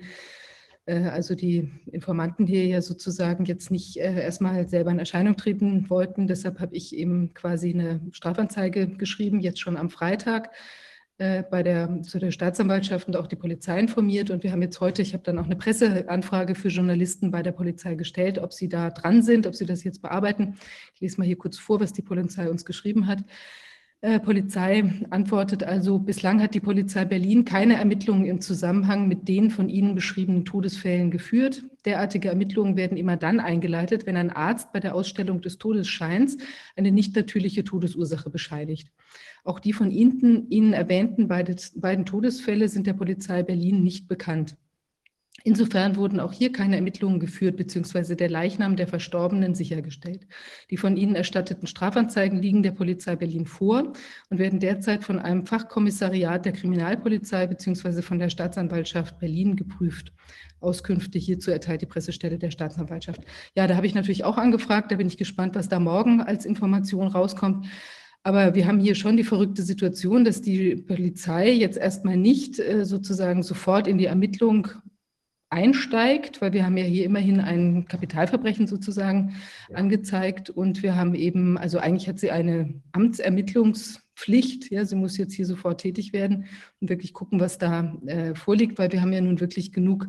äh, 0.86 1.05
also 1.05 1.34
die 1.34 1.70
Informanten 1.92 2.46
hier 2.46 2.66
ja 2.66 2.82
sozusagen 2.82 3.44
jetzt 3.44 3.70
nicht 3.70 3.96
äh, 3.98 4.22
erstmal 4.22 4.68
selber 4.68 4.90
in 4.90 4.98
Erscheinung 4.98 5.36
treten 5.36 5.88
wollten. 5.90 6.26
Deshalb 6.26 6.61
habe 6.61 6.74
ich 6.74 6.96
eben 6.96 7.34
quasi 7.34 7.70
eine 7.70 8.00
Strafanzeige 8.12 8.88
geschrieben, 8.88 9.40
jetzt 9.40 9.61
schon 9.61 9.76
am 9.76 9.90
Freitag 9.90 10.50
bei 11.16 11.62
der, 11.62 12.02
zu 12.02 12.18
der 12.18 12.32
Staatsanwaltschaft 12.32 13.06
und 13.06 13.16
auch 13.16 13.28
die 13.28 13.36
Polizei 13.36 13.78
informiert. 13.78 14.30
Und 14.30 14.42
wir 14.42 14.50
haben 14.50 14.62
jetzt 14.62 14.80
heute, 14.80 15.00
ich 15.02 15.12
habe 15.12 15.22
dann 15.22 15.38
auch 15.38 15.44
eine 15.44 15.54
Presseanfrage 15.54 16.56
für 16.56 16.68
Journalisten 16.68 17.30
bei 17.30 17.42
der 17.42 17.52
Polizei 17.52 17.94
gestellt, 17.94 18.38
ob 18.38 18.52
sie 18.52 18.68
da 18.68 18.90
dran 18.90 19.22
sind, 19.22 19.46
ob 19.46 19.54
sie 19.54 19.66
das 19.66 19.84
jetzt 19.84 20.02
bearbeiten. 20.02 20.58
Ich 20.94 21.00
lese 21.00 21.18
mal 21.18 21.26
hier 21.26 21.38
kurz 21.38 21.56
vor, 21.56 21.78
was 21.78 21.92
die 21.92 22.02
Polizei 22.02 22.50
uns 22.50 22.64
geschrieben 22.64 23.06
hat. 23.06 23.20
Äh, 24.05 24.20
Polizei 24.20 24.84
antwortet 25.09 25.64
also, 25.64 25.98
bislang 25.98 26.42
hat 26.42 26.52
die 26.55 26.61
Polizei 26.61 27.07
Berlin 27.07 27.46
keine 27.46 27.76
Ermittlungen 27.76 28.26
im 28.26 28.42
Zusammenhang 28.42 29.09
mit 29.09 29.28
den 29.28 29.48
von 29.48 29.70
Ihnen 29.70 29.94
beschriebenen 29.94 30.44
Todesfällen 30.44 31.11
geführt. 31.11 31.64
Derartige 31.86 32.28
Ermittlungen 32.28 32.76
werden 32.76 32.98
immer 32.98 33.16
dann 33.16 33.40
eingeleitet, 33.40 34.05
wenn 34.05 34.18
ein 34.18 34.28
Arzt 34.28 34.74
bei 34.74 34.80
der 34.80 34.94
Ausstellung 34.94 35.40
des 35.40 35.57
Todesscheins 35.57 36.36
eine 36.76 36.92
nicht 36.92 37.16
natürliche 37.16 37.64
Todesursache 37.64 38.28
bescheinigt. 38.28 38.92
Auch 39.42 39.59
die 39.59 39.72
von 39.72 39.90
Ihnen, 39.90 40.50
Ihnen 40.50 40.74
erwähnten 40.74 41.26
beide, 41.26 41.57
beiden 41.74 42.05
Todesfälle 42.05 42.68
sind 42.68 42.86
der 42.86 42.92
Polizei 42.92 43.42
Berlin 43.42 43.82
nicht 43.82 44.07
bekannt. 44.07 44.55
Insofern 45.47 45.97
wurden 45.97 46.20
auch 46.20 46.32
hier 46.32 46.53
keine 46.53 46.76
Ermittlungen 46.76 47.20
geführt 47.20 47.59
bzw. 47.59 48.14
der 48.14 48.30
Leichnam 48.30 48.76
der 48.76 48.88
Verstorbenen 48.88 49.55
sichergestellt. 49.55 50.26
Die 50.70 50.78
von 50.78 50.97
Ihnen 50.97 51.14
erstatteten 51.14 51.66
Strafanzeigen 51.66 52.40
liegen 52.40 52.62
der 52.62 52.70
Polizei 52.70 53.14
Berlin 53.14 53.45
vor 53.45 53.92
und 54.30 54.38
werden 54.38 54.59
derzeit 54.59 55.05
von 55.05 55.18
einem 55.18 55.45
Fachkommissariat 55.45 56.47
der 56.47 56.53
Kriminalpolizei 56.53 57.47
bzw. 57.47 58.01
von 58.01 58.18
der 58.18 58.30
Staatsanwaltschaft 58.30 59.18
Berlin 59.18 59.55
geprüft. 59.55 60.14
Auskünfte 60.61 61.18
hierzu 61.18 61.51
erteilt 61.51 61.82
die 61.82 61.86
Pressestelle 61.86 62.38
der 62.38 62.51
Staatsanwaltschaft. 62.51 63.20
Ja, 63.55 63.66
da 63.66 63.76
habe 63.76 63.86
ich 63.86 63.95
natürlich 63.95 64.24
auch 64.24 64.38
angefragt. 64.38 64.92
Da 64.92 64.97
bin 64.97 65.09
ich 65.09 65.18
gespannt, 65.18 65.55
was 65.55 65.68
da 65.68 65.78
morgen 65.78 66.22
als 66.22 66.47
Information 66.47 67.09
rauskommt. 67.09 67.66
Aber 68.22 68.55
wir 68.55 68.66
haben 68.66 68.80
hier 68.80 68.95
schon 68.95 69.18
die 69.18 69.24
verrückte 69.24 69.62
Situation, 69.62 70.24
dass 70.24 70.40
die 70.40 70.76
Polizei 70.76 71.51
jetzt 71.51 71.76
erstmal 71.76 72.16
nicht 72.16 72.59
äh, 72.59 72.86
sozusagen 72.86 73.42
sofort 73.42 73.86
in 73.86 73.99
die 73.99 74.07
Ermittlung 74.07 74.68
einsteigt, 75.55 76.40
weil 76.42 76.52
wir 76.52 76.66
haben 76.66 76.76
ja 76.76 76.84
hier 76.84 77.05
immerhin 77.05 77.40
ein 77.40 77.86
Kapitalverbrechen 77.86 78.66
sozusagen 78.66 79.36
ja. 79.70 79.76
angezeigt 79.76 80.50
und 80.50 80.82
wir 80.82 80.96
haben 80.96 81.14
eben, 81.14 81.57
also 81.57 81.78
eigentlich 81.78 82.09
hat 82.09 82.18
sie 82.18 82.32
eine 82.32 82.74
Amtsermittlungspflicht, 82.90 84.72
ja, 84.72 84.84
sie 84.84 84.96
muss 84.96 85.16
jetzt 85.16 85.32
hier 85.32 85.46
sofort 85.46 85.80
tätig 85.80 86.12
werden 86.12 86.46
und 86.80 86.90
wirklich 86.90 87.12
gucken, 87.12 87.38
was 87.38 87.57
da 87.57 87.96
äh, 88.07 88.34
vorliegt, 88.34 88.78
weil 88.78 88.90
wir 88.90 89.00
haben 89.00 89.12
ja 89.12 89.20
nun 89.20 89.38
wirklich 89.38 89.72
genug 89.72 90.09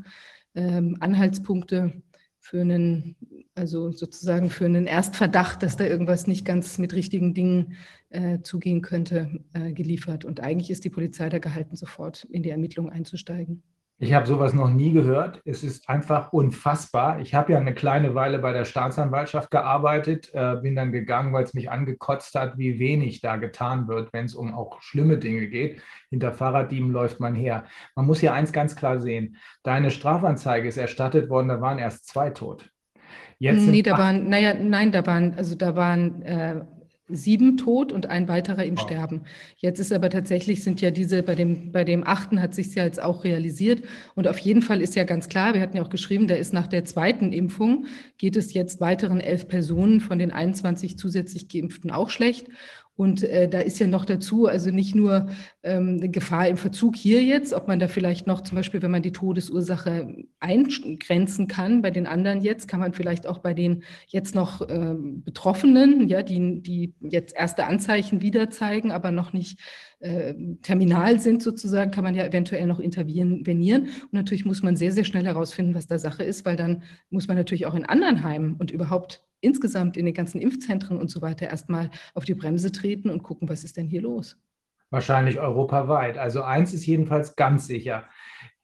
ähm, 0.56 0.98
Anhaltspunkte 1.00 2.02
für 2.40 2.62
einen, 2.62 3.16
also 3.54 3.92
sozusagen 3.92 4.50
für 4.50 4.66
einen 4.66 4.88
Erstverdacht, 4.88 5.62
dass 5.62 5.78
da 5.78 5.86
irgendwas 5.86 6.26
nicht 6.26 6.44
ganz 6.44 6.80
mit 6.80 6.94
richtigen 6.94 7.36
Dingen 7.36 7.74
äh, 8.10 8.40
zugehen 8.42 8.82
könnte, 8.82 9.44
äh, 9.54 9.74
geliefert. 9.74 10.26
Und 10.26 10.40
eigentlich 10.40 10.72
ist 10.72 10.86
die 10.86 10.90
Polizei 10.90 11.30
da 11.30 11.38
gehalten, 11.38 11.76
sofort 11.76 12.24
in 12.24 12.42
die 12.42 12.50
Ermittlungen 12.50 12.92
einzusteigen. 12.92 13.62
Ich 13.98 14.14
habe 14.14 14.28
sowas 14.28 14.54
noch 14.54 14.70
nie 14.70 14.92
gehört. 14.92 15.42
Es 15.46 15.64
ist 15.64 15.88
einfach 15.88 16.34
unfassbar. 16.34 17.22
Ich 17.22 17.34
habe 17.34 17.54
ja 17.54 17.60
eine 17.60 17.74
kleine 17.74 18.14
Weile 18.14 18.40
bei 18.40 18.52
der 18.52 18.66
Staatsanwaltschaft 18.66 19.50
gearbeitet, 19.52 20.30
äh, 20.34 20.58
bin 20.58 20.76
dann 20.76 20.92
gegangen, 20.92 21.32
weil 21.32 21.46
es 21.46 21.54
mich 21.54 21.72
angekotzt 21.72 22.36
hat, 22.36 22.58
wie 22.58 22.78
wenig 22.78 23.22
da 23.22 23.38
getan 23.38 23.88
wird, 23.88 24.12
wenn 24.12 24.26
es 24.26 24.36
um 24.36 24.54
auch 24.54 24.82
schlimme 24.82 25.18
Dinge 25.18 25.48
geht. 25.48 25.82
Hinter 26.10 26.34
Fahrraddieben 26.34 26.92
läuft 26.92 27.22
man 27.22 27.36
her. 27.36 27.64
Man 27.96 28.06
muss 28.06 28.20
hier 28.20 28.34
eins 28.34 28.52
ganz 28.52 28.76
klar 28.76 29.02
sehen. 29.02 29.38
Deine 29.64 29.92
Strafanzeige 29.92 30.68
ist 30.68 30.78
erstattet 30.78 31.30
worden, 31.30 31.48
da 31.48 31.62
waren 31.62 31.80
erst 31.80 32.08
zwei 32.08 32.32
tot. 32.32 32.70
Jetzt 33.40 33.66
nee, 33.66 33.82
da 33.82 33.98
waren, 33.98 34.28
naja, 34.28 34.54
nein, 34.54 34.92
da 34.92 35.06
waren, 35.06 35.36
also 35.36 35.56
da 35.56 35.76
waren 35.76 36.22
äh, 36.22 36.62
sieben 37.08 37.58
tot 37.58 37.92
und 37.92 38.08
ein 38.08 38.28
weiterer 38.28 38.64
im 38.66 38.76
oh. 38.78 38.82
Sterben. 38.82 39.22
Jetzt 39.58 39.80
ist 39.80 39.94
aber 39.94 40.10
tatsächlich 40.10 40.64
sind 40.64 40.82
ja 40.82 40.92
diese, 40.92 41.22
bei 41.24 41.36
dem, 41.36 41.72
bei 41.72 41.84
dem 41.84 42.06
achten 42.06 42.42
hat 42.42 42.56
sich 42.56 42.74
ja 42.74 42.84
jetzt 42.84 43.02
auch 43.02 43.24
realisiert. 43.24 43.84
Und 44.16 44.28
auf 44.28 44.40
jeden 44.40 44.62
Fall 44.62 44.82
ist 44.82 44.96
ja 44.96 45.04
ganz 45.04 45.30
klar, 45.30 45.54
wir 45.54 45.62
hatten 45.62 45.78
ja 45.78 45.84
auch 45.84 45.90
geschrieben, 45.90 46.28
da 46.28 46.36
ist 46.36 46.54
nach 46.54 46.68
der 46.68 46.86
zweiten 46.86 47.32
Impfung, 47.32 47.86
geht 48.18 48.36
es 48.36 48.54
jetzt 48.54 48.82
weiteren 48.82 49.20
elf 49.20 49.48
Personen 49.48 50.02
von 50.02 50.18
den 50.18 50.32
21 50.32 50.98
zusätzlich 50.98 51.48
Geimpften 51.48 51.92
auch 51.92 52.10
schlecht. 52.10 52.48
Und 52.98 53.24
äh, 53.24 53.50
da 53.50 53.60
ist 53.60 53.80
ja 53.80 53.88
noch 53.88 54.06
dazu, 54.06 54.48
also 54.48 54.72
nicht 54.72 54.96
nur 54.96 55.28
ähm, 55.64 56.12
Gefahr 56.12 56.48
im 56.48 56.56
Verzug 56.56 56.96
hier 56.96 57.22
jetzt, 57.24 57.54
ob 57.54 57.68
man 57.68 57.80
da 57.80 57.90
vielleicht 57.90 58.26
noch 58.26 58.42
zum 58.42 58.56
Beispiel, 58.56 58.82
wenn 58.82 58.92
man 58.92 59.02
die 59.02 59.12
Todesursache 59.12 60.26
eingrenzen 60.40 61.48
kann, 61.48 61.82
bei 61.82 61.92
den 61.92 62.08
anderen 62.08 62.42
jetzt, 62.42 62.70
kann 62.70 62.80
man 62.80 62.94
vielleicht 62.94 63.28
auch 63.28 63.40
bei 63.40 63.54
den 63.54 63.84
jetzt 64.08 64.34
noch 64.34 64.68
ähm, 64.70 65.24
Betroffenen, 65.24 66.08
ja, 66.08 66.24
die, 66.24 66.62
die 66.62 66.94
jetzt 67.02 67.36
erste 67.36 67.66
Anzeichen 67.66 68.22
wieder 68.22 68.50
zeigen, 68.50 68.92
aber 68.92 69.12
noch 69.12 69.34
nicht 69.34 69.60
äh, 70.00 70.34
terminal 70.62 71.20
sind 71.20 71.44
sozusagen, 71.44 71.92
kann 71.92 72.04
man 72.04 72.16
ja 72.16 72.26
eventuell 72.26 72.66
noch 72.66 72.80
intervenieren. 72.80 73.84
Und 73.84 74.14
natürlich 74.14 74.46
muss 74.46 74.64
man 74.64 74.78
sehr, 74.78 74.94
sehr 74.94 75.04
schnell 75.04 75.26
herausfinden, 75.26 75.76
was 75.76 75.88
da 75.88 76.00
Sache 76.00 76.24
ist, 76.24 76.46
weil 76.46 76.56
dann 76.56 76.84
muss 77.10 77.28
man 77.28 77.36
natürlich 77.36 77.66
auch 77.66 77.76
in 77.76 77.86
anderen 77.86 78.24
Heimen 78.24 78.56
und 78.56 78.72
überhaupt 78.72 79.22
insgesamt 79.46 79.96
in 79.96 80.06
den 80.06 80.14
ganzen 80.14 80.42
Impfzentren 80.42 80.98
und 80.98 81.10
so 81.10 81.22
weiter 81.22 81.48
erstmal 81.48 81.90
auf 82.14 82.26
die 82.26 82.34
Bremse 82.34 82.72
treten 82.72 83.10
und 83.10 83.24
gucken, 83.24 83.48
was 83.48 83.64
ist 83.64 83.78
denn 83.78 83.88
hier 83.88 84.02
los? 84.02 84.38
Wahrscheinlich 84.90 85.40
europaweit. 85.40 86.18
Also 86.18 86.44
eins 86.44 86.74
ist 86.74 86.86
jedenfalls 86.86 87.36
ganz 87.36 87.68
sicher. 87.68 88.06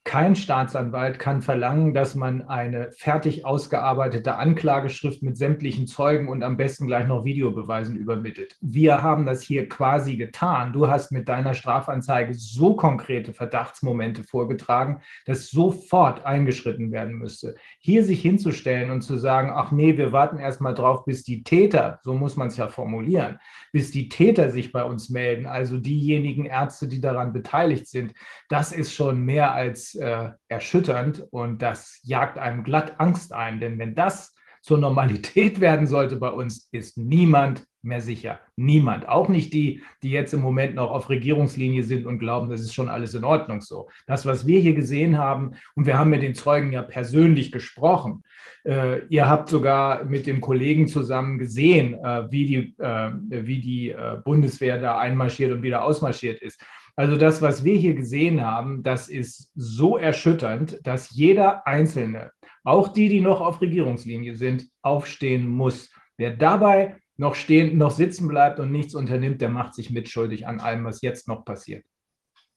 Kein 0.03 0.35
Staatsanwalt 0.35 1.19
kann 1.19 1.43
verlangen, 1.43 1.93
dass 1.93 2.15
man 2.15 2.41
eine 2.47 2.91
fertig 2.91 3.45
ausgearbeitete 3.45 4.35
Anklageschrift 4.35 5.21
mit 5.21 5.37
sämtlichen 5.37 5.85
Zeugen 5.85 6.27
und 6.27 6.41
am 6.41 6.57
besten 6.57 6.87
gleich 6.87 7.07
noch 7.07 7.23
Videobeweisen 7.23 7.95
übermittelt. 7.95 8.57
Wir 8.61 9.03
haben 9.03 9.27
das 9.27 9.43
hier 9.43 9.69
quasi 9.69 10.17
getan. 10.17 10.73
Du 10.73 10.87
hast 10.87 11.11
mit 11.11 11.29
deiner 11.29 11.53
Strafanzeige 11.53 12.33
so 12.33 12.75
konkrete 12.75 13.31
Verdachtsmomente 13.31 14.23
vorgetragen, 14.23 15.01
dass 15.27 15.51
sofort 15.51 16.25
eingeschritten 16.25 16.91
werden 16.91 17.13
müsste. 17.13 17.53
Hier 17.77 18.03
sich 18.03 18.23
hinzustellen 18.23 18.89
und 18.89 19.03
zu 19.03 19.19
sagen, 19.19 19.51
ach 19.53 19.71
nee, 19.71 19.97
wir 19.97 20.11
warten 20.11 20.39
erst 20.39 20.61
mal 20.61 20.73
drauf, 20.73 21.05
bis 21.05 21.23
die 21.23 21.43
Täter, 21.43 21.99
so 22.03 22.15
muss 22.15 22.35
man 22.35 22.47
es 22.47 22.57
ja 22.57 22.69
formulieren, 22.69 23.37
bis 23.71 23.91
die 23.91 24.09
Täter 24.09 24.49
sich 24.49 24.71
bei 24.71 24.83
uns 24.83 25.11
melden, 25.11 25.45
also 25.45 25.77
diejenigen 25.77 26.45
Ärzte, 26.45 26.87
die 26.87 26.99
daran 26.99 27.33
beteiligt 27.33 27.87
sind, 27.87 28.13
das 28.49 28.71
ist 28.71 28.93
schon 28.93 29.21
mehr 29.21 29.53
als 29.53 29.90
äh, 29.95 30.29
erschütternd 30.47 31.25
und 31.31 31.61
das 31.61 31.99
jagt 32.03 32.37
einem 32.37 32.63
glatt 32.63 32.99
Angst 32.99 33.33
ein. 33.33 33.59
Denn 33.59 33.79
wenn 33.79 33.95
das 33.95 34.33
zur 34.61 34.77
Normalität 34.77 35.59
werden 35.61 35.87
sollte 35.87 36.15
bei 36.17 36.29
uns, 36.29 36.67
ist 36.71 36.97
niemand 36.97 37.65
mehr 37.83 38.01
sicher. 38.01 38.39
Niemand. 38.55 39.09
Auch 39.09 39.27
nicht 39.27 39.53
die, 39.53 39.81
die 40.03 40.11
jetzt 40.11 40.33
im 40.33 40.41
Moment 40.41 40.75
noch 40.75 40.91
auf 40.91 41.09
Regierungslinie 41.09 41.83
sind 41.83 42.05
und 42.05 42.19
glauben, 42.19 42.49
das 42.49 42.61
ist 42.61 42.73
schon 42.73 42.89
alles 42.89 43.13
in 43.15 43.23
Ordnung 43.23 43.61
so. 43.61 43.89
Das, 44.05 44.25
was 44.25 44.45
wir 44.45 44.59
hier 44.59 44.75
gesehen 44.75 45.17
haben, 45.17 45.55
und 45.75 45.87
wir 45.87 45.97
haben 45.97 46.11
mit 46.11 46.21
den 46.21 46.35
Zeugen 46.35 46.71
ja 46.71 46.83
persönlich 46.83 47.51
gesprochen, 47.51 48.23
äh, 48.63 49.05
ihr 49.07 49.27
habt 49.27 49.49
sogar 49.49 50.05
mit 50.05 50.27
dem 50.27 50.41
Kollegen 50.41 50.87
zusammen 50.87 51.39
gesehen, 51.39 51.95
äh, 51.95 52.31
wie 52.31 52.45
die, 52.45 52.75
äh, 52.77 53.11
wie 53.29 53.59
die 53.59 53.89
äh, 53.89 54.17
Bundeswehr 54.23 54.79
da 54.79 54.99
einmarschiert 54.99 55.51
und 55.51 55.63
wieder 55.63 55.83
ausmarschiert 55.83 56.41
ist. 56.41 56.61
Also 56.95 57.17
das, 57.17 57.41
was 57.41 57.63
wir 57.63 57.75
hier 57.75 57.93
gesehen 57.93 58.41
haben, 58.41 58.83
das 58.83 59.07
ist 59.07 59.49
so 59.55 59.97
erschütternd, 59.97 60.79
dass 60.83 61.11
jeder 61.11 61.65
Einzelne, 61.65 62.31
auch 62.63 62.89
die, 62.89 63.09
die 63.09 63.21
noch 63.21 63.41
auf 63.41 63.61
Regierungslinie 63.61 64.35
sind, 64.35 64.67
aufstehen 64.81 65.47
muss. 65.47 65.89
Wer 66.17 66.35
dabei 66.35 66.97
noch 67.17 67.35
stehen, 67.35 67.77
noch 67.77 67.91
sitzen 67.91 68.27
bleibt 68.27 68.59
und 68.59 68.71
nichts 68.71 68.95
unternimmt, 68.95 69.41
der 69.41 69.49
macht 69.49 69.73
sich 69.73 69.89
mitschuldig 69.89 70.47
an 70.47 70.59
allem, 70.59 70.83
was 70.85 71.01
jetzt 71.01 71.27
noch 71.27 71.45
passiert. 71.45 71.83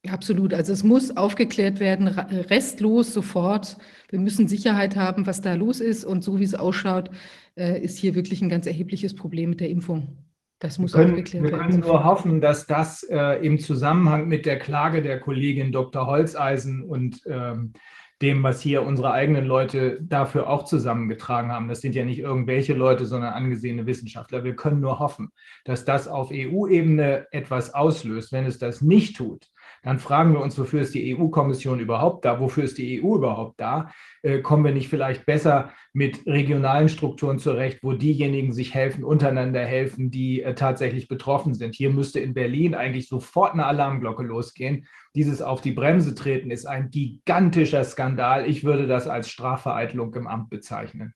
Absolut. 0.09 0.53
Also 0.53 0.73
es 0.73 0.85
muss 0.85 1.17
aufgeklärt 1.17 1.81
werden, 1.81 2.09
restlos 2.09 3.15
sofort. 3.15 3.79
Wir 4.11 4.19
müssen 4.19 4.49
Sicherheit 4.49 4.97
haben, 4.97 5.27
was 5.27 5.41
da 5.41 5.55
los 5.55 5.81
ist. 5.81 6.05
Und 6.05 6.23
so 6.23 6.39
wie 6.39 6.45
es 6.45 6.55
ausschaut, 6.55 7.11
äh, 7.57 7.81
ist 7.81 7.97
hier 7.97 8.15
wirklich 8.15 8.43
ein 8.43 8.51
ganz 8.51 8.67
erhebliches 8.67 9.15
Problem 9.15 9.51
mit 9.51 9.61
der 9.61 9.71
Impfung. 9.71 10.19
Das 10.59 10.79
muss 10.79 10.95
wir 10.95 11.01
können, 11.01 11.11
aufgeklärt 11.13 11.45
werden. 11.45 11.53
Wir 11.53 11.67
können 11.67 11.81
nur 11.81 12.05
hoffen, 12.05 12.41
dass 12.41 12.67
das 12.67 13.03
äh, 13.05 13.45
im 13.45 13.59
Zusammenhang 13.59 14.29
mit 14.29 14.47
der 14.47 14.59
Klage 14.59 15.03
der 15.03 15.21
Kollegin 15.21 15.73
Dr. 15.73 16.07
Holzeisen 16.07 16.83
und 16.83 17.21
ähm, 17.27 17.75
dem, 18.23 18.43
was 18.43 18.61
hier 18.61 18.83
unsere 18.83 19.13
eigenen 19.13 19.45
Leute 19.45 19.99
dafür 20.01 20.49
auch 20.49 20.65
zusammengetragen 20.65 21.53
haben. 21.53 21.69
Das 21.69 21.81
sind 21.81 21.95
ja 21.95 22.05
nicht 22.05 22.21
irgendwelche 22.21 22.73
Leute, 22.73 23.07
sondern 23.07 23.35
angesehene 23.35 23.87
Wissenschaftler. 23.87 24.45
Wir 24.45 24.57
können 24.57 24.81
nur 24.81 24.99
hoffen, 24.99 25.31
dass 25.65 25.85
das 25.85 26.09
auf 26.09 26.31
EU-Ebene 26.33 27.27
etwas 27.33 27.75
auslöst. 27.75 28.33
Wenn 28.33 28.47
es 28.47 28.59
das 28.59 28.81
nicht 28.81 29.17
tut, 29.17 29.51
dann 29.85 29.99
fragen 29.99 30.33
wir 30.33 30.41
uns, 30.41 30.59
wofür 30.59 30.81
ist 30.81 30.95
die 30.95 31.17
EU-Kommission 31.17 31.79
überhaupt 31.79 32.25
da? 32.25 32.41
Wofür 32.41 32.65
ist 32.65 32.79
die 32.79 33.03
EU 33.03 33.17
überhaupt 33.17 33.61
da? 33.61 33.91
Äh, 34.23 34.41
kommen 34.41 34.65
wir 34.65 34.73
nicht 34.73 34.89
vielleicht 34.89 35.27
besser 35.27 35.71
mit 35.93 36.27
regionalen 36.27 36.89
Strukturen 36.89 37.39
zurecht, 37.39 37.81
wo 37.83 37.93
diejenigen 37.93 38.55
sich 38.55 38.75
helfen, 38.75 39.05
untereinander 39.05 39.65
helfen, 39.65 40.11
die 40.11 40.43
äh, 40.43 40.55
tatsächlich 40.55 41.07
betroffen 41.07 41.55
sind? 41.55 41.75
Hier 41.75 41.91
müsste 41.91 42.19
in 42.19 42.33
Berlin 42.33 42.75
eigentlich 42.75 43.09
sofort 43.09 43.53
eine 43.53 43.67
Alarmglocke 43.67 44.23
losgehen. 44.23 44.87
Dieses 45.15 45.43
auf 45.43 45.61
die 45.61 45.73
Bremse 45.73 46.15
treten 46.15 46.51
ist 46.51 46.65
ein 46.65 46.91
gigantischer 46.91 47.85
Skandal. 47.85 48.49
Ich 48.49 48.65
würde 48.65 48.87
das 48.87 49.07
als 49.07 49.29
Strafvereitelung 49.29 50.15
im 50.15 50.27
Amt 50.27 50.49
bezeichnen. 50.49 51.15